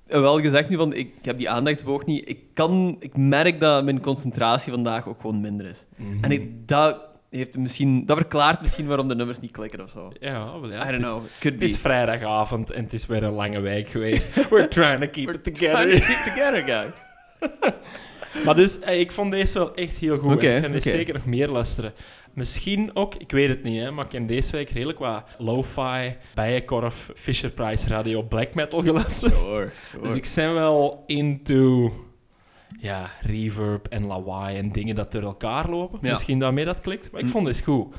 Eh, 0.07 0.19
Wel 0.21 0.39
gezegd 0.41 0.69
nu, 0.69 0.75
van, 0.75 0.93
ik 0.93 1.11
heb 1.21 1.37
die 1.37 1.49
aandachtsboog 1.49 2.05
niet. 2.05 2.29
Ik, 2.29 2.39
kan, 2.53 2.95
ik 2.99 3.17
merk 3.17 3.59
dat 3.59 3.83
mijn 3.83 4.01
concentratie 4.01 4.71
vandaag 4.73 5.07
ook 5.07 5.21
gewoon 5.21 5.41
minder 5.41 5.65
is. 5.69 5.85
Mhm. 5.97 6.23
En 6.23 6.31
ik, 6.31 6.67
dat 6.67 6.99
heeft 7.29 7.57
misschien, 7.57 8.05
dat 8.05 8.17
verklaart 8.17 8.61
misschien 8.61 8.87
waarom 8.87 9.07
de 9.07 9.15
nummers 9.15 9.39
niet 9.39 9.51
klikken 9.51 9.81
of 9.81 9.89
zo. 9.89 10.11
Ja, 10.19 10.51
I 10.55 10.61
het 10.61 10.71
don't 10.71 10.91
is- 10.93 10.97
know. 10.97 11.17
Could 11.17 11.25
Het 11.43 11.57
be. 11.57 11.63
is 11.65 11.77
vrijdagavond 11.77 12.71
en 12.71 12.83
het 12.83 12.93
is 12.93 13.05
weer 13.05 13.23
een 13.23 13.33
lange 13.33 13.59
week 13.59 13.87
geweest. 13.87 14.35
We're 14.49 14.67
trying 14.67 15.01
to 15.01 15.07
keep 15.09 15.29
it 15.29 15.43
Trying 15.43 15.57
together. 15.57 15.99
to 15.99 16.05
keep 16.05 16.23
together, 16.35 16.61
guys. 16.61 16.93
Maar 18.45 18.55
dus, 18.55 18.79
eh, 18.79 18.99
ik 18.99 19.11
vond 19.11 19.31
deze 19.31 19.57
wel 19.57 19.75
echt 19.75 19.97
heel 19.97 20.17
goed. 20.17 20.43
En 20.43 20.73
ik 20.73 20.83
ga 20.83 20.89
zeker 20.89 21.13
nog 21.13 21.25
meer 21.25 21.47
luisteren. 21.49 21.93
Misschien 22.37 22.95
ook, 22.95 23.15
ik 23.15 23.31
weet 23.31 23.49
het 23.49 23.63
niet, 23.63 23.81
hè, 23.81 23.91
maar 23.91 24.05
ik 24.05 24.11
heb 24.11 24.27
deze 24.27 24.51
week 24.51 24.69
redelijk 24.69 24.99
wat 24.99 25.23
lo-fi, 25.37 26.15
bijenkorf, 26.33 27.09
Fisher 27.13 27.51
Price 27.51 27.87
radio 27.87 28.21
black 28.23 28.53
metal 28.55 28.81
geluisterd. 28.81 29.33
Sure, 29.33 29.69
Dus 30.01 30.13
ik 30.13 30.31
ben 30.35 30.53
wel 30.53 31.03
into 31.05 31.91
ja, 32.79 33.09
reverb 33.21 33.87
en 33.87 34.05
lawaai 34.05 34.57
en 34.57 34.69
dingen 34.71 34.95
dat 34.95 35.11
door 35.11 35.21
elkaar 35.21 35.69
lopen. 35.69 35.99
Ja. 36.01 36.09
Misschien 36.11 36.39
daarmee 36.39 36.65
dat 36.65 36.79
klikt. 36.79 37.11
Maar 37.11 37.19
ik 37.21 37.25
Hm. 37.27 37.31
vond 37.31 37.45
dit 37.45 37.59
goed. 37.61 37.95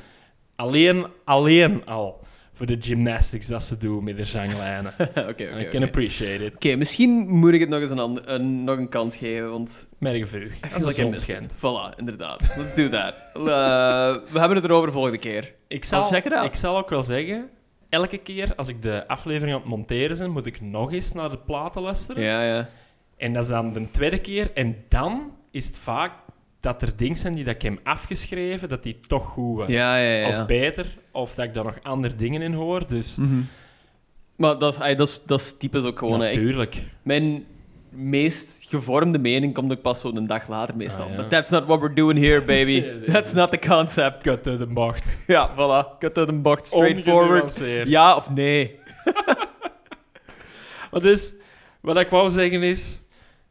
Alleen, 0.55 1.05
alleen 1.25 1.85
al 1.85 2.19
voor 2.59 2.67
de 2.67 2.77
gymnastics 2.79 3.47
dat 3.47 3.63
ze 3.63 3.77
doen 3.77 4.03
met 4.03 4.17
de 4.17 4.23
zanglijnen. 4.23 4.93
Oké, 4.99 5.27
oké. 5.29 5.59
I 5.59 5.67
can 5.67 5.83
appreciate 5.83 6.45
it. 6.45 6.53
Oké, 6.55 6.75
misschien 6.75 7.29
moet 7.29 7.53
ik 7.53 7.59
het 7.59 7.69
nog 7.69 7.79
eens 7.81 7.89
een, 7.89 7.99
ander- 7.99 8.29
een, 8.29 8.63
nog 8.63 8.77
een 8.77 8.89
kans 8.89 9.17
geven, 9.17 9.49
want 9.49 9.87
Merk 9.97 10.27
vroeg. 10.27 10.51
Als 10.61 10.71
feel 10.71 10.79
de 10.81 10.87
like 10.87 10.99
I 10.99 11.01
zon 11.01 11.09
missed 11.09 11.25
schijnt. 11.29 11.55
Voilà, 11.55 11.97
inderdaad. 11.97 12.41
Let's 12.57 12.75
do 12.75 12.89
that. 12.89 13.13
Eh, 13.33 13.43
we 14.31 14.39
hebben 14.39 14.57
het 14.57 14.65
erover 14.65 14.87
de 14.87 14.93
volgende 14.93 15.17
keer. 15.17 15.53
Ik 15.67 15.85
zal, 15.85 16.03
check 16.03 16.25
it 16.25 16.33
out. 16.33 16.45
ik 16.45 16.55
zal 16.55 16.77
ook 16.77 16.89
wel 16.89 17.03
zeggen, 17.03 17.49
elke 17.89 18.17
keer 18.17 18.55
als 18.55 18.67
ik 18.67 18.81
de 18.81 19.07
aflevering 19.07 19.53
aan 19.55 19.61
het 19.61 19.69
monteren 19.69 20.17
ben, 20.17 20.31
moet 20.31 20.45
ik 20.45 20.61
nog 20.61 20.93
eens 20.93 21.11
naar 21.13 21.29
de 21.29 21.39
platen 21.39 21.81
luisteren. 21.81 22.23
Ja, 22.23 22.43
ja. 22.43 22.69
En 23.17 23.33
dat 23.33 23.43
is 23.43 23.49
dan 23.49 23.73
de 23.73 23.91
tweede 23.91 24.19
keer. 24.21 24.51
En 24.53 24.77
dan 24.87 25.31
is 25.51 25.67
het 25.67 25.77
vaak 25.77 26.11
dat 26.59 26.81
er 26.81 26.95
dingen 26.95 27.17
zijn 27.17 27.33
die 27.33 27.43
dat 27.43 27.55
ik 27.55 27.61
heb 27.61 27.79
afgeschreven, 27.83 28.69
dat 28.69 28.83
die 28.83 28.99
toch 29.07 29.25
goed 29.25 29.57
waren. 29.57 29.73
Ja, 29.73 29.97
ja, 29.97 30.15
ja. 30.15 30.27
Of 30.27 30.45
beter, 30.45 30.85
of 31.11 31.35
dat 31.35 31.45
ik 31.45 31.53
daar 31.53 31.63
nog 31.63 31.77
andere 31.83 32.15
dingen 32.15 32.41
in 32.41 32.53
hoor. 32.53 32.87
Dus 32.87 33.15
Mhm. 33.15 33.39
Maar 34.35 34.57
dat 34.57 34.73
is, 34.73 34.79
ey, 34.79 34.95
dat 34.95 35.07
is, 35.07 35.23
dat 35.25 35.39
is 35.39 35.57
typisch 35.57 35.83
ook 35.83 35.97
gewoon... 35.99 36.23
Ik- 36.23 36.33
natuurlijk. 36.35 36.83
mijn 37.01 37.45
meest 37.89 38.65
gevormde 38.69 39.19
mening 39.19 39.53
komt 39.53 39.71
ook 39.71 39.81
pas 39.81 39.99
zo 39.99 40.11
een 40.13 40.27
dag 40.27 40.47
later 40.47 40.77
meestal. 40.77 41.05
Ah, 41.05 41.11
ja. 41.11 41.15
But 41.17 41.29
that's 41.29 41.49
not 41.49 41.65
what 41.65 41.79
we're 41.79 41.93
doing 41.93 42.19
here, 42.19 42.41
baby. 42.45 42.85
That's 43.13 43.33
not 43.33 43.51
the 43.51 43.59
concept. 43.67 44.23
Kut 44.23 44.47
uit 44.47 44.57
de 44.59 44.65
bocht. 44.67 45.17
Ja, 45.27 45.49
voilà. 45.53 45.97
Cut 45.99 46.17
out 46.17 46.27
een 46.27 46.41
bocht. 46.41 46.65
Straightforward. 46.67 47.63
Ja 47.85 48.15
of 48.15 48.29
nee? 48.29 48.79
Maar 50.91 51.01
dus, 51.01 51.33
wat 51.81 51.97
ik 51.97 52.09
wou 52.09 52.29
zeggen 52.29 52.63
is... 52.63 53.01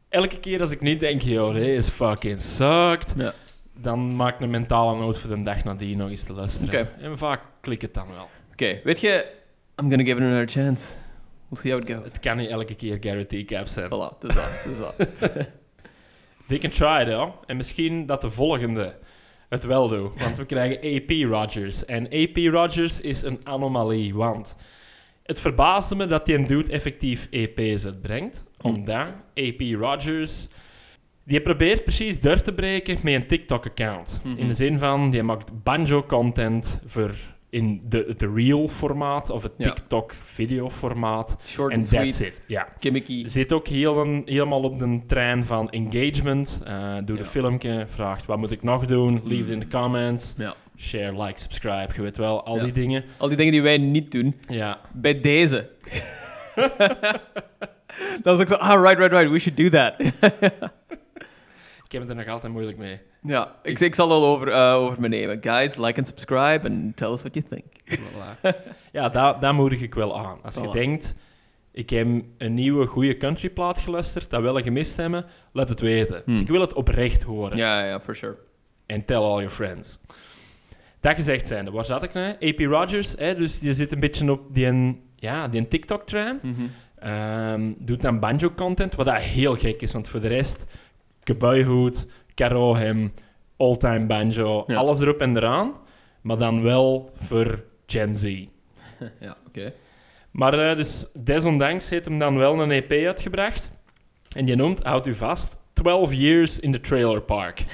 Elke 0.09 0.39
keer 0.39 0.61
als 0.61 0.71
ik 0.71 0.81
niet 0.81 0.99
denk, 0.99 1.21
joh, 1.21 1.53
dit 1.53 1.67
is 1.67 1.89
fucking 1.89 2.39
sucked... 2.39 3.13
Ja. 3.17 3.33
Dan 3.81 4.15
maak 4.15 4.33
ik 4.33 4.39
een 4.39 4.49
mentale 4.49 4.97
noot 4.97 5.17
voor 5.17 5.35
de 5.35 5.41
dag 5.41 5.63
nadien 5.63 5.97
nog 5.97 6.09
eens 6.09 6.23
te 6.23 6.33
luisteren. 6.33 7.01
En 7.01 7.17
vaak 7.17 7.41
klikt 7.61 7.81
het 7.81 7.93
dan 7.93 8.07
wel. 8.07 8.29
Oké, 8.51 8.79
weet 8.83 8.99
je... 8.99 9.37
I'm 9.81 9.89
gonna 9.89 10.03
give 10.03 10.17
it 10.17 10.23
another 10.23 10.47
chance. 10.47 10.95
We'll 11.49 11.61
see 11.61 11.71
how 11.71 11.81
it 11.81 11.95
goes. 11.95 12.13
Het 12.13 12.19
kan 12.19 12.37
niet 12.37 12.49
elke 12.49 12.75
keer 12.75 12.97
Guarantee 12.99 13.45
Cap 13.45 13.67
zijn. 13.67 13.85
Voilà, 13.85 14.17
het 14.19 14.29
is 14.29 14.35
dat. 14.35 14.65
Is 14.71 14.77
dat. 14.77 14.95
They 16.47 16.57
can 16.57 16.69
try 16.69 17.01
it, 17.01 17.13
hoor. 17.13 17.33
En 17.45 17.57
misschien 17.57 18.05
dat 18.05 18.21
de 18.21 18.29
volgende 18.29 18.95
het 19.49 19.63
wel 19.63 19.87
doet. 19.87 20.21
Want 20.21 20.37
we 20.37 20.45
krijgen 20.45 20.77
AP 20.77 21.09
Rogers. 21.31 21.85
En 21.85 22.05
AP 22.05 22.35
Rogers 22.35 23.01
is 23.01 23.21
een 23.21 23.39
anomalie, 23.43 24.15
want... 24.15 24.55
Het 25.23 25.39
verbaasde 25.39 25.95
me 25.95 26.05
dat 26.05 26.25
die 26.25 26.35
een 26.35 26.47
dude 26.47 26.71
effectief 26.71 27.27
EP's 27.29 27.85
uitbrengt. 27.85 28.43
Omdat 28.61 29.07
AP 29.35 29.59
Rogers... 29.79 30.47
Die 31.25 31.41
probeert 31.41 31.83
precies 31.83 32.19
door 32.19 32.41
te 32.41 32.53
breken 32.53 32.97
met 33.03 33.13
een 33.13 33.27
TikTok-account. 33.27 34.19
Mhm. 34.23 34.37
In 34.37 34.47
de 34.47 34.53
zin 34.53 34.79
van, 34.79 35.09
die 35.09 35.23
maakt 35.23 35.63
banjo-content 35.63 36.81
voor 36.85 37.11
in 37.49 37.81
de, 37.87 38.05
het 38.07 38.21
real-formaat 38.21 39.29
of 39.29 39.43
het 39.43 39.53
Ja. 39.57 39.69
TikTok-video-formaat. 39.73 41.37
Short 41.45 41.71
En 41.71 41.79
and 41.79 41.89
that's 41.89 42.15
sweet. 42.17 42.31
it. 42.31 42.45
Ja. 42.47 42.67
Gimmicky. 42.79 43.27
Zit 43.27 43.53
ook 43.53 43.67
heel 43.67 44.01
een- 44.01 44.21
helemaal 44.25 44.61
op 44.63 44.77
de 44.77 45.01
trein 45.07 45.43
van 45.45 45.69
engagement. 45.69 46.61
Eh 46.65 46.95
doe 47.05 47.15
Ja. 47.17 47.21
de 47.21 47.29
filmpje, 47.29 47.85
vraagt 47.87 48.25
wat 48.25 48.37
moet 48.37 48.51
ik 48.51 48.63
nog 48.63 48.85
doen, 48.85 49.21
leave 49.23 49.43
it 49.43 49.49
in 49.49 49.59
de 49.59 49.67
comments. 49.67 50.33
Ja. 50.37 50.55
Share, 50.77 51.23
like, 51.23 51.39
subscribe, 51.39 51.93
je 51.95 52.01
weet 52.01 52.17
wel, 52.17 52.45
al 52.45 52.59
die 52.59 52.71
dingen. 52.71 53.03
Al 53.17 53.27
die 53.27 53.37
dingen 53.37 53.51
die 53.51 53.61
wij 53.61 53.77
niet 53.77 54.11
doen. 54.11 54.35
Ja, 54.47 54.79
Bij 54.93 55.19
deze. 55.19 55.69
dat 58.23 58.37
was 58.37 58.39
ook 58.39 58.47
zo, 58.47 58.55
ah, 58.55 58.81
right, 58.81 58.97
right, 58.99 59.11
right, 59.13 59.31
we 59.31 59.39
should 59.39 59.57
do 59.57 59.69
that. 59.69 59.93
ik 61.85 61.91
heb 61.91 62.01
het 62.01 62.09
er 62.09 62.15
nog 62.15 62.27
altijd 62.27 62.51
moeilijk 62.53 62.77
mee. 62.77 62.99
ja, 63.21 63.55
ik, 63.63 63.79
ik 63.79 63.95
zal 63.95 64.11
al 64.11 64.25
over, 64.25 64.47
eh, 64.51 64.73
over 64.73 65.01
me 65.01 65.07
nemen. 65.07 65.37
Guys, 65.41 65.75
like 65.75 65.97
and 65.97 66.07
subscribe 66.07 66.69
and 66.69 66.97
tell 66.97 67.11
us 67.11 67.21
what 67.21 67.33
you 67.35 67.45
think. 67.49 67.63
Voilà. 67.99 68.55
ja, 68.91 69.09
daar, 69.09 69.39
daar 69.39 69.53
moedig 69.55 69.81
ik 69.81 69.95
wel 69.95 70.19
aan. 70.19 70.39
Als 70.43 70.55
je 70.55 70.69
denkt, 70.71 71.15
ik 71.71 71.89
heb 71.89 72.07
een 72.37 72.53
nieuwe 72.53 72.85
goede 72.85 73.17
countryplaat 73.17 73.79
geluisterd, 73.79 74.29
dat 74.29 74.41
wil 74.41 74.57
je 74.57 74.63
gemist 74.63 74.97
hebben, 74.97 75.25
laat 75.53 75.69
het 75.69 75.79
weten. 75.79 76.21
Hmm. 76.25 76.37
Ik 76.37 76.47
wil 76.47 76.61
het 76.61 76.73
oprecht 76.73 77.23
horen. 77.23 77.57
Ja, 77.57 77.85
ja, 77.85 77.99
for 77.99 78.15
sure. 78.15 78.37
En 78.85 79.05
tell 79.05 79.15
all 79.17 79.35
your 79.35 79.49
friends. 79.49 79.99
Dat 80.99 81.15
gezegd 81.15 81.47
zijnde, 81.47 81.71
waar 81.71 81.85
zat 81.85 82.03
ik 82.03 82.13
nou? 82.13 82.33
AP 82.39 82.59
Rogers, 82.59 83.13
hè, 83.17 83.35
dus 83.35 83.59
je 83.61 83.73
zit 83.73 83.91
een 83.91 83.99
beetje 83.99 84.31
op 84.31 84.53
die, 84.53 84.65
een- 84.65 85.01
ja, 85.15 85.47
die 85.47 85.59
een 85.61 85.67
TikTok-trein. 85.67 86.39
Mhm. 86.41 86.61
Ehm, 86.99 87.71
doet 87.77 88.01
dan 88.01 88.19
banjo-content, 88.19 88.95
wat 88.95 89.05
dat 89.05 89.17
heel 89.21 89.55
gek 89.55 89.81
is, 89.81 89.93
want 89.93 90.07
voor 90.09 90.19
de 90.21 90.27
rest, 90.27 90.65
kabouihoed, 91.23 92.05
karo 92.33 92.75
hem, 92.75 93.13
all-time 93.57 94.05
banjo, 94.05 94.63
Ja. 94.67 94.75
alles 94.75 95.01
erop 95.01 95.21
en 95.21 95.37
eraan, 95.37 95.73
maar 96.21 96.37
dan 96.37 96.61
wel 96.63 97.09
voor 97.13 97.63
Gen 97.85 98.15
Z. 98.15 98.23
ja, 99.19 99.37
oké. 99.47 99.73
Maar 100.31 100.69
eh, 100.69 100.75
dus 100.75 101.07
desondanks 101.23 101.89
heeft 101.89 102.05
hem 102.05 102.19
dan 102.19 102.37
wel 102.37 102.61
een 102.61 102.71
EP 102.71 102.91
uitgebracht. 102.91 103.69
En 104.35 104.45
die 104.45 104.55
noemt, 104.55 104.83
houd 104.83 105.07
u 105.07 105.13
vast, 105.13 105.57
12 105.73 106.13
Years 106.13 106.59
in 106.59 106.71
the 106.71 106.79
Trailer 106.79 107.21
Park. 107.21 107.59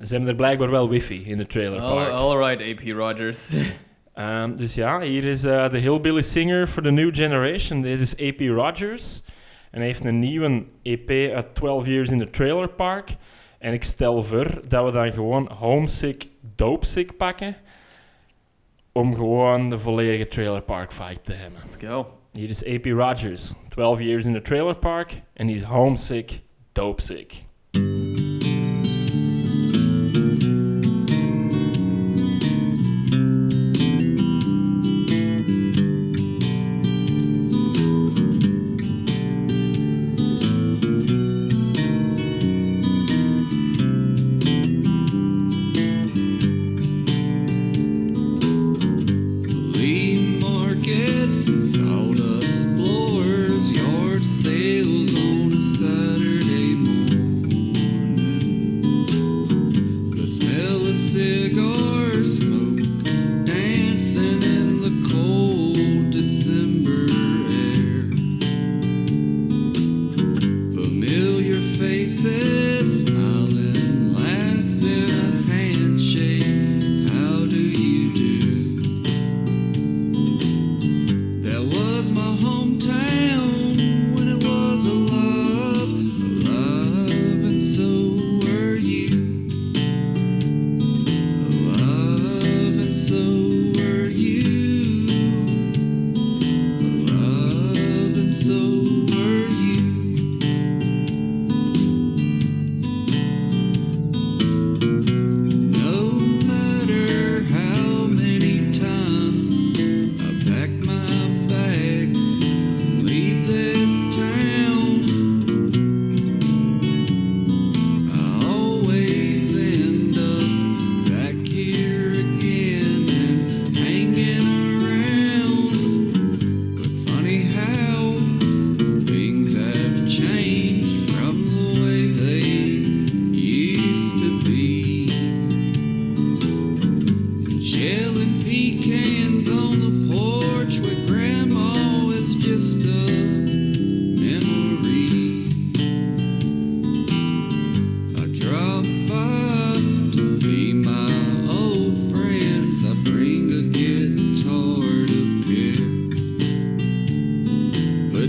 Ze 0.00 0.08
hebben 0.10 0.28
er 0.28 0.34
blijkbaar 0.36 0.70
wel 0.70 0.88
wifi 0.88 1.24
in 1.24 1.36
de 1.36 1.46
trailer 1.46 1.80
park. 1.80 2.08
All, 2.10 2.38
all 2.38 2.48
right, 2.48 2.80
AP 2.80 2.88
Rogers. 2.96 3.50
Ehm, 4.14 4.56
dus 4.56 4.74
ja, 4.74 5.00
hier 5.00 5.24
is 5.24 5.44
eh, 5.44 5.68
de 5.68 5.78
Hillbilly 5.78 6.22
Singer 6.22 6.66
for 6.66 6.82
the 6.82 6.90
New 6.90 7.14
Generation. 7.14 7.80
Deze 7.80 8.02
is 8.02 8.28
AP 8.28 8.40
Rogers. 8.40 9.22
En 9.70 9.78
hij 9.78 9.86
heeft 9.86 10.04
een 10.04 10.18
nieuwe 10.18 10.64
EP 10.82 11.10
uit 11.34 11.54
12 11.54 11.86
Years 11.86 12.10
in 12.10 12.18
the 12.18 12.30
Trailer 12.30 12.68
Park. 12.68 13.10
En 13.58 13.72
ik 13.72 13.84
stel 13.84 14.22
voor 14.22 14.60
dat 14.68 14.84
we 14.84 14.90
dan 14.90 15.12
gewoon 15.12 15.52
Homesick 15.58 16.28
Dopesick 16.56 17.16
pakken. 17.16 17.56
Om 18.92 19.14
gewoon 19.14 19.70
de 19.70 19.78
volledige 19.78 20.28
Trailer 20.28 20.62
Park 20.62 20.92
vibe 20.92 21.20
te 21.22 21.32
hebben. 21.32 21.60
Let's 21.64 21.76
go. 21.76 22.18
Hier 22.32 22.48
is 22.48 22.66
AP 22.66 22.84
Rogers, 22.84 23.54
12 23.68 24.00
Years 24.00 24.24
in 24.24 24.32
the 24.32 24.40
Trailer 24.40 24.78
Park. 24.78 25.22
En 25.34 25.46
die 25.46 25.56
is 25.56 25.62
Homesick 25.62 26.40
Dopesick. 26.72 27.44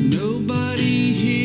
nobody 0.10 1.14
here. 1.14 1.43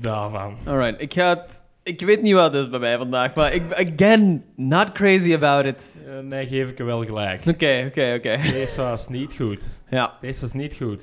Daarvan? 0.00 0.56
Alright, 0.66 1.00
ik 1.00 1.12
ga 1.12 1.28
het... 1.28 1.62
Ik 1.82 2.00
weet 2.00 2.22
niet 2.22 2.34
wat 2.34 2.52
het 2.52 2.62
is 2.62 2.70
bij 2.70 2.78
mij 2.78 2.96
vandaag, 2.98 3.34
maar 3.34 3.52
ik, 3.52 3.62
again, 3.72 4.44
not 4.56 4.92
crazy 4.92 5.34
about 5.34 5.64
it. 5.64 5.94
Eh, 6.06 6.18
nee, 6.18 6.46
geef 6.46 6.70
ik 6.70 6.78
er 6.78 6.84
wel 6.84 7.04
gelijk. 7.04 7.46
Oké, 7.46 7.84
oké, 7.86 8.14
oké. 8.16 8.36
Deze 8.42 8.80
was 8.80 9.08
niet 9.08 9.34
goed. 9.36 9.64
Ja. 9.90 10.12
Deze 10.20 10.40
was 10.40 10.52
niet 10.52 10.74
goed. 10.74 11.02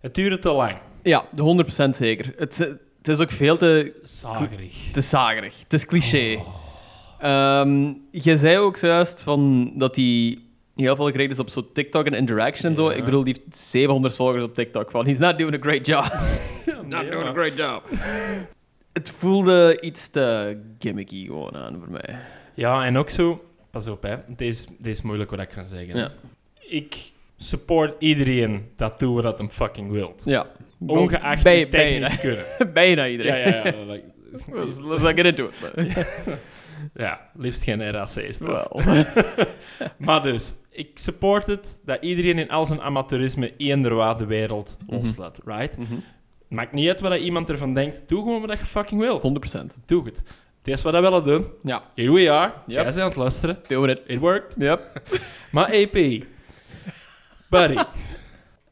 Het 0.00 0.14
duurde 0.14 0.38
te 0.38 0.52
lang. 0.52 0.76
Ja, 1.02 1.24
de 1.32 1.64
100% 1.86 1.96
zeker. 1.96 2.32
Het, 2.36 2.58
het 2.98 3.08
is 3.08 3.20
ook 3.20 3.30
veel 3.30 3.56
te, 3.56 3.92
Zagerig. 4.02 4.90
te 4.92 5.00
zagerig. 5.00 5.58
Het 5.62 5.72
is 5.72 5.86
cliché. 5.86 6.38
Ehm, 7.18 7.92
je 8.10 8.36
zei 8.36 8.58
ook 8.58 8.76
juist 8.76 9.22
van 9.22 9.72
dat 9.76 9.96
hij 9.96 10.38
heel 10.76 10.96
veel 10.96 11.10
gericht 11.10 11.32
is 11.32 11.38
op 11.38 11.48
zo 11.50 11.72
TikTok 11.72 12.06
en 12.06 12.12
interaction 12.14 12.70
en 12.70 12.76
zo. 12.76 12.88
Ik 12.88 13.04
bedoel, 13.04 13.24
die 13.24 13.36
heeft 13.42 13.56
700 13.56 14.16
volgers 14.16 14.44
op 14.44 14.54
TikTok. 14.54 14.90
Van, 14.90 15.06
he's 15.06 15.18
not 15.18 15.38
doing 15.38 15.54
a 15.54 15.58
great 15.60 15.86
job. 15.86 16.04
not 16.88 17.10
doing 17.10 17.28
a 17.28 17.32
great 17.32 17.56
job. 17.56 17.82
Het 18.92 19.10
voelde 19.10 19.80
iets 19.80 20.08
te 20.08 20.58
gimmicky 20.78 21.26
gewoon 21.26 21.56
aan 21.56 21.78
voor 21.78 21.90
mij. 21.90 22.18
Ja, 22.54 22.84
en 22.84 22.96
ook 22.98 23.10
zo... 23.10 23.44
Pas 23.70 23.88
op, 23.88 24.02
hè. 24.02 24.16
Deze 24.36 24.66
is 24.82 25.02
moeilijk 25.02 25.30
wat 25.30 25.40
ik 25.40 25.48
kan 25.48 25.64
zeggen. 25.64 25.96
Ja. 25.96 26.10
Ik 26.68 26.96
support 27.36 27.94
iedereen 27.98 28.68
dat 28.76 28.98
doet 28.98 29.22
wat 29.22 29.38
hem 29.38 29.48
fucking 29.48 29.90
wilt. 29.90 30.22
Ja. 30.24 30.46
Ongeacht 30.86 31.42
Bij- 31.42 31.66
technisch 31.66 32.20
kunnen. 32.20 32.44
Bijna 32.72 33.06
iedereen. 33.08 33.38
Ja, 33.38 33.48
ja, 33.48 33.66
ja. 33.66 33.84
like- 33.84 34.14
Let's, 34.52 34.80
let's 34.80 35.02
not 35.02 35.12
get 35.20 35.24
into 35.24 35.46
it. 35.46 35.54
but- 35.74 36.38
ja, 36.94 37.20
liefst 37.34 37.62
geen 37.62 37.90
RAC 37.90 38.08
is 38.16 38.38
Wel. 38.38 38.80
Maar 40.06 40.22
dus, 40.22 40.54
ik 40.70 40.90
support 40.94 41.46
het 41.46 41.80
dat 41.84 41.98
iedereen 42.00 42.38
in 42.38 42.50
al 42.50 42.66
zijn 42.66 42.80
amateurisme 42.80 43.52
eender 43.56 44.16
de 44.18 44.26
wereld 44.26 44.76
loslaat, 44.86 45.40
right? 45.44 45.78
Mhm. 45.78 45.94
Maakt 46.48 46.72
niet 46.72 46.88
uit 46.88 47.00
wat 47.00 47.14
iemand 47.18 47.50
ervan 47.50 47.74
denkt. 47.74 48.02
Doe 48.06 48.18
gewoon 48.22 48.46
wat 48.46 48.58
je 48.58 48.64
fucking 48.64 49.00
wilt. 49.00 49.22
100%. 49.56 49.80
Doe 49.86 50.04
het. 50.04 50.22
Het 50.62 50.74
is 50.74 50.82
wat 50.82 50.92
we 50.94 51.00
willen 51.00 51.24
doen. 51.24 51.46
Ja. 51.62 51.82
Here 51.94 52.12
we 52.12 52.30
are. 52.30 52.52
Yep. 52.52 52.62
Jij 52.66 52.84
bent 52.84 52.98
aan 52.98 53.06
het 53.08 53.16
luisteren. 53.16 53.58
Doing 53.66 53.92
it. 53.92 54.02
It 54.06 54.18
worked. 54.18 54.54
Yep. 54.58 55.02
Maar 55.52 55.64
AP, 55.64 55.96
buddy, 57.50 57.78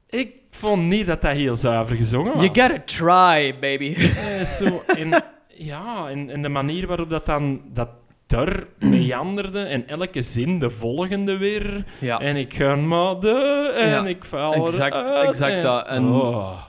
ik 0.09 0.33
vond 0.51 0.83
niet 0.83 1.07
dat 1.07 1.23
dat 1.23 1.31
heel 1.33 1.55
zuiver 1.57 1.97
gezongen 1.97 2.33
was. 2.37 2.45
You 2.45 2.61
gotta 2.69 2.83
try, 2.85 3.59
baby. 3.61 3.95
Eh, 3.99 4.45
zo 4.45 4.83
in, 4.97 5.15
ja, 5.49 6.09
in, 6.09 6.31
in 6.31 6.43
de 6.43 6.49
manier 6.49 6.87
waarop 6.87 7.11
dat 7.11 7.27
dan 7.27 7.63
dat 7.73 7.89
er 8.27 8.67
meanderde 8.79 9.61
en 9.63 9.89
elke 9.89 10.23
zin 10.23 10.59
de 10.59 10.71
volgende 10.71 11.37
weer. 11.37 11.85
Ja. 12.01 12.19
En 12.21 12.37
ik 12.37 12.55
ga 12.55 12.77
maar 12.77 13.21
de 13.21 13.73
en 13.79 13.89
Ja, 13.89 14.07
ik 14.07 14.25
val 14.25 14.55
exact- 14.67 15.13
exact 15.27 15.53
en- 15.55 15.63
dat. 15.63 15.87
En- 15.89 16.09
Oh. 16.09 16.63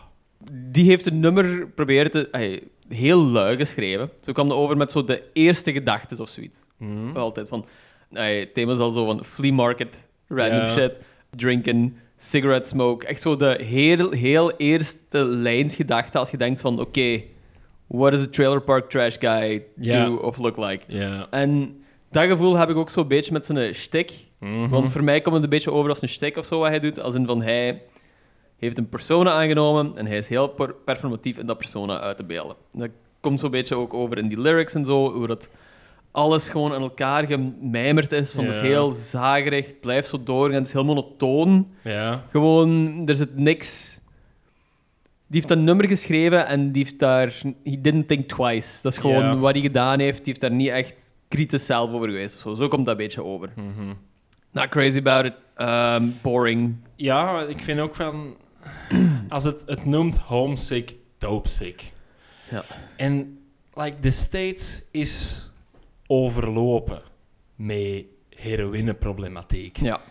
Die 0.51 0.85
heeft 0.85 1.05
een 1.05 1.19
nummer 1.19 1.67
proberen 1.67 2.11
te... 2.11 2.59
heel 2.87 3.25
lui 3.25 3.57
geschreven. 3.57 4.09
Zo 4.21 4.31
kwam 4.31 4.47
het 4.49 4.57
over 4.57 4.77
met 4.77 4.91
zo 4.91 5.03
de 5.03 5.23
eerste 5.33 5.71
gedachten 5.71 6.19
of 6.19 6.29
zoiets. 6.29 6.67
Hm. 6.77 7.17
Altijd 7.17 7.47
van... 7.47 7.65
ey, 8.11 8.39
het 8.39 8.53
thema 8.53 8.73
is 8.73 8.79
al 8.79 8.91
zo 8.91 9.05
van 9.05 9.23
flea 9.23 9.53
market, 9.53 10.07
random 10.27 10.59
Ja. 10.59 10.67
shit, 10.67 10.99
drinken, 11.35 11.97
cigarette 12.17 12.67
smoke. 12.67 13.05
Echt 13.05 13.21
zo 13.21 13.35
de 13.35 13.59
heel, 13.63 14.11
heel 14.11 14.51
eerste 14.51 15.25
lijns 15.25 15.75
gedachten 15.75 16.19
als 16.19 16.31
je 16.31 16.37
denkt 16.37 16.61
van... 16.61 16.79
Oké, 16.79 17.21
what 17.87 18.11
does 18.11 18.23
a 18.23 18.29
trailer 18.29 18.61
park 18.61 18.89
trash 18.89 19.15
guy 19.19 19.65
do 19.75 20.15
of 20.15 20.37
look 20.37 20.57
like? 20.57 20.85
En 21.29 21.79
dat 22.11 22.23
gevoel 22.23 22.57
heb 22.57 22.69
ik 22.69 22.75
ook 22.75 22.89
zo'n 22.89 23.07
beetje 23.07 23.33
met 23.33 23.45
zijn 23.45 23.73
shtick. 23.75 24.11
Mhm. 24.39 24.67
Want 24.67 24.91
voor 24.91 25.03
mij 25.03 25.21
komt 25.21 25.35
het 25.35 25.43
een 25.43 25.49
beetje 25.49 25.71
over 25.71 25.89
als 25.89 26.01
een 26.01 26.09
shtick 26.09 26.37
of 26.37 26.45
zo 26.45 26.59
wat 26.59 26.69
hij 26.69 26.79
doet. 26.79 26.99
Als 26.99 27.15
in 27.15 27.25
van 27.25 27.41
hij 27.41 27.81
heeft 28.57 28.77
een 28.77 28.89
persona 28.89 29.31
aangenomen 29.31 29.97
en 29.97 30.05
hij 30.05 30.17
is 30.17 30.29
heel 30.29 30.47
per- 30.47 30.75
performatief 30.75 31.37
in 31.37 31.45
dat 31.45 31.57
persona 31.57 31.99
uit 31.99 32.17
te 32.17 32.23
beelden. 32.23 32.55
Dat 32.71 32.89
komt 33.19 33.39
zo'n 33.39 33.51
beetje 33.51 33.75
ook 33.75 33.93
over 33.93 34.17
in 34.17 34.27
die 34.27 34.39
lyrics 34.39 34.73
en 34.73 34.85
zo, 34.85 35.13
hoe 35.13 35.27
dat 35.27 35.49
alles 36.11 36.49
gewoon 36.49 36.73
aan 36.73 36.81
elkaar 36.81 37.25
gemijmerd 37.25 38.11
is. 38.11 38.31
Van, 38.33 38.43
Het 38.45 38.53
is 38.55 38.61
Ja. 38.61 38.67
heel 38.67 38.91
zagerig, 38.91 39.65
het 39.65 39.79
blijft 39.81 40.07
zo 40.07 40.23
doorgaan, 40.23 40.53
het 40.57 40.67
is 40.67 40.73
heel 40.73 40.85
monotoon. 40.85 41.67
Ja. 41.83 42.23
Gewoon, 42.29 43.01
er 43.07 43.15
zit 43.15 43.37
niks... 43.37 43.99
Die 45.27 45.35
heeft 45.43 45.47
dat 45.47 45.57
nummer 45.65 45.87
geschreven 45.87 46.47
en 46.47 46.71
die 46.71 46.83
heeft 46.83 46.99
daar... 46.99 47.33
He 47.63 47.81
didn't 47.81 48.07
think 48.07 48.27
twice. 48.27 48.81
Dat 48.81 48.91
is 48.91 48.97
gewoon 48.97 49.23
Ja. 49.23 49.35
wat 49.37 49.51
hij 49.53 49.61
gedaan 49.61 49.99
heeft. 49.99 50.17
Die 50.17 50.25
heeft 50.25 50.39
daar 50.39 50.51
niet 50.51 50.69
echt 50.69 51.13
kritisch 51.27 51.65
zelf 51.65 51.91
over 51.91 52.07
geweest. 52.09 52.37
Zo, 52.39 52.53
zo 52.53 52.67
komt 52.67 52.85
dat 52.85 52.93
een 52.97 53.03
beetje 53.05 53.23
over. 53.23 53.49
Mhm. 53.55 53.93
Not 54.51 54.69
crazy 54.69 54.97
about 54.99 55.25
it. 55.25 55.33
Um, 55.57 56.15
boring. 56.21 56.75
Ja, 56.95 57.41
ik 57.41 57.61
vind 57.63 57.79
ook 57.79 57.95
van... 57.95 58.35
Als 59.29 59.43
het, 59.43 59.63
het 59.65 59.85
noemt 59.85 60.17
homesick, 60.17 60.95
dopesick. 61.17 61.91
Ja. 62.51 62.63
En 62.97 63.39
like, 63.73 64.01
de 64.01 64.11
States 64.11 64.81
is 64.91 65.45
overlopen 66.07 67.01
met 67.55 68.03
heroïneproblematiek. 68.29 69.77
Ja, 69.77 70.01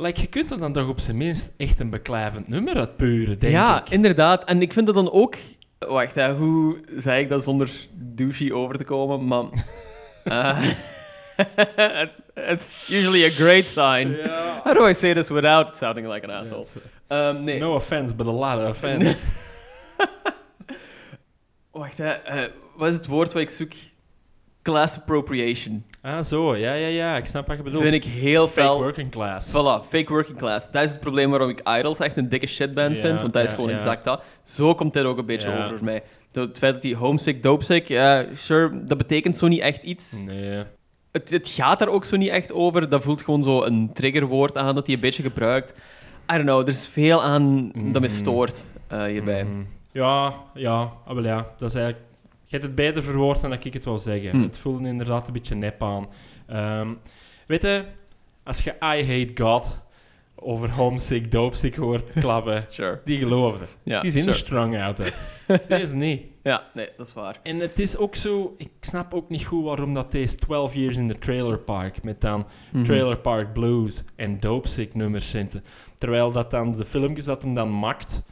Like, 0.00 0.20
je 0.20 0.26
kunt 0.26 0.50
er 0.50 0.58
dan 0.58 0.72
toch 0.72 0.88
op 0.88 1.00
zijn 1.00 1.16
minst 1.16 1.52
echt 1.56 1.80
een 1.80 1.90
beklijvend 1.90 2.48
nummer 2.48 2.76
uitpuren, 2.76 3.38
denk 3.38 3.52
ja 3.52 3.80
ik. 3.80 3.90
inderdaad. 3.90 4.44
En 4.44 4.62
ik 4.62 4.72
vind 4.72 4.86
dat 4.86 4.94
dan 4.94 5.10
ook... 5.12 5.36
Wacht, 5.78 6.14
hè, 6.14 6.34
hoe 6.34 6.80
zei 6.96 7.22
ik 7.22 7.28
dat 7.28 7.44
zonder 7.44 7.70
douchey 7.94 8.52
over 8.52 8.78
te 8.78 8.84
komen? 8.84 9.26
Maar... 9.26 9.44
eh, 10.24 10.68
it's, 12.04 12.16
it's 12.36 12.88
usually 12.88 13.24
a 13.24 13.30
great 13.30 13.66
sign. 13.66 14.16
How 14.64 14.72
do 14.74 14.88
I 14.88 14.94
say 14.94 15.14
this 15.14 15.30
without 15.30 15.74
sounding 15.74 16.06
like 16.12 16.24
an 16.24 16.30
asshole? 16.30 16.66
Um, 17.10 17.44
nee. 17.44 17.58
No 17.58 17.74
offense, 17.74 18.14
but 18.14 18.26
a 18.26 18.30
lot 18.32 18.58
of 18.58 18.68
offense. 18.74 19.24
Wacht, 21.70 21.98
hè. 21.98 22.08
eh, 22.10 22.50
wat 22.76 22.88
is 22.88 22.94
het 22.94 23.06
woord 23.06 23.32
wat 23.32 23.42
ik 23.42 23.50
zoek? 23.50 23.72
Class 24.62 24.96
appropriation. 24.96 25.84
ah, 26.02 26.22
zo. 26.22 26.56
Ja, 26.56 26.72
ja, 26.74 26.86
ja. 26.86 27.16
Ik 27.16 27.26
snap 27.26 27.46
wat 27.46 27.56
je 27.56 27.62
bedoelt. 27.62 27.82
Vind 27.82 27.94
ik 27.94 28.04
heel 28.04 28.46
Fake 28.48 28.60
fel. 28.60 28.82
working 28.82 29.10
class. 29.10 29.48
Voilà, 29.50 29.84
fake 29.88 30.06
working 30.08 30.38
class. 30.38 30.70
Dat 30.70 30.82
is 30.82 30.90
het 30.90 31.00
probleem 31.00 31.30
waarom 31.30 31.48
ik 31.48 31.60
Idols 31.78 31.98
echt 31.98 32.16
een 32.16 32.28
dikke 32.28 32.46
shitband 32.46 32.96
Ja, 32.96 33.02
vind, 33.02 33.20
want 33.20 33.32
dat 33.32 33.44
is 33.44 33.52
gewoon 33.52 33.70
exact 33.70 34.04
dat. 34.04 34.22
Zo 34.42 34.74
komt 34.74 34.92
dit 34.92 35.04
ook 35.04 35.18
een 35.18 35.26
beetje 35.26 35.64
over 35.64 35.84
mij. 35.84 36.02
Het 36.32 36.58
feit 36.58 36.74
dat 36.74 36.82
hij 36.82 36.94
homesick, 36.94 37.42
dopesick, 37.42 37.88
ja, 37.88 38.26
sure, 38.34 38.84
dat 38.84 38.98
betekent 38.98 39.36
zo 39.36 39.48
niet 39.48 39.60
echt 39.60 39.82
iets. 39.82 40.22
Nee. 40.24 40.64
Het, 41.12 41.30
het 41.30 41.48
gaat 41.48 41.78
daar 41.78 41.88
ook 41.88 42.04
zo 42.04 42.16
niet 42.16 42.28
echt 42.28 42.52
over. 42.52 42.88
Dat 42.88 43.02
voelt 43.02 43.22
gewoon 43.22 43.42
zo 43.42 43.62
een 43.62 43.92
triggerwoord 43.92 44.56
aan 44.56 44.74
dat 44.74 44.86
hij 44.86 44.94
een 44.94 45.00
beetje 45.00 45.22
gebruikt. 45.22 45.70
I 46.32 46.34
don't 46.34 46.42
know, 46.44 46.60
er 46.60 46.68
is 46.68 46.88
veel 46.88 47.22
aan 47.22 47.66
dat 47.74 48.02
me 48.02 48.06
Mhm. 48.08 48.16
stoort 48.16 48.64
eh, 48.88 49.04
hierbij. 49.04 49.44
Mhm. 49.44 49.60
Ja, 49.92 50.32
ja. 50.54 50.92
Ah, 51.06 51.14
wel 51.14 51.24
ja. 51.24 51.36
Dat 51.58 51.68
is 51.68 51.74
eigenlijk... 51.74 52.04
Je 52.44 52.56
hebt 52.56 52.62
het 52.62 52.74
beter 52.74 53.02
verwoord 53.02 53.40
dan 53.40 53.50
dat 53.50 53.64
ik 53.64 53.72
het 53.74 53.84
wil 53.84 53.98
zeggen. 53.98 54.30
Hm. 54.30 54.42
Het 54.42 54.58
voelde 54.58 54.88
inderdaad 54.88 55.26
een 55.26 55.32
beetje 55.32 55.54
nep 55.54 55.82
aan. 55.82 56.06
Ehm, 56.46 56.88
weet 57.46 57.62
je, 57.62 57.84
als 58.44 58.60
je 58.60 58.70
I 58.70 59.04
Hate 59.06 59.30
God 59.42 59.78
over 60.34 60.70
homesick, 60.70 61.30
dopesick 61.30 61.74
hoort 61.76 62.12
klappen, 62.20 62.64
Sure. 62.68 63.00
die 63.04 63.18
geloofde. 63.18 63.64
Ja, 63.82 64.00
die 64.00 64.10
zien 64.10 64.22
sure. 64.22 64.34
er 64.34 64.40
strong 64.42 64.76
uit. 64.76 64.96
Deze 65.68 65.94
niet. 65.94 66.22
Ja, 66.42 66.62
nee, 66.74 66.88
dat 66.96 67.06
is 67.06 67.12
waar. 67.12 67.40
En 67.42 67.58
het 67.58 67.78
is 67.78 67.96
ook 67.96 68.14
zo... 68.16 68.54
Ik 68.58 68.70
snap 68.80 69.14
ook 69.14 69.28
niet 69.28 69.44
goed 69.44 69.64
waarom 69.64 69.94
dat 69.94 70.10
deze 70.12 70.34
12 70.34 70.74
Years 70.74 70.96
in 70.96 71.08
the 71.08 71.18
Trailer 71.18 71.58
Park 71.58 72.02
met 72.02 72.20
dan 72.20 72.46
Mhm. 72.72 72.84
Trailer 72.84 73.18
Park 73.18 73.52
Blues 73.52 74.02
en 74.16 74.40
Dopesick 74.40 74.94
nummers 74.94 75.30
zitten. 75.30 75.64
Terwijl 75.96 76.32
dat 76.32 76.50
dan 76.50 76.72
de 76.72 76.84
filmpjes 76.84 77.24
dat 77.24 77.42
hem 77.42 77.54
dan 77.54 77.78
maakt 77.78 78.22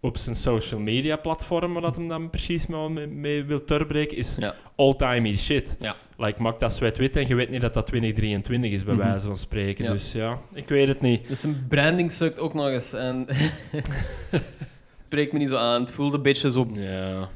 op 0.00 0.16
zijn 0.16 0.36
social 0.36 0.80
media 0.80 1.16
platform, 1.16 1.72
waar 1.72 1.82
dat 1.82 1.96
hem 1.96 2.08
dan 2.08 2.30
precies 2.30 2.66
mee, 2.66 3.44
wil 3.44 3.60
doorbreken, 3.66 4.16
is 4.16 4.36
Ja. 4.38 4.54
all-time 4.76 5.36
shit. 5.36 5.76
Ja. 5.80 5.94
Like, 6.16 6.42
maak 6.42 6.58
dat 6.58 6.72
zwart-wit 6.72 7.16
en 7.16 7.26
je 7.28 7.34
weet 7.34 7.50
niet 7.50 7.60
dat 7.60 7.74
dat 7.74 7.86
2023 7.86 8.70
is, 8.70 8.84
bij 8.84 8.94
Mhm. 8.94 9.06
wijze 9.08 9.26
van 9.26 9.36
spreken. 9.36 9.84
Ja. 9.84 9.90
Dus 9.90 10.12
ja, 10.12 10.38
ik 10.52 10.68
weet 10.68 10.88
het 10.88 11.00
niet. 11.00 11.28
Dus 11.28 11.40
zijn 11.40 11.66
branding 11.68 12.12
sukt 12.12 12.38
ook 12.38 12.54
nog 12.54 12.66
eens. 12.68 12.92
En 12.92 13.26
spreekt 15.14 15.32
me 15.32 15.38
niet 15.38 15.48
zo 15.48 15.56
aan. 15.56 15.80
Het 15.80 15.90
voelt 15.90 16.14
een 16.14 16.22
beetje 16.22 16.50
zo... 16.50 16.66
Ja. 16.72 17.28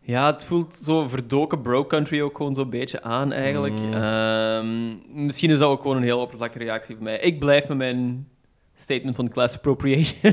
Ja, 0.00 0.26
het 0.32 0.44
voelt 0.44 0.74
zo 0.74 1.08
verdoken 1.08 1.60
bro 1.60 1.84
country 1.84 2.20
ook 2.20 2.36
gewoon 2.36 2.54
zo'n 2.54 2.70
beetje 2.70 3.02
aan, 3.02 3.32
eigenlijk. 3.32 3.80
Mm. 3.80 3.92
Ehm, 3.92 5.24
misschien 5.24 5.50
is 5.50 5.58
dat 5.58 5.68
ook 5.68 5.80
gewoon 5.80 5.96
een 5.96 6.02
heel 6.02 6.20
oppervlakkige 6.20 6.64
reactie 6.64 6.94
van 6.94 7.04
mij. 7.04 7.18
Ik 7.18 7.38
blijf 7.38 7.68
met 7.68 7.76
mijn 7.76 8.28
statement 8.74 9.16
van 9.16 9.28
class 9.28 9.56
appropriation. 9.56 10.32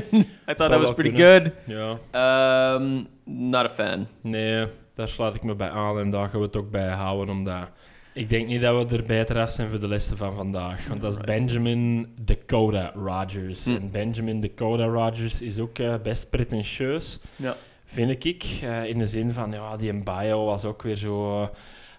I 0.50 0.54
thought 0.54 0.70
that 0.70 0.80
was 0.80 0.92
pretty 0.94 1.14
kunnen. 1.14 1.42
good. 1.42 1.76
Ja. 1.76 1.98
Ehm, 2.10 3.02
not 3.24 3.64
a 3.64 3.70
fan. 3.70 4.06
Nee, 4.20 4.66
daar 4.94 5.08
sluit 5.08 5.34
ik 5.34 5.42
me 5.42 5.54
bij 5.54 5.70
aan 5.70 5.98
en 5.98 6.10
daar 6.10 6.28
gaan 6.28 6.40
we 6.40 6.46
het 6.46 6.56
ook 6.56 6.70
bij 6.70 6.90
houden, 6.90 7.34
omdat... 7.34 7.68
Ik 8.14 8.28
denk 8.28 8.46
niet 8.46 8.60
dat 8.60 8.90
we 8.90 8.96
er 8.96 9.02
beter 9.02 9.38
af 9.40 9.50
zijn 9.50 9.68
voor 9.70 9.80
de 9.80 9.88
lessen 9.88 10.16
van 10.16 10.34
vandaag. 10.34 10.86
Want 10.88 11.00
dat 11.00 11.12
is 11.14 11.20
Benjamin 11.20 12.12
Dakota 12.20 12.92
Rogers. 12.94 13.64
Hm. 13.64 13.70
En 13.74 13.90
Benjamin 13.90 14.40
Dakota 14.40 14.84
Rogers 14.84 15.42
is 15.42 15.58
ook 15.58 15.78
eh, 15.78 15.94
best 16.02 16.30
pretentieus, 16.30 17.20
Ja. 17.36 17.56
vind 17.84 18.24
ik. 18.24 18.44
Eh, 18.62 18.84
in 18.84 18.98
de 18.98 19.06
zin 19.06 19.32
van, 19.32 19.52
ja, 19.52 19.76
die 19.76 19.92
bio 20.02 20.44
was 20.44 20.64
ook 20.64 20.82
weer 20.82 20.94
zo... 20.94 21.40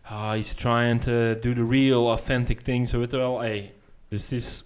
ah, 0.03 0.29
he's 0.31 0.53
trying 0.53 1.01
to 1.01 1.11
do 1.39 1.53
the 1.53 1.67
real, 1.69 2.07
authentic 2.09 2.61
thing, 2.61 2.87
zo 2.89 2.99
weet 2.99 3.11
je 3.11 3.17
wel. 3.17 3.39
Hey, 3.39 3.73
dus 4.07 4.21
het 4.21 4.31
is 4.31 4.63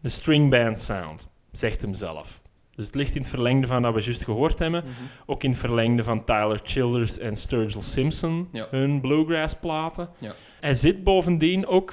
de 0.00 0.08
string 0.08 0.50
band 0.50 0.78
sound, 0.78 1.28
zegt 1.52 1.82
hem 1.82 1.94
zelf. 1.94 2.40
Dus 2.74 2.86
het 2.86 2.94
ligt 2.94 3.14
in 3.14 3.20
het 3.20 3.30
verlengde 3.30 3.66
van 3.66 3.82
wat 3.82 3.94
we 3.94 4.00
juist 4.02 4.24
gehoord 4.24 4.58
hebben. 4.58 4.84
Ook 5.26 5.42
in 5.42 5.50
het 5.50 5.58
verlengde 5.58 6.04
van 6.04 6.24
Tyler 6.24 6.60
Childers 6.62 7.18
en 7.18 7.36
Sturgill 7.36 7.80
Simpson, 7.82 8.48
Ja. 8.52 8.66
hun 8.70 9.00
bluegrass-platen. 9.00 10.08
Ja. 10.18 10.34
Hij 10.60 10.74
zit 10.74 11.04
bovendien 11.04 11.66
ook 11.66 11.92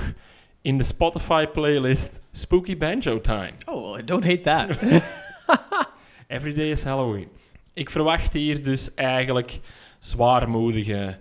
in 0.62 0.78
de 0.78 0.84
Spotify-playlist 0.84 2.22
Spooky 2.32 2.78
Banjo 2.78 3.22
Time. 3.22 3.54
Oh, 3.70 4.00
I 4.00 4.04
don't 4.04 4.24
hate 4.24 4.42
that. 4.42 4.68
Every 6.28 6.54
day 6.54 6.72
is 6.72 6.84
Halloween. 6.84 7.28
Ik 7.74 7.90
verwacht 7.90 8.34
hier 8.34 8.64
dus 8.64 8.94
eigenlijk 8.94 9.60
zwaarmoedige, 10.00 11.18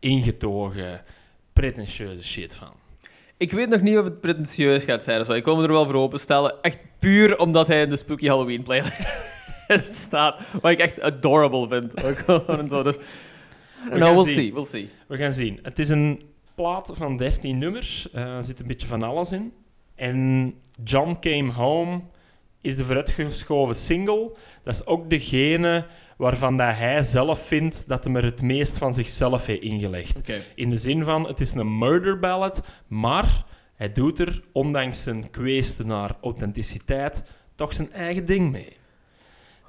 ingetogen, 0.00 1.02
pretentieuze 1.52 2.24
shit 2.24 2.54
van. 2.54 2.72
ik 3.36 3.50
weet 3.50 3.68
nog 3.68 3.80
niet 3.80 3.96
of 3.98 4.04
het 4.04 4.20
pretentieus 4.20 4.84
gaat 4.84 5.04
zijn 5.04 5.20
of 5.20 5.26
zo. 5.26 5.32
Ik 5.32 5.46
me 5.46 5.62
er 5.62 5.72
wel 5.72 5.84
voor 5.86 5.94
openstellen. 5.94 6.54
Echt 6.62 6.78
puur 6.98 7.38
omdat 7.38 7.66
hij 7.66 7.82
in 7.82 7.88
de 7.88 7.96
Spooky 7.96 8.26
Halloween 8.26 8.62
playlist 8.62 9.94
staat. 10.06 10.40
Wat 10.60 10.70
ik 10.70 10.78
echt 10.78 11.00
adorable 11.00 11.68
vind. 11.68 12.04
Ook 12.04 12.18
gewoon 12.18 12.68
zo. 12.68 12.82
Dus, 12.82 12.96
know, 13.84 14.02
gaan 14.02 14.14
we'll 14.14 14.24
zien. 14.24 14.34
see, 14.34 14.52
we'll 14.52 14.64
see. 14.64 14.90
We 15.06 15.16
gaan 15.16 15.32
zien. 15.32 15.58
Het 15.62 15.78
is 15.78 15.88
een 15.88 16.22
plaat 16.58 16.90
van 16.92 17.16
13 17.16 17.58
nummers. 17.58 18.10
Eh, 18.10 18.36
er 18.36 18.42
zit 18.44 18.60
een 18.60 18.66
beetje 18.66 18.86
van 18.86 19.02
alles 19.02 19.32
in. 19.32 19.52
En 19.94 20.54
John 20.84 21.16
Came 21.20 21.52
Home 21.52 22.00
is 22.60 22.76
de 22.76 22.84
vooruitgeschoven 22.84 23.74
single. 23.74 24.32
Dat 24.64 24.74
is 24.74 24.86
ook 24.86 25.10
degene 25.10 25.86
waarvan 26.16 26.56
dat 26.56 26.76
hij 26.76 27.02
zelf 27.02 27.46
vindt 27.46 27.88
dat 27.88 28.04
hij 28.04 28.14
er 28.14 28.24
het 28.24 28.42
meest 28.42 28.78
van 28.78 28.94
zichzelf 28.94 29.46
heeft 29.46 29.62
ingelegd. 29.62 30.20
In 30.54 30.70
de 30.70 30.76
zin 30.76 31.04
van, 31.04 31.26
het 31.26 31.40
is 31.40 31.54
een 31.54 31.78
murder 31.78 32.18
ballad, 32.18 32.62
maar 32.86 33.44
hij 33.74 33.92
doet 33.92 34.18
er, 34.18 34.42
ondanks 34.52 35.02
zijn 35.02 35.30
kweeste 35.30 35.84
naar 35.84 36.16
authenticiteit, 36.22 37.22
toch 37.54 37.72
zijn 37.72 37.92
eigen 37.92 38.24
ding 38.24 38.50
mee. 38.50 38.72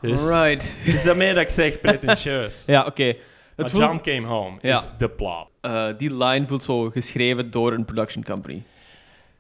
Dus 0.01 0.21
is 0.85 1.03
daarmee 1.03 1.33
dat 1.33 1.43
ik 1.43 1.49
zeg 1.49 1.79
pretentieus. 1.79 2.63
Ja, 2.75 2.85
oké. 2.85 3.13
Het 3.62 3.72
voelt, 3.72 3.84
John 3.84 3.99
Came 4.01 4.28
Home 4.28 4.57
Ja. 4.62 4.78
is 4.78 4.91
de 4.97 5.10
plaat. 5.10 5.47
eh, 5.62 5.88
die 5.97 6.16
line 6.16 6.47
voelt 6.47 6.64
zo 6.64 6.89
geschreven 6.89 7.51
door 7.51 7.74
een 7.74 7.86
production 7.86 8.24
company. 8.24 8.64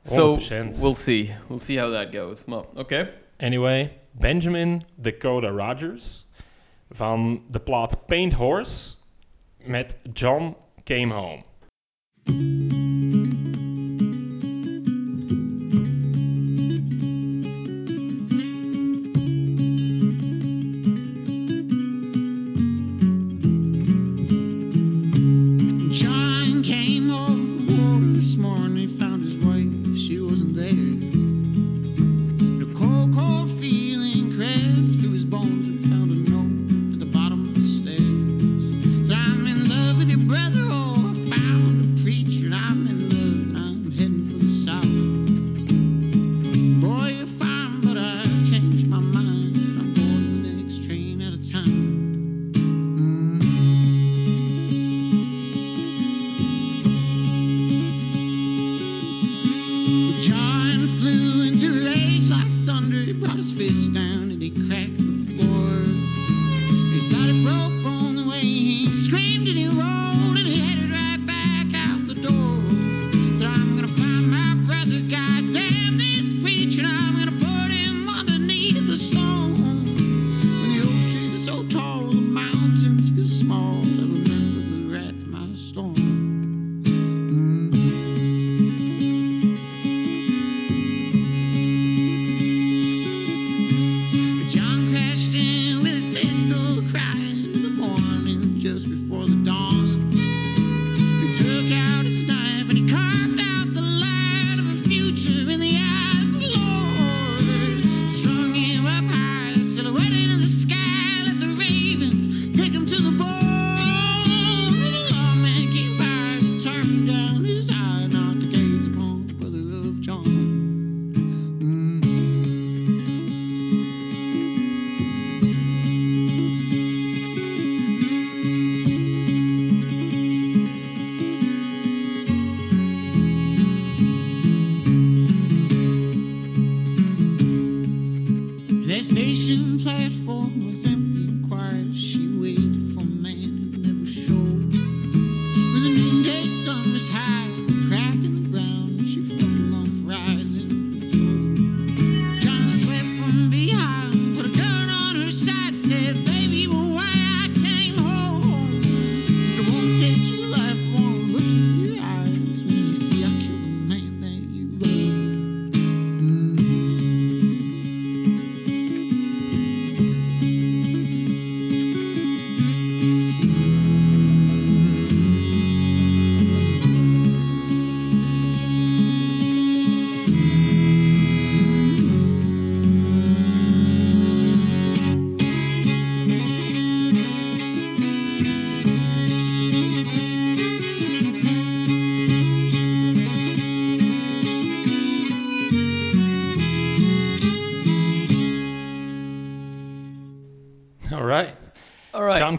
So, 0.03 0.37
100%. 0.37 0.79
we'll 0.79 0.93
see. 0.95 1.35
We'll 1.47 1.59
see 1.59 1.79
how 1.79 1.93
that 1.93 2.15
goes. 2.15 2.45
Maar, 2.45 2.63
oké. 2.75 3.09
Anyway, 3.37 3.97
Benjamin 4.11 4.81
Dakota 4.95 5.47
Rogers 5.49 6.25
van 6.91 7.43
de 7.49 7.59
plaat 7.59 8.05
Paint 8.05 8.33
Horse 8.33 8.95
met 9.63 9.97
John 10.13 10.55
Came 10.83 11.13
Home. 11.13 11.43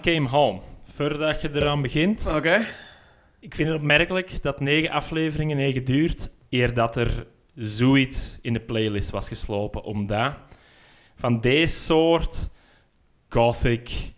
Came 0.01 0.29
Home. 0.29 0.61
Voordat 0.83 1.43
je 1.43 1.51
eraan 1.55 1.83
begint, 1.83 2.27
Oké. 2.27 2.67
ik 3.41 3.55
vind 3.55 3.69
het 3.69 3.77
opmerkelijk 3.77 4.43
dat 4.43 4.61
negen 4.61 4.91
afleveringen 4.91 5.57
heeft 5.57 5.77
geduurd 5.77 6.31
eer 6.51 6.75
dat 6.75 6.97
er 6.97 7.27
zoiets 7.55 8.39
in 8.43 8.53
de 8.53 8.61
playlist 8.61 9.11
was 9.11 9.29
geslopen. 9.29 9.83
Omdat 9.83 10.39
van 11.15 11.41
deze 11.41 11.75
soort 11.75 12.49
gothic, 13.29 14.13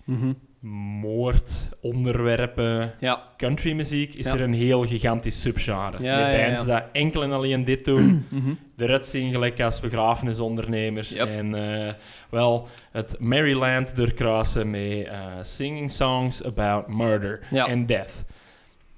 Mhm. 0.63 0.73
moordonderwerpen, 0.73 2.95
Ja. 3.01 3.23
countrymuziek, 3.37 4.15
is 4.15 4.27
Ja. 4.27 4.33
er 4.35 4.41
een 4.41 4.55
heel 4.55 4.87
gigantisch 4.87 5.41
subgenre. 5.41 6.03
Ja, 6.03 6.19
Met 6.29 6.47
bands 6.47 6.67
dat 6.67 6.85
enkel 6.93 7.23
en 7.23 7.33
alleen 7.33 7.65
dit 7.65 7.85
doen. 7.85 8.27
Mhm. 8.31 8.53
eruit 8.77 9.07
zien 9.07 9.31
gelijk 9.31 9.61
als 9.61 9.81
begrafenisondernemers. 9.81 11.09
Yep. 11.11 11.29
En 11.29 11.55
eh, 11.87 11.93
wel 12.31 12.69
het 12.93 13.17
Maryland 13.19 13.97
doorkruisen 13.97 14.71
met 14.71 15.07
eh, 15.07 15.27
singing 15.41 15.91
songs 15.91 16.45
about 16.45 16.89
murder 16.89 17.41
and 17.53 17.89
death. 17.89 18.25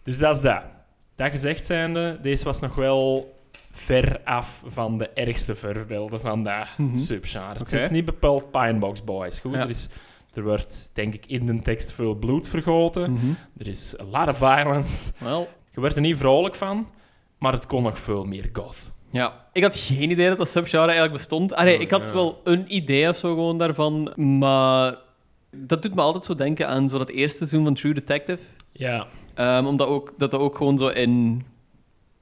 Dus 0.03 0.19
dat 0.19 0.37
is 0.37 0.43
dat. 0.43 0.63
Dat 1.17 1.31
gezegd 1.31 1.65
zijnde, 1.65 2.19
deze 2.23 2.45
was 2.45 2.61
nog 2.61 2.75
wel 2.75 3.33
ver 3.71 4.21
af 4.25 4.63
van 4.67 4.99
de 4.99 5.09
ergste 5.09 5.55
voorbeelden 5.55 6.21
van 6.21 6.43
dat 6.43 6.67
Mhm. 6.77 6.97
subgenre. 6.97 7.59
Het 7.59 7.73
is 7.73 7.91
niet 7.91 8.05
bepaald 8.05 8.51
Pinebox 8.51 9.05
Boys. 9.05 9.39
Goed, 9.41 9.55
er, 9.55 9.71
is, 9.71 9.89
er 10.37 10.43
wordt 10.43 10.91
denk 10.93 11.15
ik 11.15 11.27
in 11.27 11.47
de 11.47 11.63
tekst 11.63 11.93
veel 11.93 12.15
bloed 12.15 12.49
vergoten. 12.49 13.13
Mhm. 13.13 13.27
Er 13.57 13.67
is 13.69 13.95
a 14.01 14.05
lot 14.05 14.29
of 14.29 14.39
violence. 14.39 15.13
Wel, 15.19 15.49
Je 15.75 15.81
werd 15.81 15.95
er 15.95 16.01
niet 16.01 16.17
vrolijk 16.17 16.55
van, 16.55 16.89
maar 17.39 17.53
het 17.53 17.67
kon 17.67 17.83
nog 17.83 17.99
veel 17.99 18.25
meer 18.25 18.49
goth. 18.53 18.93
Ja. 19.11 19.47
Ik 19.53 19.63
had 19.63 19.77
geen 19.77 20.11
idee 20.11 20.29
dat 20.29 20.39
dat 20.39 20.49
subgenre 20.49 20.85
eigenlijk 20.87 21.13
bestond. 21.17 21.55
Allee, 21.55 21.77
Oh, 21.77 21.83
ik 21.83 21.91
had 21.91 22.07
ja. 22.07 22.13
wel 22.15 22.41
een 22.45 22.75
idee 22.75 23.09
of 23.09 23.17
zo 23.17 23.29
gewoon 23.35 23.59
daarvan, 23.59 24.13
maar 24.17 24.99
dat 25.57 25.83
doet 25.83 25.95
me 25.95 26.01
altijd 26.01 26.25
zo 26.25 26.35
denken 26.35 26.69
aan 26.69 26.89
zo 26.89 26.99
dat 26.99 27.09
eerste 27.11 27.37
seizoen 27.37 27.65
van 27.65 27.75
True 27.75 27.95
Detective. 27.95 28.43
Ja. 28.73 29.07
Ehm, 29.35 29.67
omdat 29.67 29.87
ook, 29.89 30.13
dat 30.19 30.31
dat 30.31 30.41
ook 30.41 30.57
gewoon 30.57 30.79
zo 30.79 30.89
in 30.89 31.45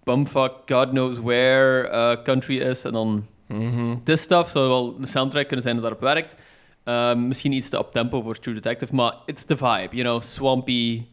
bumfuck, 0.02 0.52
God 0.66 0.88
knows 0.88 1.18
where 1.18 1.88
eh, 1.88 2.22
country 2.22 2.58
is. 2.60 2.84
En 2.84 2.92
dan 2.92 3.26
Mhm. 3.46 3.84
this 4.04 4.22
stuff 4.22 4.50
zou 4.50 4.68
wel 4.68 4.96
de 5.00 5.06
soundtrack 5.06 5.46
kunnen 5.46 5.62
zijn 5.62 5.74
dat 5.76 5.84
daarop 5.84 6.00
werkt. 6.02 6.36
Ehm, 6.84 7.26
misschien 7.28 7.52
iets 7.52 7.68
te 7.68 7.78
up 7.78 7.92
tempo 7.92 8.22
voor 8.22 8.38
True 8.38 8.54
Detective, 8.54 8.94
maar 8.94 9.14
it's 9.26 9.44
the 9.44 9.56
vibe, 9.56 9.88
you 9.90 10.02
know, 10.02 10.22
swampy, 10.22 11.06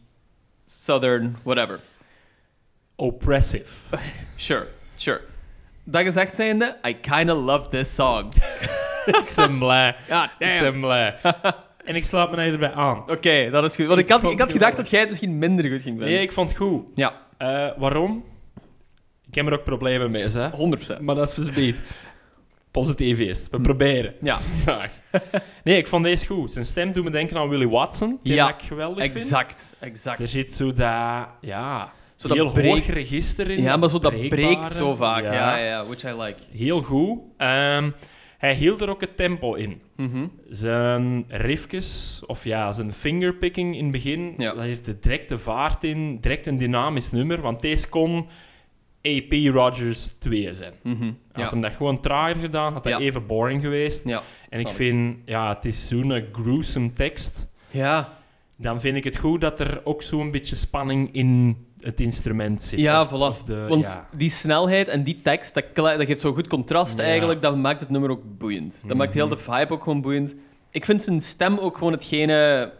southern, 0.64 1.36
whatever. 1.42 1.80
Oppressive. 2.96 3.68
Sure, 4.36 4.66
sure. 4.96 5.20
Dat 5.84 6.02
gezegd 6.02 6.34
zijnde, 6.34 6.76
I 6.86 6.94
kinda 7.00 7.34
love 7.34 7.68
this 7.68 7.94
song. 7.94 8.32
ik 9.06 9.32
ben 9.36 9.58
blij. 9.58 9.96
God 10.08 10.28
Ik 10.38 10.52
damn. 10.52 10.60
ben 10.72 10.80
blij. 10.80 11.16
en 11.84 11.94
ik 11.94 12.04
slaap 12.04 12.30
me 12.30 12.36
erbij 12.36 12.72
aan. 12.72 13.10
Oké, 13.10 13.50
dat 13.50 13.64
is 13.64 13.74
goed. 13.76 13.86
Want 13.86 13.98
ik 14.00 14.10
had, 14.10 14.24
ik 14.30 14.38
had 14.40 14.52
gedacht 14.52 14.76
dat 14.76 14.90
jij 14.90 15.00
het 15.00 15.08
misschien 15.08 15.38
minder 15.38 15.64
goed 15.64 15.82
ging 15.82 15.82
vinden. 15.98 16.08
Nee, 16.08 16.22
ik 16.22 16.32
vond 16.32 16.48
het 16.48 16.58
goed. 16.58 16.84
Ja, 16.94 17.14
Eh, 17.38 17.68
waarom? 17.76 18.24
Ik 19.26 19.34
heb 19.34 19.46
er 19.46 19.52
ook 19.52 19.64
problemen 19.64 20.10
mee, 20.10 20.22
hè. 20.24 20.50
100%. 20.50 21.00
Maar 21.00 21.14
dat 21.14 21.28
is 21.28 21.34
versbeet. 21.34 21.90
Positief 22.70 23.18
is. 23.18 23.46
We 23.50 23.60
proberen. 23.60 24.14
Ja, 24.22 24.38
nee, 25.64 25.76
ik 25.76 25.86
vond 25.86 26.04
deze 26.04 26.26
goed. 26.26 26.52
Zijn 26.52 26.64
stem 26.64 26.92
doet 26.92 27.04
me 27.04 27.10
denken 27.10 27.36
aan 27.36 27.48
Willie 27.48 27.68
Watson. 27.68 28.18
Die 28.22 28.34
Ja, 28.34 28.48
ik 28.54 28.62
geweldig 28.62 29.04
vind. 29.04 29.14
exact. 29.16 29.72
exact. 29.78 30.20
Er 30.20 30.28
zit 30.28 30.52
zo 30.52 30.66
dat... 30.72 31.26
Ja... 31.40 31.92
Zo 32.16 32.28
dat 32.28 32.36
heel 32.36 32.52
breek- 32.52 32.66
hoog 32.72 32.86
register 32.86 33.50
in. 33.50 33.62
Ja, 33.62 33.76
maar 33.76 33.88
zo 33.88 33.98
dat 33.98 34.12
breekbare. 34.12 34.42
breekt 34.56 34.74
zo 34.74 34.94
vaak. 34.94 35.22
Ja, 35.22 35.32
ja, 35.32 35.56
ja, 35.56 35.86
which 35.86 36.02
I 36.04 36.20
like. 36.22 36.42
Heel 36.52 36.80
goed. 36.80 37.18
Ehm, 37.36 37.90
hij 38.38 38.54
hield 38.54 38.80
er 38.80 38.90
ook 38.90 39.00
het 39.00 39.16
tempo 39.16 39.54
in. 39.54 39.82
Mhm. 39.96 40.26
Zijn 40.48 41.24
riffjes, 41.28 42.20
of 42.26 42.44
ja, 42.44 42.72
zijn 42.72 42.92
fingerpicking 42.92 43.76
in 43.76 43.82
het 43.82 43.92
begin, 43.92 44.34
Ja. 44.36 44.54
dat 44.54 44.62
heeft 44.64 44.86
er 44.86 45.00
direct 45.00 45.28
de 45.28 45.38
vaart 45.38 45.84
in, 45.84 46.18
direct 46.20 46.46
een 46.46 46.58
dynamisch 46.58 47.10
nummer, 47.10 47.40
want 47.40 47.60
deze 47.60 47.88
kon 47.88 48.26
AP 49.02 49.54
Rogers 49.54 50.08
2 50.18 50.54
zijn. 50.54 50.72
Mhm. 50.82 51.04
Had 51.32 51.42
Ja. 51.44 51.50
hem 51.50 51.60
dat 51.60 51.72
gewoon 51.72 52.00
trager 52.00 52.36
gedaan, 52.40 52.72
had 52.72 52.82
dat 52.82 52.92
Ja. 52.92 52.98
even 52.98 53.26
boring 53.26 53.62
geweest. 53.62 54.04
Ja. 54.04 54.22
En 54.48 54.60
ik 54.60 54.68
vind, 54.68 55.16
ja, 55.24 55.54
het 55.54 55.64
is 55.64 55.88
zo'n 55.88 56.24
gruesome 56.32 56.92
tekst. 56.92 57.48
Ja, 57.70 58.18
Dan 58.56 58.80
vind 58.80 58.96
ik 58.96 59.04
het 59.04 59.16
goed 59.16 59.40
dat 59.40 59.60
er 59.60 59.80
ook 59.84 60.02
zo'n 60.02 60.30
beetje 60.30 60.56
spanning 60.56 61.08
in 61.12 61.56
het 61.78 62.00
instrument 62.00 62.62
zit. 62.62 62.78
ja 62.78 63.00
Of- 63.00 63.08
voilà. 63.08 63.12
of 63.12 63.42
de- 63.42 63.66
Want 63.68 64.00
die 64.16 64.30
snelheid 64.30 64.88
en 64.88 65.04
die 65.04 65.20
tekst, 65.22 65.54
dat, 65.54 65.64
geeft 66.06 66.20
zo 66.20 66.32
goed 66.32 66.46
contrast 66.48 66.98
eigenlijk. 66.98 67.42
Dat 67.42 67.56
maakt 67.56 67.80
het 67.80 67.90
nummer 67.90 68.10
ook 68.10 68.22
boeiend. 68.38 68.84
Dat 68.88 68.96
maakt 68.96 69.14
heel 69.14 69.26
Mhm. 69.26 69.34
de 69.36 69.42
vibe 69.42 69.72
ook 69.72 69.82
gewoon 69.82 70.00
boeiend. 70.00 70.34
Ik 70.70 70.84
vind 70.84 71.02
zijn 71.02 71.20
stem 71.20 71.58
ook 71.58 71.76
gewoon 71.78 71.92
hetgene... 71.92 72.72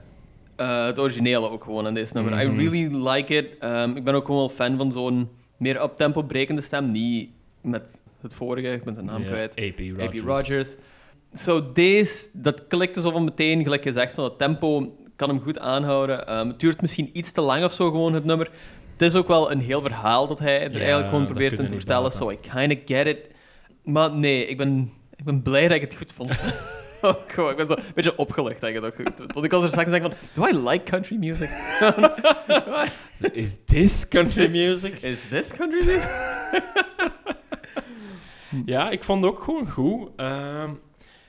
eh, 0.57 0.85
het 0.85 0.99
originele 0.99 1.51
ook 1.51 1.65
gewoon 1.65 1.87
in 1.87 1.95
deze 1.95 2.15
nummer. 2.15 2.33
Mhm. 2.47 2.61
I 2.61 2.69
really 2.69 3.09
like 3.09 3.35
it. 3.37 3.47
Ehm, 3.61 3.97
ik 3.97 4.05
ben 4.05 4.15
ook 4.15 4.25
gewoon 4.25 4.41
wel 4.41 4.49
fan 4.49 4.77
van 4.77 4.93
zo'n 4.93 5.29
meer 5.61 5.83
uptempo 5.83 6.23
brekende 6.23 6.61
stem. 6.61 6.91
Niet 6.91 7.31
met 7.61 7.99
het 8.21 8.35
vorige, 8.35 8.73
ik 8.73 8.85
ben 8.85 8.95
zijn 8.95 9.07
naam 9.07 9.23
Ja, 9.23 9.29
kwijt. 9.29 9.57
AP 10.01 10.13
Rogers. 10.25 10.77
Zo, 11.33 11.73
deze, 11.73 12.29
dat 12.33 12.67
klikte 12.67 13.01
zo 13.01 13.11
van 13.11 13.25
meteen, 13.25 13.63
gelijk 13.63 13.83
gezegd, 13.83 14.13
van 14.13 14.25
het 14.25 14.39
tempo 14.39 14.97
kan 15.17 15.29
hem 15.29 15.41
goed 15.41 15.59
aanhouden. 15.59 16.27
Ehm, 16.27 16.49
het 16.49 16.61
duurt 16.61 16.81
misschien 16.81 17.11
iets 17.13 17.33
te 17.33 17.41
lang 17.41 17.65
of 17.65 17.73
zo, 17.73 17.91
gewoon 17.91 18.15
het 18.15 18.25
nummer. 18.25 18.51
Het 18.93 19.03
is 19.03 19.15
ook 19.15 19.29
wel 19.29 19.51
een 19.51 19.61
heel 19.61 19.81
verhaal 19.81 20.27
dat 20.27 20.39
hij 20.39 20.55
er 20.63 20.71
Ja, 20.73 20.77
eigenlijk 20.77 21.07
gewoon 21.07 21.23
dat 21.23 21.31
probeert 21.31 21.59
in 21.59 21.67
te 21.67 21.75
vertellen. 21.75 22.13
So 22.13 22.31
I 22.31 22.37
kinda 22.37 22.75
get 22.85 23.07
it. 23.07 23.19
Maar 23.85 24.15
nee, 24.15 24.47
ik 24.47 24.57
ben, 24.57 24.91
ik 25.17 25.25
ben 25.25 25.43
blij 25.43 25.69
dat 25.69 25.77
ik 25.77 25.83
het 25.83 25.97
goed 25.97 26.13
vond. 26.13 26.31
Oh, 27.09 27.15
gewoon, 27.27 27.51
ik 27.51 27.57
ben 27.57 27.67
zo 27.67 27.75
een 27.75 27.83
beetje 27.95 28.17
opgelucht 28.17 28.65
ook 28.65 28.95
vond. 28.95 29.19
Want 29.27 29.45
ik 29.45 29.51
was 29.51 29.63
er 29.63 29.69
straks 29.69 29.91
van, 29.91 30.13
do 30.33 30.47
I 30.47 30.69
like 30.69 30.85
country 30.85 31.17
music? 31.17 31.51
Is 33.33 33.57
this 33.67 34.09
country 34.09 34.51
music? 34.51 35.03
Is 35.03 35.29
this 35.29 35.53
country 35.57 35.85
music? 35.85 36.11
Ja, 38.65 38.91
ik 38.91 39.05
vond 39.05 39.25
het 39.25 39.33
ook 39.33 39.43
gewoon 39.43 39.69
goed. 39.69 40.09
Ehm, 40.17 40.71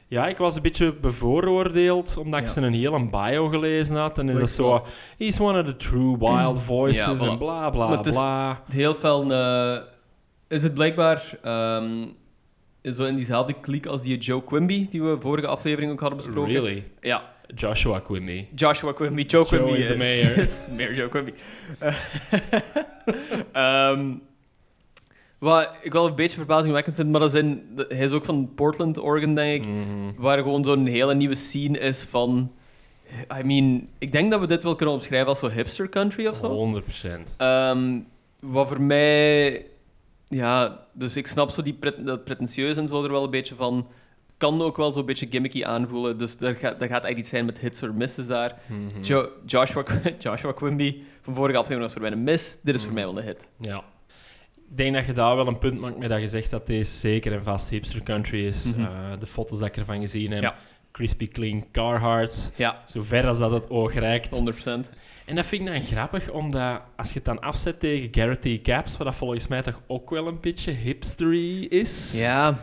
ja, 0.08 0.28
ik 0.28 0.38
was 0.38 0.56
een 0.56 0.62
beetje 0.62 0.94
bevooroordeeld, 0.94 2.18
omdat 2.18 2.40
ik 2.40 2.48
zijn 2.48 2.66
een 2.66 2.74
hele 2.74 3.10
bio 3.10 3.48
gelezen 3.48 3.96
had. 3.96 4.20
En 4.20 4.30
is 4.30 4.40
dat 4.40 4.50
zo... 4.50 4.86
He's 5.18 5.40
one 5.40 5.60
of 5.60 5.66
the 5.66 5.78
true 5.78 6.18
wild 6.18 6.62
voices 6.62 7.06
Ja, 7.06 7.16
voilà. 7.16 7.30
en 7.30 7.38
bla, 7.38 7.70
bla, 7.70 8.02
bla. 8.02 8.64
Heel 8.72 8.94
veel 8.94 9.32
eh, 9.32 9.82
is 10.48 10.64
het 10.64 10.74
blijkbaar 10.74 11.38
ehm, 11.44 12.08
zo 12.84 13.06
in 13.06 13.16
diezelfde 13.16 13.54
kliek 13.54 13.86
als 13.86 14.02
die 14.02 14.18
Joe 14.18 14.44
Quimby, 14.44 14.88
die 14.90 15.04
we 15.04 15.18
vorige 15.20 15.48
aflevering 15.48 15.92
ook 15.92 16.00
hadden 16.00 16.18
besproken. 16.18 16.52
Really? 16.52 16.84
Ja, 17.02 17.34
Joshua 17.56 18.00
Quimby. 18.00 18.48
Joshua 18.56 18.92
Quimby. 18.94 19.22
Joe, 19.22 19.46
Joe 19.46 19.60
Quimby 19.62 19.80
is 19.80 19.88
de 19.88 19.98
mayor. 19.98 20.38
is 20.48 20.62
mayor 20.76 20.94
Joe 20.94 21.10
Quimby. 21.10 21.32
Ehm, 23.52 24.14
wat 25.38 25.70
ik 25.82 25.92
wel 25.94 26.08
een 26.08 26.16
beetje 26.16 26.38
verbazingwekkend 26.38 26.96
vind, 26.96 27.10
maar 27.12 27.20
dat 27.20 27.34
is 27.34 27.40
in, 27.42 27.64
de- 27.76 27.86
hij 27.90 28.06
is 28.06 28.12
ook 28.12 28.26
van 28.26 28.52
Portland, 28.56 29.00
Oregon, 29.00 29.36
denk 29.36 29.64
ik. 29.64 29.70
Mhm. 29.70 29.86
Waar 30.18 30.38
gewoon 30.38 30.64
zo'n 30.64 30.86
hele 30.86 31.16
nieuwe 31.16 31.36
scene 31.36 31.80
is 31.80 32.04
van... 32.04 32.52
I 33.40 33.44
mean, 33.44 33.88
ik 33.98 34.12
denk 34.12 34.32
dat 34.32 34.40
we 34.40 34.48
dit 34.48 34.64
wel 34.64 34.76
kunnen 34.76 34.96
omschrijven 34.96 35.28
als 35.28 35.40
zo 35.40 35.50
hipster 35.50 35.90
country 35.90 36.28
of 36.28 36.38
zo. 36.38 36.82
100%. 36.82 37.36
Ehm, 37.38 38.00
wat 38.40 38.68
voor 38.68 38.82
mij... 38.82 39.66
Ja, 40.32 40.86
dus 40.94 41.18
ik 41.18 41.28
snap 41.28 41.50
zo 41.50 41.62
die 41.62 41.74
pret, 41.74 42.06
dat 42.06 42.24
pretentieus 42.24 42.78
en 42.78 42.88
zo 42.88 43.04
er 43.04 43.12
wel 43.12 43.24
een 43.24 43.30
beetje 43.30 43.56
van... 43.56 43.88
Kan 44.38 44.62
ook 44.62 44.78
wel 44.78 44.92
zo'n 44.92 45.06
beetje 45.06 45.28
gimmicky 45.30 45.64
aanvoelen. 45.64 46.18
Dus 46.18 46.38
daar 46.38 46.54
gaat, 46.54 46.62
daar 46.62 46.90
gaat 46.90 47.04
eigenlijk 47.04 47.18
iets 47.18 47.30
zijn 47.30 47.46
met 47.46 47.60
hits 47.60 47.84
or 47.84 47.94
misses 47.94 48.28
daar. 48.28 48.60
Mhm. 48.68 49.02
Jo- 49.04 49.30
Joshua, 49.46 49.84
Joshua 50.20 50.52
Quimby 50.52 51.02
van 51.22 51.34
vorige 51.34 51.58
aflevering 51.58 51.82
was 51.84 51.94
voor 51.94 52.02
mij 52.02 52.12
een 52.12 52.24
mis. 52.24 52.58
Dit 52.64 52.76
is 52.76 52.84
voor 52.84 52.94
mij 52.94 53.04
wel 53.04 53.18
een 53.18 53.24
hit. 53.24 53.50
Ja. 53.60 53.78
Ik 54.70 54.78
denk 54.78 54.94
dat 54.96 55.06
je 55.06 55.14
daar 55.14 55.36
wel 55.36 55.48
een 55.48 55.58
punt 55.58 55.80
maakt 55.80 55.98
met 55.98 56.10
dat 56.10 56.22
je 56.22 56.28
zegt 56.28 56.50
dat 56.52 56.68
deze 56.68 56.92
zeker 56.92 57.34
en 57.34 57.44
vast 57.44 57.70
hipster 57.70 58.04
country 58.04 58.46
is. 58.46 58.64
Mhm. 58.66 58.82
Eh, 58.82 58.90
de 59.20 59.26
foto's 59.26 59.60
dat 59.60 59.68
ik 59.68 59.78
ervan 59.78 60.00
gezien 60.00 60.32
heb. 60.32 60.42
Ja. 60.42 60.56
Crispy 60.92 61.28
clean 61.28 61.66
Carhartts. 61.72 62.50
Ja, 62.56 62.84
Zover 62.86 63.28
als 63.28 63.40
dat 63.40 63.52
het 63.52 63.70
oog 63.70 63.94
reikt. 63.94 64.36
100%. 64.36 64.94
En 65.26 65.36
dat 65.36 65.46
vind 65.46 65.68
ik 65.68 65.74
dan 65.74 65.82
grappig, 65.82 66.30
omdat 66.30 66.82
als 66.96 67.08
je 67.08 67.14
het 67.14 67.26
dan 67.26 67.40
afzet 67.40 67.80
tegen 67.80 68.08
Garrity 68.12 68.62
Caps, 68.62 68.98
wat 68.98 69.08
dat 69.08 69.16
volgens 69.16 69.48
mij 69.48 69.62
toch 69.62 69.82
ook 69.88 70.10
wel 70.10 70.28
een 70.28 70.38
beetje 70.42 70.72
hipstery 70.72 71.64
is. 71.64 72.14
Ja. 72.20 72.60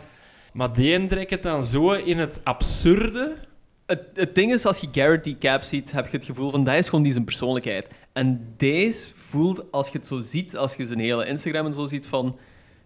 Maar 0.53 0.73
die 0.73 1.07
trekt 1.07 1.29
het 1.29 1.43
dan 1.43 1.63
zo 1.63 1.91
in 1.91 2.17
het 2.17 2.41
absurde. 2.43 3.35
Het, 3.85 4.01
het 4.13 4.35
ding 4.35 4.53
is, 4.53 4.65
als 4.65 4.79
je 4.79 4.87
Garrett 4.91 5.23
D. 5.23 5.37
Cap 5.37 5.61
ziet, 5.61 5.91
heb 5.91 6.05
je 6.05 6.17
het 6.17 6.25
gevoel 6.25 6.51
van, 6.51 6.63
dat 6.63 6.75
is 6.75 6.89
gewoon 6.89 7.03
die 7.03 7.13
zijn 7.13 7.25
persoonlijkheid. 7.25 7.87
En 8.13 8.53
deze 8.57 9.13
voelt, 9.15 9.71
als 9.71 9.87
je 9.87 9.97
het 9.97 10.07
zo 10.07 10.21
ziet, 10.21 10.57
als 10.57 10.75
je 10.75 10.85
zijn 10.85 10.99
hele 10.99 11.25
Instagram 11.25 11.65
en 11.65 11.73
zo 11.73 11.85
ziet, 11.85 12.07
van... 12.07 12.37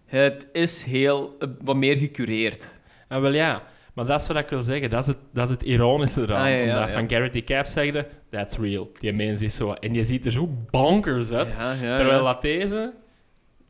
Het 0.06 0.48
is 0.52 0.84
heel, 0.84 1.36
eh, 1.38 1.48
wat 1.60 1.76
meer 1.76 1.96
gecureerd. 1.96 2.80
En 3.08 3.20
wel 3.20 3.32
ja, 3.32 3.62
maar 3.94 4.06
dat 4.06 4.20
is 4.20 4.26
wat 4.26 4.36
ik 4.36 4.48
wil 4.48 4.62
zeggen. 4.62 4.90
Dat 4.90 5.00
is 5.00 5.06
het, 5.06 5.16
dat 5.32 5.44
is 5.44 5.50
het 5.50 5.62
ironische 5.62 6.22
eraan. 6.22 6.44
Ah, 6.44 6.48
ja, 6.48 6.56
ja, 6.56 6.72
omdat 6.72 6.88
ja. 6.88 6.94
van 6.94 7.08
Garrity 7.08 7.44
Caps 7.44 7.72
zeggen, 7.72 8.06
that's 8.30 8.58
real. 8.58 8.90
Die 9.00 9.12
mens 9.12 9.42
is 9.42 9.56
zo. 9.56 9.72
En 9.72 9.94
je 9.94 10.04
ziet 10.04 10.24
er 10.24 10.32
zo 10.32 10.48
bonkers 10.70 11.32
uit. 11.32 11.56
Terwijl 11.80 12.24
dat 12.24 12.42
deze, 12.42 12.92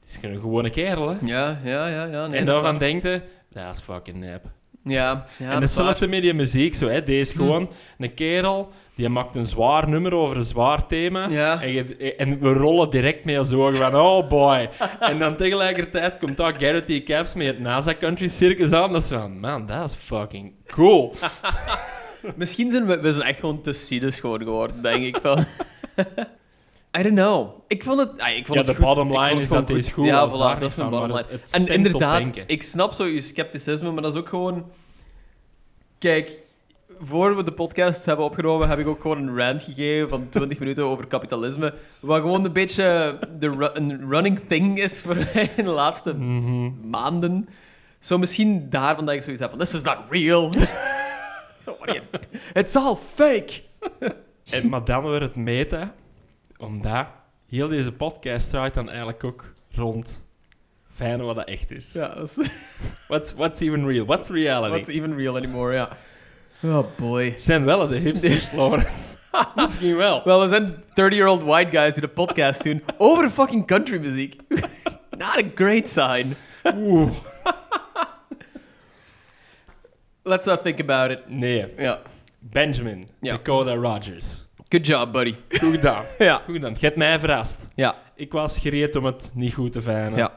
het 0.01 0.09
is 0.09 0.17
gewoon 0.17 0.35
een 0.35 0.41
gewone 0.41 0.71
kerel, 0.71 1.09
hè. 1.09 1.17
Ja, 1.23 1.59
ja, 1.65 1.89
ja. 1.89 2.05
ja 2.05 2.27
nee, 2.27 2.39
en 2.39 2.47
daarvan 2.47 2.79
denkt 2.79 3.03
dat 3.55 3.77
is 3.77 3.81
fucking 3.81 4.17
nep. 4.17 4.45
Ja, 4.85 5.27
ja 5.39 5.51
en 5.51 5.61
dat 5.61 5.89
is 6.03 6.07
met 6.07 6.23
die 6.23 6.35
muziek, 6.35 6.75
zo, 6.75 6.89
hè. 6.89 7.03
Deze 7.03 7.21
is 7.21 7.33
gewoon 7.33 7.71
een 7.99 8.15
kerel, 8.15 8.73
die 8.95 9.09
maakt 9.09 9.37
een 9.37 9.45
zwaar 9.47 9.89
nummer 9.89 10.15
over 10.15 10.37
een 10.37 10.45
zwaar 10.45 10.87
thema. 10.87 11.29
Ja. 11.29 11.63
En, 11.63 11.73
je- 11.73 12.15
en 12.17 12.41
we 12.41 12.53
rollen 12.53 12.91
direct 12.91 13.25
mee 13.25 13.39
als 13.39 13.53
ogen 13.53 13.77
van, 13.77 13.95
oh 14.01 14.29
boy. 14.29 14.69
en 15.01 15.19
dan 15.19 15.37
tegelijkertijd 15.37 16.19
komt 16.19 16.37
daar 16.37 16.55
Garrett 16.55 16.87
T. 16.87 17.03
Caps 17.05 17.35
met 17.35 17.47
het 17.47 17.61
NASA 17.61 17.95
Country 17.95 18.29
Circus 18.29 18.73
aan. 18.73 18.93
Dat 18.93 19.03
is 19.03 19.09
van, 19.09 19.41
man, 19.41 19.67
dat 19.67 19.89
is 19.89 19.95
fucking 19.95 20.53
cool. 20.67 21.15
Misschien 22.37 22.71
zijn 22.71 22.87
we, 22.87 23.01
we 23.01 23.13
zijn 23.13 23.29
echt 23.29 23.41
gewoon 23.41 23.63
te 23.63 23.73
cynisch 23.73 24.21
geworden, 24.21 24.83
denk 24.83 25.05
ik. 25.05 25.19
Van. 25.23 25.45
I 26.99 27.03
don't 27.03 27.15
know. 27.15 27.49
Ik 27.69 27.83
vond 27.85 28.01
het, 28.01 28.21
ah, 28.21 28.29
ik 28.37 28.47
vond 28.47 28.59
Ja, 28.59 28.65
het 28.65 28.67
de 28.67 28.75
goed. 28.75 28.85
bottom 28.85 29.09
Ik 29.09 29.15
vond 29.17 29.29
line 29.29 29.41
is 29.41 29.49
dat 29.49 29.67
deze 29.67 29.93
goed 29.93 30.07
Ja, 30.07 30.29
voilà, 30.29 30.59
dat 30.61 30.71
is 30.71 30.77
mijn 30.77 30.91
van, 30.91 30.91
bottom 30.91 31.17
line. 31.17 31.27
het- 31.31 31.31
het 31.43 31.51
En 31.53 31.67
inderdaad, 31.67 32.23
ik 32.47 32.63
snap 32.63 32.93
zo 32.93 33.05
je 33.05 33.21
scepticisme, 33.21 33.91
maar 33.91 34.03
dat 34.03 34.13
is 34.13 34.19
ook 34.19 34.29
gewoon... 34.29 34.71
Kijk, 35.99 36.31
voor 37.01 37.37
we 37.37 37.43
de 37.43 37.53
podcast 37.53 38.05
hebben 38.05 38.25
opgenomen, 38.25 38.69
heb 38.69 38.79
ik 38.79 38.87
ook 38.87 39.01
gewoon 39.01 39.17
een 39.29 39.37
rant 39.37 39.63
gegeven 39.63 40.09
van 40.09 40.29
20 40.29 40.59
minuten 40.59 40.85
over 40.85 41.07
kapitalisme. 41.07 41.75
Wat 42.01 42.21
gewoon 42.21 42.45
een 42.45 42.53
beetje 42.53 43.19
de 43.39 43.49
ru- 43.49 43.71
een 43.73 44.09
running 44.11 44.41
thing 44.49 44.79
is 44.81 45.01
voor 45.01 45.15
mij 45.15 45.51
in 45.57 45.65
de 45.65 45.71
laatste 45.71 46.15
Mhm. 46.15 46.71
maanden. 46.91 47.49
Zo 47.99 48.19
misschien 48.19 48.71
daarvan 48.71 49.05
dat 49.05 49.15
ik 49.15 49.23
zoiets 49.23 49.41
heb 49.41 49.51
van, 49.51 49.59
this 49.59 49.75
is 49.75 49.83
not 49.83 49.97
real. 50.11 50.51
It's 52.55 52.77
all 52.77 52.97
fake. 53.15 53.53
En, 54.51 54.69
maar 54.69 54.85
dan 54.85 55.11
weer 55.11 55.21
het 55.21 55.37
meta, 55.37 55.95
omdat 56.57 57.07
heel 57.49 57.69
deze 57.69 57.93
podcast 57.93 58.51
draait 58.51 58.75
dan 58.75 58.89
eigenlijk 58.89 59.25
ook 59.25 59.53
rond 59.71 60.27
fijn 60.89 61.23
wat 61.23 61.37
dat 61.37 61.49
echt 61.49 61.71
is. 61.71 61.93
Ja, 61.93 62.15
dat 62.15 62.37
is... 62.39 62.49
What's, 63.09 63.33
what's 63.35 63.61
even 63.61 63.87
real? 63.87 64.05
What's 64.07 64.29
reality? 64.29 64.69
What's 64.71 64.89
even 64.89 65.17
real 65.17 65.37
anymore, 65.37 65.75
ja. 65.75 65.89
Oh 66.63 66.87
boy. 66.97 67.35
Zijn 67.37 67.65
wel 67.65 67.87
de 67.87 67.97
hipsters, 67.97 68.53
Lawrence. 68.57 69.17
Misschien 69.55 69.97
wel. 69.97 70.23
Wel, 70.25 70.41
we 70.41 70.49
zijn 70.49 70.75
30-year-old 70.75 71.43
white 71.43 71.71
guys 71.77 71.93
die 71.93 72.03
de 72.03 72.09
podcast 72.09 72.63
doen 72.63 72.83
over 72.99 73.31
fucking 73.31 73.67
country 73.67 73.99
muziek. 74.01 74.37
Not 75.11 75.37
a 75.37 75.43
great 75.55 75.89
sign. 75.89 76.35
Oeh. 76.77 77.13
Let's 80.23 80.47
not 80.47 80.63
think 80.63 80.81
about 80.81 81.11
it. 81.11 81.23
Nee. 81.29 81.73
Ja. 81.77 82.01
Benjamin, 82.39 83.05
Ja. 83.21 83.37
Dakota 83.37 83.75
Rogers. 83.75 84.44
Good 84.75 84.87
job, 84.87 85.13
buddy. 85.13 85.35
Goed 85.49 85.75
gedaan. 85.75 86.05
Ja. 86.19 86.43
Goed 86.45 86.55
gedaan. 86.55 86.73
Je 86.79 86.87
hebt 86.87 86.97
mij 86.97 87.19
verrast. 87.19 87.69
Ja. 87.75 87.97
Ik 88.15 88.33
was 88.33 88.59
gereed 88.59 88.97
om 88.97 89.05
het 89.05 89.31
niet 89.35 89.55
goed 89.55 89.73
te 89.73 89.83
fijnen. 89.83 90.19
Ja. 90.19 90.33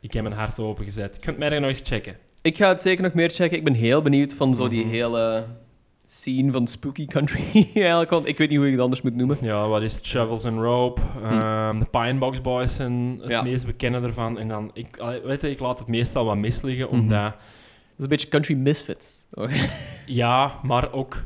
Ik 0.00 0.12
heb 0.12 0.22
mijn 0.22 0.34
hart 0.34 0.58
opengezet. 0.58 1.14
Je 1.14 1.20
kunt 1.20 1.38
mij 1.38 1.50
er 1.50 1.60
nog 1.60 1.68
eens 1.70 1.80
checken. 1.84 2.16
Ik 2.42 2.56
ga 2.56 2.68
het 2.68 2.80
zeker 2.80 3.02
nog 3.02 3.12
meer 3.14 3.30
checken. 3.30 3.58
Ik 3.58 3.64
ben 3.64 3.74
heel 3.74 4.02
benieuwd 4.02 4.34
van 4.34 4.54
zo 4.54 4.68
die 4.68 4.80
Mhm. 4.84 4.90
hele 4.94 5.44
scene 6.06 6.52
van 6.52 6.66
spooky 6.66 7.06
country 7.06 7.42
eigenlijk. 7.74 8.10
Want 8.10 8.26
ik 8.28 8.38
weet 8.38 8.48
niet 8.48 8.58
hoe 8.58 8.66
ik 8.66 8.72
het 8.72 8.82
anders 8.82 9.02
moet 9.02 9.14
noemen. 9.16 9.38
Ja, 9.40 9.68
wat 9.68 9.82
is 9.82 9.94
het? 9.94 10.06
Shovels 10.06 10.44
and 10.44 10.58
Rope. 10.60 11.00
Ehm, 11.22 11.78
de 11.78 11.84
Pinebox 11.84 12.40
Boys 12.40 12.74
zijn 12.74 13.16
het 13.20 13.24
Hm. 13.26 13.30
Ja. 13.32 13.42
meest 13.42 13.66
bekende 13.66 14.00
ervan. 14.00 14.38
En 14.38 14.48
dan, 14.48 14.70
ik, 14.74 14.86
weet 15.24 15.40
je, 15.40 15.50
ik 15.50 15.60
laat 15.60 15.78
het 15.78 15.88
meestal 15.88 16.24
wat 16.24 16.36
misliggen, 16.36 16.86
Mhm. 16.86 16.94
omdat... 16.94 17.30
Dat 17.32 17.34
is 17.96 18.02
een 18.04 18.08
beetje 18.08 18.28
country 18.28 18.54
misfits. 18.54 19.26
Ja, 20.06 20.58
maar 20.62 20.92
ook 20.92 21.24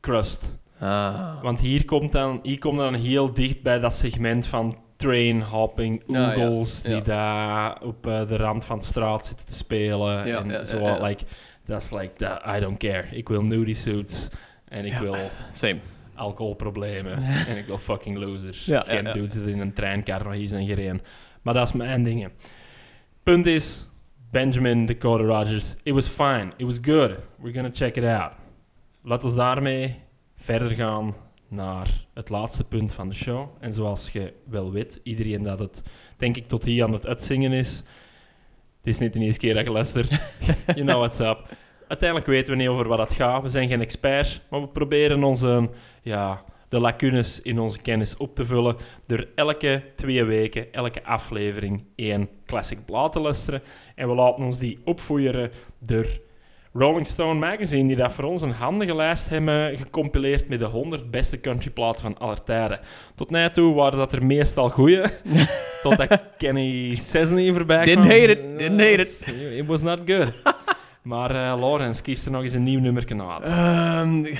crust. 0.00 0.56
Ah. 0.80 1.42
Want 1.42 1.60
hier 1.60 1.84
komt, 1.84 2.12
dan, 2.12 2.40
hier 2.42 2.58
komt 2.58 2.78
dan 2.78 2.94
heel 2.94 3.32
dicht 3.34 3.62
bij 3.62 3.78
dat 3.78 3.94
segment 3.94 4.46
van 4.46 4.76
train 4.96 5.42
hopping, 5.42 6.02
Ja, 6.06 6.32
ja. 6.32 6.46
oogles 6.46 6.82
die 6.82 6.94
Ja. 6.94 7.00
daar 7.00 7.82
op 7.82 8.06
eh, 8.06 8.26
de 8.28 8.36
rand 8.36 8.64
van 8.64 8.78
de 8.78 8.84
straat 8.84 9.26
zitten 9.26 9.46
te 9.46 9.54
spelen. 9.54 10.24
En 10.50 10.66
zo, 10.66 11.04
like, 11.04 11.24
dat 11.64 11.82
is 11.82 11.90
like, 11.92 12.12
that, 12.12 12.42
I 12.56 12.60
don't 12.60 12.76
care. 12.78 13.04
Ik 13.10 13.28
wil 13.28 13.42
nudie 13.42 13.74
suits 13.74 14.28
en 14.68 14.84
ik 14.84 14.92
wil 14.94 15.16
Same. 15.52 15.78
alcoholproblemen 16.14 17.16
en 17.48 17.56
ik 17.56 17.64
wil 17.66 17.78
fucking 17.78 18.16
losers. 18.18 18.64
Ja, 18.64 18.80
Geen 18.80 19.04
ja. 19.04 19.12
dudes 19.12 19.32
die 19.32 19.52
in 19.52 19.60
een 19.60 19.72
treinkar 19.72 20.24
nog 20.24 20.32
hier 20.32 20.48
zijn 20.48 20.66
gereden. 20.66 21.00
Maar 21.42 21.54
dat 21.54 21.66
is 21.68 21.74
mijn 21.74 22.02
dingen. 22.02 22.32
Punt 23.22 23.46
is, 23.46 23.86
Benjamin 24.30 24.86
Dakota 24.86 25.24
Rogers, 25.24 25.74
it 25.82 25.94
was 25.94 26.08
fine, 26.08 26.52
it 26.56 26.66
was 26.66 26.78
good. 26.82 27.14
We're 27.38 27.52
gonna 27.54 27.70
check 27.72 27.96
it 27.96 28.04
out. 28.04 28.32
Laat 29.02 29.24
ons 29.24 29.34
daarmee 29.34 29.96
verder 30.38 30.70
gaan 30.70 31.14
naar 31.48 32.04
het 32.14 32.28
laatste 32.28 32.64
punt 32.64 32.92
van 32.92 33.08
de 33.08 33.14
show. 33.14 33.48
En 33.60 33.72
zoals 33.72 34.10
je 34.10 34.32
wel 34.44 34.72
weet, 34.72 35.00
iedereen 35.02 35.42
dat 35.42 35.58
het, 35.58 35.82
denk 36.16 36.36
ik, 36.36 36.48
tot 36.48 36.64
hier 36.64 36.84
aan 36.84 36.92
het 36.92 37.06
uitzingen 37.06 37.52
is. 37.52 37.76
Het 38.76 38.86
is 38.86 38.98
niet 38.98 39.12
de 39.12 39.20
eerste 39.20 39.40
keer 39.40 39.54
dat 39.54 39.64
je 39.64 39.70
luistert. 39.70 40.08
you 40.66 40.82
know 40.82 40.98
what's 40.98 41.18
up. 41.18 41.56
Uiteindelijk 41.88 42.28
weten 42.28 42.52
we 42.52 42.58
niet 42.58 42.68
over 42.68 42.88
wat 42.88 42.98
het 42.98 43.12
gaat. 43.12 43.42
We 43.42 43.48
zijn 43.48 43.68
geen 43.68 43.80
experts, 43.80 44.40
maar 44.50 44.60
we 44.60 44.68
proberen 44.68 45.24
onze, 45.24 45.70
ja, 46.02 46.44
de 46.68 46.80
lacunes 46.80 47.42
in 47.42 47.58
onze 47.58 47.80
kennis 47.80 48.16
op 48.16 48.34
te 48.34 48.44
vullen 48.44 48.76
door 49.06 49.28
elke 49.34 49.82
twee 49.96 50.24
weken, 50.24 50.72
elke 50.72 51.04
aflevering 51.04 51.84
één 51.96 52.28
classic 52.46 52.84
plaat 52.84 53.12
te 53.12 53.20
luisteren. 53.20 53.62
En 53.94 54.08
we 54.08 54.14
laten 54.14 54.44
ons 54.44 54.58
die 54.58 54.78
opvoeren 54.84 55.50
door 55.78 56.06
Rolling 56.78 57.06
Stone 57.06 57.38
Magazine, 57.38 57.86
die 57.86 57.96
dat 57.96 58.12
voor 58.12 58.24
ons 58.24 58.42
een 58.42 58.52
handige 58.52 58.94
lijst 58.94 59.28
hebben 59.28 59.76
gecompileerd 59.76 60.48
met 60.48 60.58
de 60.58 60.64
100 60.64 61.10
beste 61.10 61.40
countryplaten 61.40 62.02
van 62.02 62.18
aller 62.18 62.42
tijden. 62.42 62.80
Tot 63.14 63.30
nu 63.30 63.50
toe 63.50 63.74
waren 63.74 63.98
dat 63.98 64.12
er 64.12 64.24
meestal 64.24 64.70
goeie, 64.70 65.02
totdat 65.82 66.20
Kenny 66.36 66.96
Chesney 66.96 67.52
voorbij 67.52 67.84
Didn't 67.84 68.06
kwam. 68.06 68.18
hate 68.20 68.30
it, 68.30 68.58
didn't 68.58 68.80
hate 68.80 69.00
it. 69.00 69.34
It 69.56 69.66
was 69.66 69.82
not 69.82 69.98
good. 70.06 70.32
Maar 71.02 71.30
eh 71.30 71.60
Lawrence 71.60 72.02
kiest 72.02 72.24
er 72.24 72.30
nog 72.30 72.42
eens 72.42 72.52
een 72.52 72.62
nieuw 72.62 72.80
nummer 72.80 73.04
uit. 73.30 73.44
Ehm, 73.44 74.24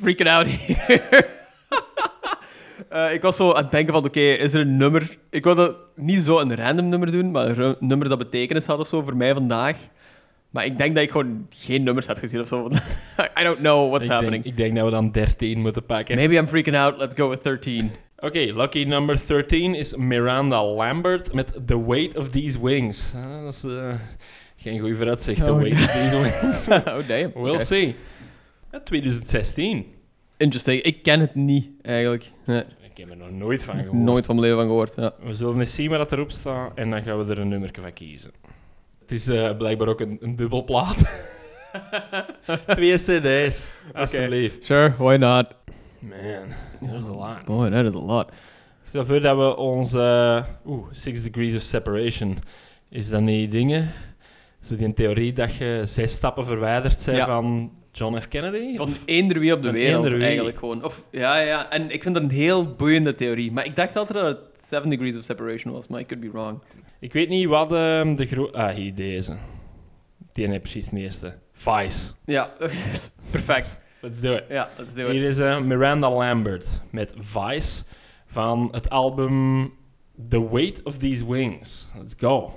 freaking 0.00 0.28
out 0.28 0.46
hier. 0.46 1.37
Eh, 2.88 3.12
ik 3.12 3.22
was 3.22 3.36
zo 3.36 3.52
aan 3.52 3.62
het 3.62 3.70
denken 3.70 3.94
van, 3.94 4.04
oké, 4.04 4.20
is 4.20 4.54
er 4.54 4.60
een 4.60 4.76
nummer... 4.76 5.18
Ik 5.30 5.44
wil 5.44 5.54
dat 5.54 5.76
niet 5.94 6.20
zo 6.20 6.38
een 6.38 6.56
random 6.56 6.88
nummer 6.88 7.10
doen, 7.10 7.30
maar 7.30 7.58
een 7.58 7.76
nummer 7.80 8.08
dat 8.08 8.18
betekenis 8.18 8.66
had 8.66 8.78
of 8.78 8.88
zo 8.88 9.02
voor 9.02 9.16
mij 9.16 9.34
vandaag. 9.34 9.76
Maar 10.50 10.64
ik 10.64 10.78
denk 10.78 10.94
dat 10.94 11.04
ik 11.04 11.10
gewoon 11.10 11.46
geen 11.48 11.82
nummers 11.82 12.06
heb 12.06 12.18
gezien 12.18 12.40
of 12.40 12.46
zo. 12.46 12.70
I 13.40 13.42
don't 13.42 13.58
know 13.58 13.88
what's 13.88 14.06
ik, 14.06 14.12
happening. 14.12 14.42
denk, 14.42 14.54
ik 14.54 14.56
denk 14.56 14.76
dat 14.76 14.84
we 14.84 14.90
dan 14.90 15.10
13 15.10 15.58
moeten 15.58 15.86
pakken. 15.86 16.16
Maybe 16.16 16.34
I'm 16.34 16.48
freaking 16.48 16.76
out. 16.76 16.98
Let's 16.98 17.14
go 17.14 17.28
with 17.28 17.42
13. 17.42 17.90
Oké, 18.20 18.38
lucky 18.38 18.84
number 18.84 19.26
13 19.26 19.74
is 19.74 19.96
Miranda 19.96 20.64
Lambert 20.64 21.32
met 21.32 21.52
The 21.66 21.86
Weight 21.86 22.16
of 22.16 22.30
These 22.30 22.62
Wings. 22.62 23.12
Ah, 23.14 23.42
dat 23.44 23.52
is 23.52 23.64
eh, 23.64 23.94
geen 24.56 24.78
goede 24.78 24.96
vooruitzicht, 24.96 25.44
The 25.44 25.52
Oh, 25.52 25.60
Weight 25.60 25.78
of 25.78 25.90
These 25.90 26.20
Wings. 26.20 26.68
oh, 26.88 27.08
damn. 27.08 27.32
We'll 27.34 27.60
see. 27.60 27.96
Ja, 28.72 28.80
2016. 28.80 29.86
Interesting. 30.36 30.82
Ik 30.82 31.02
ken 31.02 31.20
het 31.20 31.34
niet, 31.34 31.68
eigenlijk. 31.82 32.30
Nee, 32.46 32.64
heb 32.98 33.10
er 33.10 33.16
nog 33.16 33.30
nooit 33.30 33.62
van 33.64 33.76
gehoord. 33.76 33.92
nooit 33.92 34.26
van 34.26 34.34
mijn 34.34 34.46
leven 34.46 34.60
van 34.62 34.70
gehoord. 34.70 34.94
Ja. 34.96 35.12
We 35.28 35.34
zullen 35.34 35.58
eens 35.60 35.74
zien 35.74 35.90
wat 35.90 36.12
erop 36.12 36.30
staat 36.30 36.70
en 36.74 36.90
dan 36.90 37.02
gaan 37.02 37.18
we 37.18 37.30
er 37.32 37.38
een 37.38 37.48
nummer 37.48 37.70
van 37.82 37.92
kiezen. 37.92 38.30
Het 39.00 39.10
is 39.12 39.28
eh, 39.28 39.56
blijkbaar 39.56 39.88
ook 39.88 40.00
een, 40.00 40.16
een 40.20 40.36
dubbelplaat. 40.36 41.04
Twee 42.66 42.94
cd's, 42.94 43.72
alsjeblieft. 43.94 44.64
Sure, 44.64 44.94
why 44.98 45.16
not? 45.16 45.46
Man, 46.00 46.90
dat 46.90 47.02
is 47.02 47.08
a 47.08 47.12
lot. 47.12 47.44
Boy, 47.44 47.70
that 47.70 47.84
is 47.84 47.94
a 47.94 47.98
lot. 48.04 48.30
Stel 48.84 49.04
voor 49.06 49.20
dat 49.20 49.36
we 49.36 49.56
onze... 49.56 50.44
Oeh, 50.66 50.86
Six 50.90 51.22
Degrees 51.22 51.54
of 51.54 51.62
Separation. 51.62 52.36
Is 52.90 53.08
dat 53.08 53.20
niet 53.20 53.50
dingen? 53.50 53.92
Zo 54.60 54.76
die 54.76 54.92
theorie 54.94 55.32
dat 55.32 55.54
je 55.54 55.80
zes 55.84 56.12
stappen 56.12 56.44
verwijderd 56.44 57.04
bent 57.04 57.16
Ja. 57.16 57.24
van 57.24 57.72
John 57.98 58.16
F. 58.18 58.28
Kennedy? 58.28 58.76
Van 58.76 58.86
Of- 58.86 59.02
eender 59.04 59.38
wie 59.38 59.52
op 59.52 59.62
de 59.62 59.70
wereld, 59.70 60.06
wie. 60.06 60.22
eigenlijk 60.24 60.58
gewoon. 60.58 60.84
Of, 60.84 61.04
ja, 61.10 61.38
ja. 61.40 61.70
En 61.70 61.90
ik 61.90 62.02
vind 62.02 62.14
dat 62.14 62.22
een 62.24 62.30
heel 62.30 62.74
boeiende 62.74 63.14
theorie. 63.14 63.52
Maar 63.52 63.64
ik 63.64 63.76
dacht 63.76 63.96
altijd 63.96 64.18
dat 64.18 64.26
het 64.36 64.64
7 64.64 64.88
degrees 64.88 65.16
of 65.16 65.24
separation 65.24 65.72
was, 65.72 65.88
maar 65.88 66.00
I 66.00 66.06
could 66.06 66.24
be 66.24 66.30
wrong. 66.30 66.62
Ik 67.00 67.12
weet 67.12 67.28
niet 67.28 67.46
wat 67.46 67.72
ehm, 67.72 68.14
de 68.14 68.26
grote... 68.26 68.56
Ah, 68.58 68.74
hier, 68.74 68.94
deze. 68.94 69.36
Die 70.32 70.46
heeft 70.48 70.60
precies 70.60 70.84
het 70.84 70.94
meeste. 70.94 71.38
Vice. 71.52 72.12
Ja, 72.24 72.52
perfect. 73.30 73.80
Let's 74.00 74.20
do 74.20 74.32
it. 74.34 74.44
Ja, 74.48 74.68
let's 74.78 74.94
do 74.94 75.06
it. 75.06 75.12
Hier 75.12 75.28
is 75.28 75.38
eh, 75.38 75.60
Miranda 75.60 76.10
Lambert 76.10 76.80
met 76.90 77.14
Vice 77.18 77.82
van 78.26 78.68
het 78.72 78.90
album 78.90 79.70
The 80.28 80.50
Weight 80.52 80.82
of 80.82 80.98
These 80.98 81.30
Wings. 81.32 81.90
Let's 81.98 82.14
go. 82.16 82.52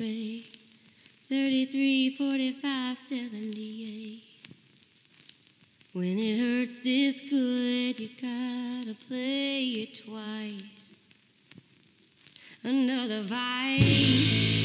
Heartbreak. 0.00 0.56
33, 1.28 2.16
45, 2.16 2.98
78. 2.98 4.22
When 5.92 6.18
it 6.18 6.38
hurts 6.38 6.80
this 6.80 7.20
good, 7.20 7.98
you 7.98 8.08
gotta 8.20 8.96
play 9.06 9.64
it 9.82 10.00
twice. 10.04 10.96
Another 12.62 13.22
vice. 13.22 14.60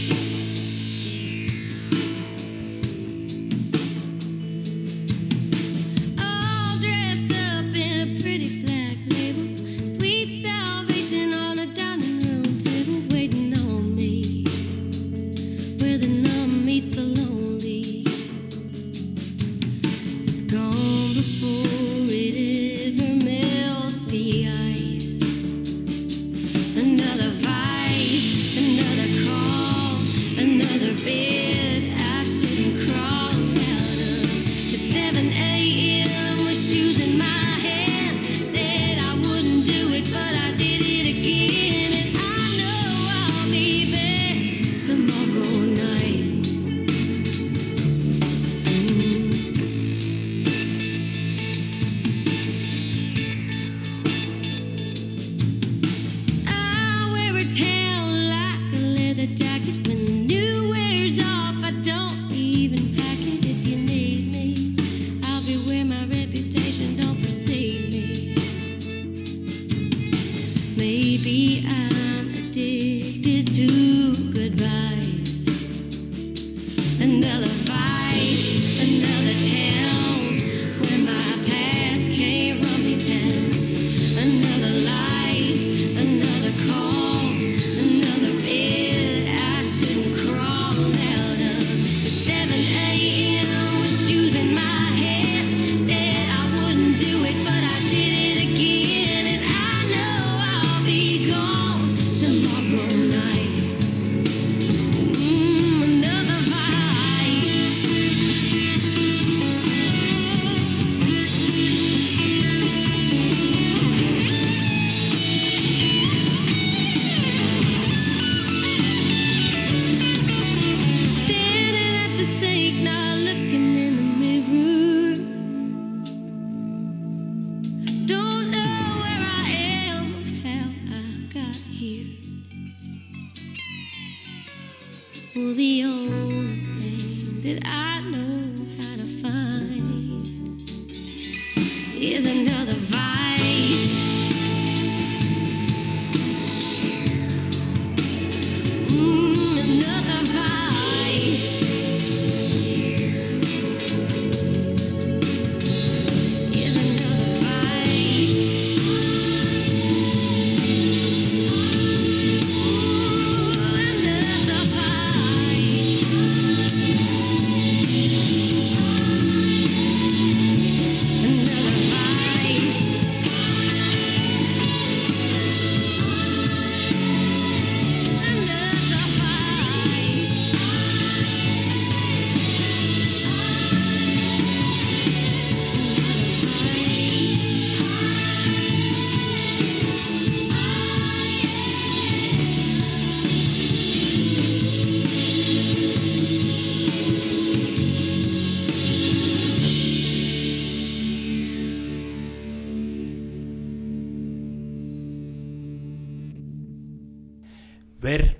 problem. 102.48 103.05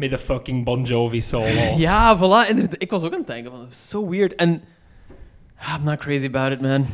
Met 0.10 0.20
de 0.20 0.26
fucking 0.26 0.64
Bon 0.64 0.84
Jovi 0.84 1.22
solo's. 1.22 1.78
Ja, 1.78 2.18
voilà. 2.18 2.50
inderdaad. 2.50 2.76
Ik 2.82 2.90
was 2.92 3.04
ook 3.04 3.12
aan 3.12 3.18
het 3.18 3.28
denken 3.28 3.52
van, 3.52 3.68
so 3.72 4.10
weird. 4.10 4.36
En 4.36 4.50
I'm 5.78 5.84
not 5.84 5.98
crazy 5.98 6.26
about 6.26 6.52
it, 6.52 6.62
man. 6.62 6.86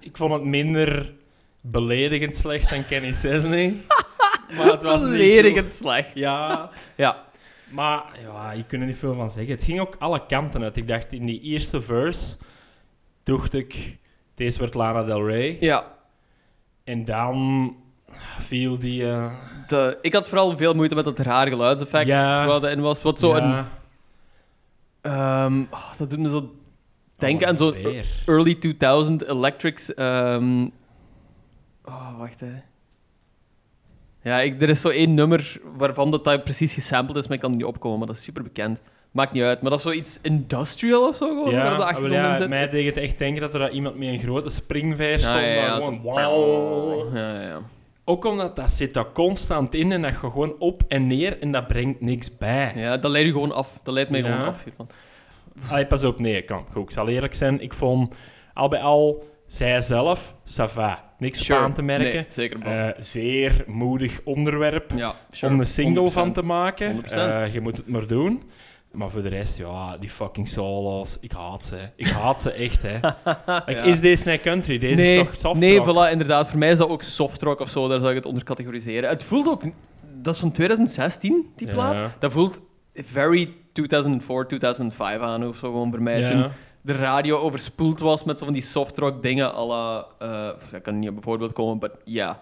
Ik 0.00 0.16
vond 0.16 0.32
het 0.32 0.44
minder 0.44 1.14
beledigend 1.60 2.36
slecht 2.36 2.70
dan 2.70 2.86
Kenny 2.86 3.12
Chesney. 3.12 3.74
maar 4.56 4.66
het 4.66 4.82
was 4.82 5.00
Beledigend 5.00 5.74
slecht. 5.74 6.14
Ja, 6.14 6.70
Ja. 6.96 7.24
maar 7.70 8.02
ja, 8.22 8.52
je 8.52 8.64
kunt 8.64 8.80
er 8.80 8.86
niet 8.88 8.96
veel 8.96 9.14
van 9.14 9.30
zeggen. 9.30 9.54
Het 9.54 9.64
ging 9.64 9.80
ook 9.80 9.96
alle 9.98 10.26
kanten 10.26 10.62
uit. 10.62 10.76
Ik 10.76 10.88
dacht 10.88 11.12
in 11.12 11.26
die 11.26 11.40
eerste 11.40 11.80
verse, 11.80 12.36
dacht 13.22 13.54
ik, 13.54 13.98
deze 14.34 14.58
wordt 14.58 14.74
Lana 14.74 15.02
Del 15.04 15.26
Rey. 15.26 15.56
Ja. 15.60 15.94
En 16.84 17.04
dan 17.04 17.76
viel 18.38 18.78
die... 18.78 19.08
eh, 19.10 19.30
De, 19.68 19.98
ik 20.02 20.12
had 20.12 20.28
vooral 20.28 20.56
veel 20.56 20.74
moeite 20.74 20.94
met 20.94 21.04
dat 21.04 21.18
rare 21.18 21.50
geluidseffect 21.50 22.06
Ja. 22.06 22.46
wat 22.46 22.62
erin 22.64 22.80
was. 22.80 23.02
Wat 23.02 23.18
zo 23.20 23.34
een... 23.34 23.64
ehm, 25.02 25.60
oh, 25.70 25.92
dat 25.98 26.10
doet 26.10 26.18
me 26.18 26.28
zo 26.28 26.54
denken 27.16 27.44
oh, 27.46 27.50
aan 27.52 27.56
zo'n 27.56 27.72
veer. 27.72 28.06
early 28.26 28.54
2000 28.54 29.24
electrics... 29.28 29.94
ehm, 29.94 30.66
oh, 31.84 32.18
wacht, 32.18 32.40
hè. 32.40 32.52
Ja, 34.22 34.40
ik, 34.40 34.62
er 34.62 34.68
is 34.68 34.80
zo 34.80 34.88
één 34.88 35.14
nummer 35.14 35.60
waarvan 35.76 36.10
dat, 36.10 36.24
dat 36.24 36.44
precies 36.44 36.74
gesampled 36.74 37.16
is, 37.16 37.24
maar 37.26 37.36
ik 37.36 37.42
kan 37.42 37.50
er 37.50 37.56
niet 37.56 37.66
opkomen, 37.66 37.98
maar 37.98 38.06
dat 38.06 38.16
is 38.16 38.22
super 38.22 38.42
bekend. 38.42 38.80
Maakt 39.10 39.32
niet 39.32 39.42
uit, 39.42 39.60
maar 39.60 39.70
dat 39.70 39.78
is 39.78 39.84
zoiets 39.84 40.18
industrial 40.22 41.08
of 41.08 41.16
zo, 41.16 41.26
gewoon, 41.28 41.50
Ja, 41.50 41.58
op 41.58 41.64
de 41.64 41.70
maar 41.70 41.80
achtergrond 41.82 42.12
ja, 42.12 42.36
zit. 42.36 42.48
mij 42.48 42.60
Het 42.60 42.70
deed 42.70 42.86
het 42.86 42.96
echt 42.96 43.18
denken 43.18 43.40
dat 43.42 43.54
er 43.54 43.70
iemand 43.70 43.96
met 43.98 44.08
een 44.08 44.18
grote 44.18 44.48
springveer 44.48 45.18
stond. 45.18 45.40
Ja, 45.40 45.80
wow. 46.02 47.16
Ja. 47.16 47.60
Ook 48.08 48.24
omdat 48.24 48.56
dat 48.56 48.70
zit 48.70 48.94
daar 48.94 49.12
constant 49.12 49.74
in 49.74 49.92
en 49.92 50.02
dat 50.02 50.12
gaat 50.14 50.32
gewoon 50.32 50.54
op 50.58 50.82
en 50.88 51.06
neer 51.06 51.40
en 51.40 51.52
dat 51.52 51.66
brengt 51.66 52.00
niks 52.00 52.36
bij. 52.36 52.72
Ja, 52.74 52.96
dat 52.96 53.10
leidt 53.10 53.26
je 53.26 53.32
gewoon 53.32 53.52
af. 53.52 53.80
Dat 53.82 53.94
leidt 53.94 54.10
mij 54.10 54.20
Ja. 54.20 54.26
gewoon 54.26 54.46
af 54.46 54.64
hiervan. 54.64 54.88
Allee, 55.70 55.86
pas 55.86 56.04
op, 56.04 56.18
nee, 56.18 56.42
kan. 56.42 56.64
Goed, 56.72 56.82
ik 56.82 56.90
zal 56.90 57.08
eerlijk 57.08 57.34
zijn. 57.34 57.60
Ik 57.60 57.72
vond 57.72 58.14
al 58.54 58.68
bij 58.68 58.80
al, 58.80 59.24
zij 59.46 59.80
zelf, 59.80 60.34
ça 60.44 60.64
va. 60.64 61.04
Niks 61.18 61.44
Sure. 61.44 61.60
aan 61.60 61.72
te 61.72 61.82
merken. 61.82 62.12
Nee, 62.12 62.26
zeker 62.28 62.58
best. 62.58 62.82
Eh, 62.82 62.88
zeer 62.98 63.64
moedig 63.66 64.20
onderwerp 64.24 64.90
ja, 64.96 65.14
sure. 65.30 65.52
om 65.52 65.60
een 65.60 65.66
single 65.66 66.10
van 66.10 66.22
100%. 66.28 66.34
te 66.34 66.42
maken. 66.44 66.92
100%. 66.92 67.14
Eh, 67.14 67.54
je 67.54 67.60
moet 67.60 67.76
het 67.76 67.88
maar 67.88 68.06
doen. 68.06 68.42
Maar 68.96 69.10
voor 69.10 69.22
de 69.22 69.28
rest, 69.28 69.56
ja, 69.58 69.96
die 69.96 70.10
fucking 70.10 70.48
solos, 70.48 71.16
ik 71.20 71.32
haat 71.32 71.62
ze. 71.62 71.76
Ik 71.96 72.06
haat 72.06 72.40
ze 72.40 72.50
echt, 72.52 72.82
hè. 72.82 72.92
Like, 73.66 73.70
Ja. 73.72 73.82
Is 73.82 74.00
deze 74.00 74.28
niet 74.28 74.40
country? 74.40 74.78
Deze 74.78 74.94
nee, 74.94 75.18
is 75.20 75.24
toch 75.26 75.34
soft 75.40 75.60
nee, 75.60 75.82
voilà, 75.82 76.10
inderdaad. 76.12 76.48
Voor 76.48 76.58
mij 76.58 76.70
is 76.70 76.78
dat 76.78 76.88
ook 76.88 77.02
soft 77.02 77.42
rock 77.42 77.60
of 77.60 77.68
zo, 77.68 77.88
daar 77.88 77.98
zou 77.98 78.10
ik 78.10 78.16
het 78.16 78.26
onder 78.26 78.44
categoriseren. 78.44 79.08
Het 79.10 79.24
voelt 79.24 79.48
ook... 79.48 79.62
Dat 80.22 80.34
is 80.34 80.40
van 80.40 80.52
2016, 80.52 81.46
die 81.56 81.66
Ja. 81.66 81.72
plaat. 81.72 82.10
Dat 82.18 82.32
voelt 82.32 82.60
very 82.94 83.54
2004, 83.72 84.46
2005 84.46 85.20
aan 85.20 85.46
of 85.46 85.56
zo, 85.56 85.68
gewoon 85.68 85.90
voor 85.90 86.02
mij. 86.02 86.20
Ja. 86.20 86.28
Toen 86.30 86.46
de 86.80 86.92
radio 86.92 87.38
overspoeld 87.38 88.00
was 88.00 88.24
met 88.24 88.38
zo 88.38 88.44
van 88.44 88.54
die 88.54 88.62
soft 88.62 88.98
rock 88.98 89.22
dingen, 89.22 89.54
à 89.54 89.64
la... 89.66 90.06
eh, 90.18 90.48
ik 90.72 90.82
kan 90.82 90.98
niet 90.98 91.08
op 91.10 91.16
een 91.16 91.22
voorbeeld 91.22 91.52
komen, 91.52 91.76
maar 91.80 91.90
ja. 92.04 92.40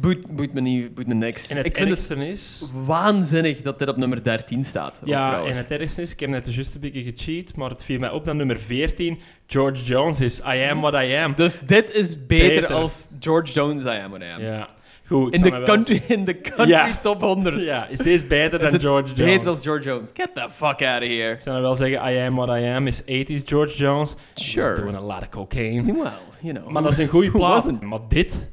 Boeit, 0.00 0.26
boeit, 0.36 0.52
me 0.52 0.60
niet, 0.60 0.94
boeit 0.94 1.06
me 1.06 1.14
niks. 1.14 1.50
En 1.50 1.56
het 1.56 1.66
ik 1.66 1.76
vind 1.76 2.08
het 2.08 2.18
is... 2.18 2.68
waanzinnig 2.84 3.62
dat 3.62 3.78
dit 3.78 3.88
op 3.88 3.96
nummer 3.96 4.22
13 4.22 4.64
staat. 4.64 5.00
Ja, 5.04 5.44
en 5.44 5.56
het 5.56 5.70
ergste 5.70 6.00
is, 6.02 6.12
ik 6.12 6.20
heb 6.20 6.30
net 6.30 6.54
juist 6.54 6.74
een 6.74 6.80
beetje 6.80 7.02
gecheat, 7.02 7.56
maar 7.56 7.70
het 7.70 7.84
viel 7.84 7.98
mij 7.98 8.10
op 8.10 8.24
dat 8.24 8.34
nummer 8.34 8.60
14 8.60 9.18
George 9.46 9.84
Jones 9.84 10.20
is 10.20 10.38
I 10.40 10.68
Am 10.70 10.80
What 10.80 10.94
I 10.94 11.14
Am. 11.14 11.34
Dus 11.34 11.58
dit 11.66 11.92
is 11.92 12.26
beter, 12.26 12.60
Beter. 12.60 12.74
als 12.76 13.08
George 13.20 13.52
Jones 13.52 13.82
I 13.82 13.88
Am 13.88 14.10
What 14.10 14.22
I 14.22 14.24
Am. 14.34 14.40
Ja, 14.40 14.68
goed. 15.06 15.34
In 15.34 15.42
de 15.42 15.62
country, 15.62 16.02
in 16.08 16.24
de 16.24 16.40
country 16.40 16.68
Ja. 16.68 16.98
top 17.02 17.20
100. 17.20 17.64
Ja, 17.64 17.86
is 17.88 17.98
deze 17.98 18.26
beter 18.26 18.58
dan 18.70 18.80
George 18.80 19.14
Jones? 19.14 19.32
Beter 19.34 19.48
als 19.48 19.62
George 19.62 19.88
Jones. 19.88 20.10
Get 20.14 20.28
the 20.34 20.48
fuck 20.50 20.82
out 20.82 21.02
of 21.02 21.08
here. 21.08 21.30
Ik 21.32 21.40
zou 21.40 21.62
wel 21.62 21.74
zeggen, 21.74 22.12
I 22.12 22.18
Am 22.26 22.34
What 22.34 22.48
I 22.58 22.64
Am 22.64 22.86
is 22.86 23.02
80s 23.02 23.44
George 23.44 23.76
Jones. 23.76 24.14
Sure. 24.34 24.68
He's 24.68 24.78
doing 24.80 24.96
a 24.96 25.00
lot 25.00 25.22
of 25.22 25.28
cocaine. 25.28 25.92
Well, 25.92 26.12
you 26.40 26.54
know. 26.54 26.70
Maar 26.70 26.82
dat 26.82 26.92
is 26.92 26.98
een 26.98 27.08
goede 27.08 27.30
plaat. 27.40 27.80
Maar 27.82 28.00
dit? 28.08 28.50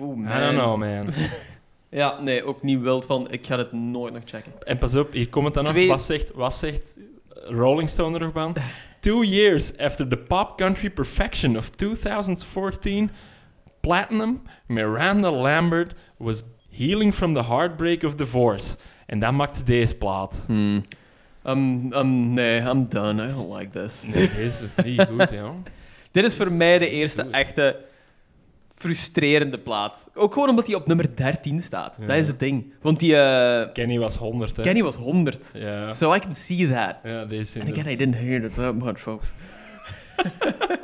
Oeh, 0.00 0.18
I 0.36 0.40
don't 0.40 0.56
know, 0.58 0.76
man. 0.76 1.06
Ja, 1.92 2.20
nee, 2.20 2.44
ook 2.44 2.62
niet 2.62 2.80
wild 2.80 3.04
van, 3.06 3.30
ik 3.30 3.46
ga 3.46 3.58
het 3.58 3.72
nooit 3.72 4.12
nog 4.12 4.22
checken. 4.24 4.52
En 4.64 4.78
pas 4.78 4.94
op, 4.94 5.12
hier 5.12 5.28
komt 5.28 5.44
het 5.44 5.54
dan 5.54 5.64
nog. 5.64 5.72
Twee- 5.72 5.88
Wat 5.88 6.02
zegt, 6.02 6.32
wat 6.34 6.54
zegt 6.54 6.96
Rolling 7.34 7.88
Stone 7.88 8.18
er 8.18 8.24
nog 8.24 8.32
van? 8.32 8.56
Two 9.00 9.24
years 9.24 9.76
after 9.76 10.08
the 10.08 10.16
pop 10.16 10.56
country 10.56 10.90
perfection 10.90 11.56
of 11.56 11.68
2014, 11.70 13.10
Platinum, 13.80 14.42
Miranda 14.66 15.30
Lambert 15.32 15.92
was 16.16 16.42
healing 16.76 17.14
from 17.14 17.34
the 17.34 17.42
heartbreak 17.44 18.02
of 18.02 18.14
divorce. 18.14 18.76
En 19.06 19.18
dat 19.18 19.32
maakte 19.32 19.62
deze 19.62 19.96
plaat. 19.96 20.42
Hmm. 20.46 20.82
Um, 21.46 21.92
um, 21.92 22.28
nee, 22.34 22.60
I'm 22.60 22.88
done. 22.88 23.28
I 23.28 23.32
don't 23.32 23.52
like 23.54 23.68
this. 23.70 24.06
Nee, 24.14 24.28
deze 24.28 24.64
is 24.64 24.74
niet 24.84 25.06
goed, 25.08 25.30
joh. 25.30 25.50
Dit 26.12 26.24
is 26.24 26.36
voor 26.36 26.52
mij 26.52 26.78
de 26.78 26.88
eerste 26.90 27.22
echte 27.30 27.80
frustrerende 28.80 29.58
plaat. 29.58 30.10
Ook 30.14 30.32
gewoon 30.32 30.48
omdat 30.48 30.66
hij 30.66 30.74
op 30.74 30.86
nummer 30.86 31.16
13 31.16 31.60
staat. 31.60 31.96
Dat 32.00 32.16
is 32.16 32.26
het 32.26 32.38
ding. 32.38 32.72
Want 32.82 33.00
die 33.00 33.16
eh, 33.16 33.72
Kenny 33.72 33.98
was 33.98 34.16
100, 34.16 34.56
hè? 34.56 34.62
Kenny 34.62 34.82
was 34.82 34.96
100. 34.96 35.50
Ja. 35.52 35.92
So 35.92 36.14
I 36.14 36.18
can 36.18 36.34
see 36.34 36.68
that. 36.68 36.96
Ja, 37.02 37.24
deze 37.24 37.60
And 37.60 37.70
again, 37.70 37.92
I 37.92 37.96
didn't 37.96 38.16
hear 38.16 38.44
it 38.44 38.54
that 38.54 38.74
much, 38.74 38.98
folks. 38.98 39.32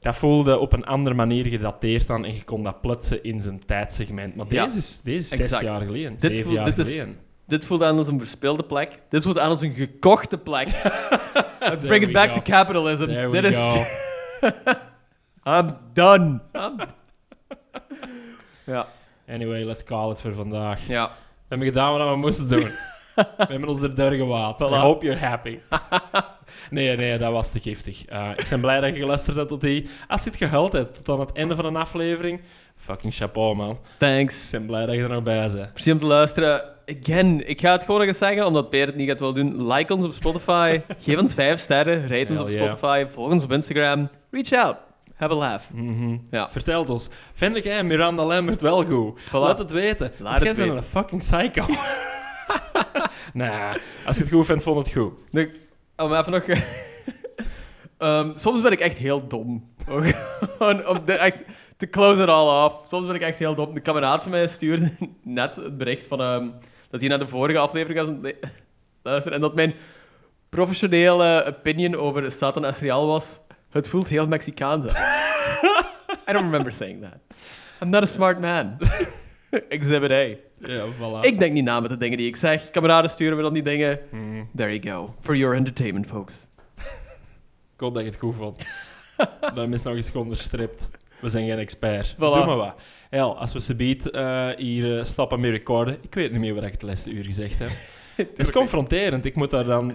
Dat 0.00 0.16
voelde 0.16 0.58
op 0.58 0.72
een 0.72 0.84
andere 0.84 1.14
manier 1.14 1.46
gedateerd 1.46 2.10
aan 2.10 2.24
en 2.24 2.34
je 2.34 2.44
kon 2.44 2.62
dat 2.62 2.80
plutsen 2.80 3.22
in 3.22 3.40
zijn 3.40 3.64
tijdsegment. 3.64 4.34
Maar 4.34 4.48
deze 4.48 4.60
Ja, 4.60 4.66
is, 4.66 5.00
deze 5.02 5.42
is 5.42 5.48
zes 5.50 5.60
jaar 5.60 5.80
geleden, 5.80 6.16
Dit 6.16 6.48
jaar 6.48 6.64
dit 6.64 6.78
is-. 6.78 7.04
Dit 7.46 7.64
voelt 7.64 7.82
aan 7.82 7.96
als 7.96 8.08
een 8.08 8.18
verspeelde 8.18 8.64
plek. 8.64 8.98
Dit 9.08 9.22
voelt 9.22 9.38
aan 9.38 9.48
als 9.48 9.60
een 9.60 9.72
gekochte 9.72 10.38
plek. 10.38 10.68
Bring 11.86 12.06
it 12.06 12.12
back 12.12 12.28
go. 12.28 12.34
to 12.34 12.42
capitalism. 12.42 13.30
Dit 13.30 13.44
is... 13.44 13.78
I'm 15.44 15.76
done. 15.92 16.40
I'm- 16.52 16.76
ja. 18.74 18.86
Anyway, 19.28 19.64
let's 19.64 19.84
call 19.84 20.10
it 20.10 20.20
voor 20.20 20.34
vandaag. 20.34 20.86
Ja. 20.86 21.06
We 21.06 21.44
hebben 21.48 21.66
gedaan 21.68 21.98
wat 21.98 22.08
we 22.08 22.16
moesten 22.16 22.48
doen. 22.48 22.68
we 23.14 23.24
hebben 23.36 23.68
ons 23.68 23.82
er 23.82 24.12
gewaad. 24.12 24.60
I 24.60 24.64
hope 24.64 25.04
you're 25.04 25.26
happy. 25.26 25.58
nee, 26.70 26.96
nee, 26.96 27.18
dat 27.18 27.32
was 27.32 27.50
te 27.50 27.60
giftig. 27.60 28.10
Uh, 28.12 28.30
ik 28.36 28.46
ben 28.50 28.60
blij 28.60 28.80
dat 28.80 28.94
je 28.94 29.00
geluisterd 29.00 29.36
hebt 29.36 29.48
tot 29.48 29.60
die... 29.60 29.88
Als 30.08 30.24
je 30.24 30.30
het 30.30 30.38
gehuild 30.38 30.72
hebt 30.72 30.94
tot 30.94 31.08
aan 31.08 31.20
het 31.20 31.32
einde 31.32 31.56
van 31.56 31.64
een 31.64 31.76
aflevering, 31.76 32.40
fucking 32.76 33.14
chapeau, 33.14 33.56
man. 33.56 33.78
Thanks. 33.98 34.44
Ik 34.44 34.58
ben 34.58 34.66
blij 34.66 34.86
dat 34.86 34.94
je 34.94 35.02
er 35.02 35.08
nog 35.08 35.22
bij 35.22 35.38
bent. 35.40 35.54
Merci 35.54 35.92
om 35.92 35.98
te 35.98 36.06
luisteren. 36.06 36.62
Again, 36.86 37.48
ik 37.48 37.60
ga 37.60 37.72
het 37.72 37.84
gewoon 37.84 38.00
nog 38.00 38.08
eens 38.08 38.18
zeggen, 38.18 38.46
omdat 38.46 38.70
Peer 38.70 38.86
het 38.86 38.96
niet 38.96 39.08
gaat 39.08 39.20
willen 39.20 39.34
doen. 39.34 39.72
Like 39.72 39.94
ons 39.94 40.04
op 40.04 40.12
Spotify. 40.12 40.80
Geef 41.04 41.18
ons 41.18 41.34
vijf 41.34 41.60
sterren. 41.60 42.08
Rate 42.08 42.32
ons 42.32 42.40
op 42.40 42.48
yeah. 42.48 42.60
Spotify. 42.60 43.06
Volg 43.08 43.30
ons 43.30 43.44
op 43.44 43.52
Instagram. 43.52 44.10
Reach 44.30 44.52
out. 44.52 44.76
Have 45.14 45.32
a 45.32 45.36
laugh. 45.36 45.70
Mhm. 45.72 46.16
Ja. 46.30 46.50
Vertel 46.50 46.84
ons, 46.84 47.08
vind 47.32 47.64
jij 47.64 47.84
Miranda 47.84 48.24
Lambert 48.24 48.60
wel 48.60 48.84
goed? 48.84 49.20
Laat 49.32 49.58
het 49.58 49.70
weten. 49.70 50.12
Laat 50.18 50.42
jij 50.42 50.54
bent 50.54 50.76
een 50.76 50.82
fucking 50.82 51.20
psycho. 51.20 51.66
nah, 53.32 53.74
als 54.06 54.16
je 54.16 54.22
het 54.22 54.32
goed 54.32 54.46
vindt, 54.46 54.62
vond 54.62 54.76
het 54.76 54.96
goed. 54.96 55.12
Om 55.96 56.14
even 56.14 56.32
nog... 56.32 56.44
Ehm, 57.98 58.36
soms 58.36 58.60
ben 58.60 58.72
ik 58.72 58.80
echt 58.80 58.96
heel 58.96 59.28
dom. 59.28 59.74
Om 60.86 61.04
de, 61.04 61.12
echt 61.12 61.42
te 61.76 61.88
close 61.88 62.22
it 62.22 62.28
all 62.28 62.64
off. 62.64 62.88
Soms 62.88 63.06
ben 63.06 63.14
ik 63.14 63.20
echt 63.20 63.38
heel 63.38 63.54
dom. 63.54 63.74
De 63.74 63.80
kameraad 63.80 64.28
mij 64.28 64.48
stuurde 64.48 64.90
net 65.22 65.56
het 65.56 65.76
bericht 65.76 66.06
van... 66.06 66.20
ehm, 66.20 66.48
dat 66.90 67.00
hij 67.00 67.08
naar 67.08 67.18
de 67.18 67.28
vorige 67.28 67.58
aflevering 67.58 68.20
was. 69.02 69.24
En 69.24 69.40
dat 69.40 69.54
mijn 69.54 69.74
professionele 70.48 71.44
opinion 71.46 71.96
over 71.96 72.32
Satan 72.32 72.64
Asrial 72.64 73.06
was... 73.06 73.40
Het 73.74 73.88
voelt 73.88 74.08
heel 74.08 74.26
Mexicaans 74.26 74.86
aan. 74.86 74.94
I 76.28 76.32
don't 76.32 76.44
remember 76.44 76.72
saying 76.72 77.02
that. 77.02 77.18
I'm 77.82 77.90
not 77.90 78.02
a 78.02 78.06
smart 78.06 78.40
man. 78.40 78.78
Exhibit 79.68 80.10
A. 80.10 80.22
Ja, 80.68 80.86
voilà. 80.92 81.20
Ik 81.20 81.38
denk 81.38 81.52
niet 81.52 81.64
na 81.64 81.80
met 81.80 81.90
de 81.90 81.96
dingen 81.96 82.18
die 82.18 82.26
ik 82.26 82.36
zeg. 82.36 82.70
Kameraden 82.70 83.10
sturen 83.10 83.36
me 83.36 83.42
dan 83.42 83.52
die 83.52 83.62
dingen. 83.62 84.00
Hmm. 84.10 84.48
There 84.56 84.78
you 84.78 84.96
go. 84.96 85.14
For 85.20 85.36
your 85.36 85.56
entertainment, 85.56 86.06
folks. 86.06 86.46
Ik 87.74 87.80
hoop 87.80 87.94
dat 87.94 88.02
je 88.02 88.08
het 88.08 88.18
goed 88.18 88.34
vond. 88.34 88.64
dat 89.54 89.68
is 89.68 89.82
nog 89.82 89.94
eens 89.94 90.12
onderstript. 90.12 90.90
We 91.20 91.28
zijn 91.28 91.46
geen 91.46 91.58
expert. 91.58 92.14
Voilà. 92.14 92.18
Doe 92.18 92.44
maar 92.46 92.56
wat. 92.56 92.74
Hel, 93.10 93.38
als 93.38 93.52
we 93.52 93.60
ze 93.60 93.74
biedt 93.74 94.10
eh, 94.10 94.48
hier 94.56 94.98
eh, 94.98 95.04
stappen 95.04 95.40
mee 95.40 95.50
recorden, 95.50 95.98
ik 96.00 96.14
weet 96.14 96.30
niet 96.30 96.40
meer 96.40 96.54
wat 96.54 96.64
ik 96.64 96.72
het 96.72 96.82
laatste 96.82 97.10
uur 97.10 97.24
gezegd 97.24 97.58
heb. 97.58 97.70
het 98.16 98.38
is 98.38 98.52
confronterend. 98.52 99.24
Ik 99.24 99.34
moet 99.34 99.50
daar 99.50 99.64
dan 99.64 99.94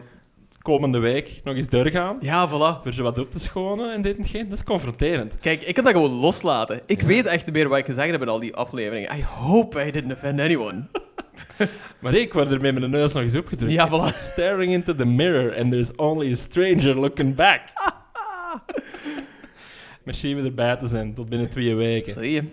komende 0.69 0.99
week 0.99 1.41
nog 1.43 1.55
eens 1.55 1.69
doorgaan. 1.69 2.17
Ja, 2.19 2.49
voilà. 2.49 2.81
Voor 2.81 2.93
ze 2.93 3.03
wat 3.03 3.17
op 3.17 3.31
te 3.31 3.39
schonen 3.39 3.93
en 3.93 4.01
dit 4.01 4.17
en 4.17 4.25
geen. 4.25 4.49
Dat 4.49 4.57
is 4.57 4.63
confronterend. 4.63 5.37
Kijk, 5.37 5.63
ik 5.63 5.73
kan 5.73 5.83
dat 5.83 5.93
gewoon 5.93 6.11
loslaten. 6.11 6.81
Ik 6.85 7.01
weet 7.01 7.25
echt 7.25 7.45
niet 7.45 7.55
meer 7.55 7.69
wat 7.69 7.77
ik 7.77 7.85
gezegd 7.85 8.11
heb 8.11 8.21
in 8.21 8.29
al 8.29 8.39
die 8.39 8.55
afleveringen. 8.55 9.17
I 9.17 9.23
hope 9.23 9.85
I 9.85 9.91
didn't 9.91 10.11
offend 10.11 10.39
anyone. 10.39 10.83
Maar 12.01 12.13
ik 12.13 12.33
word 12.33 12.51
er 12.51 12.61
met 12.61 12.79
mijn 12.79 12.91
neus 12.91 13.13
nog 13.13 13.23
eens 13.23 13.35
opgedrukt. 13.35 13.71
Ja, 13.71 13.89
voilà. 13.89 14.15
staring 14.33 14.71
into 14.71 14.95
the 14.95 15.05
mirror 15.05 15.57
and 15.57 15.71
there's 15.71 15.91
only 15.95 16.31
a 16.31 16.35
stranger 16.35 16.99
looking 16.99 17.35
back. 17.35 17.61
Merci 20.05 20.35
weer 20.35 20.45
erbij 20.45 20.75
te 20.75 20.87
zijn. 20.87 21.13
Tot 21.13 21.29
binnen 21.29 21.49
twee 21.49 21.75
weken. 21.75 22.13
Zie 22.13 22.31
je. 22.31 22.43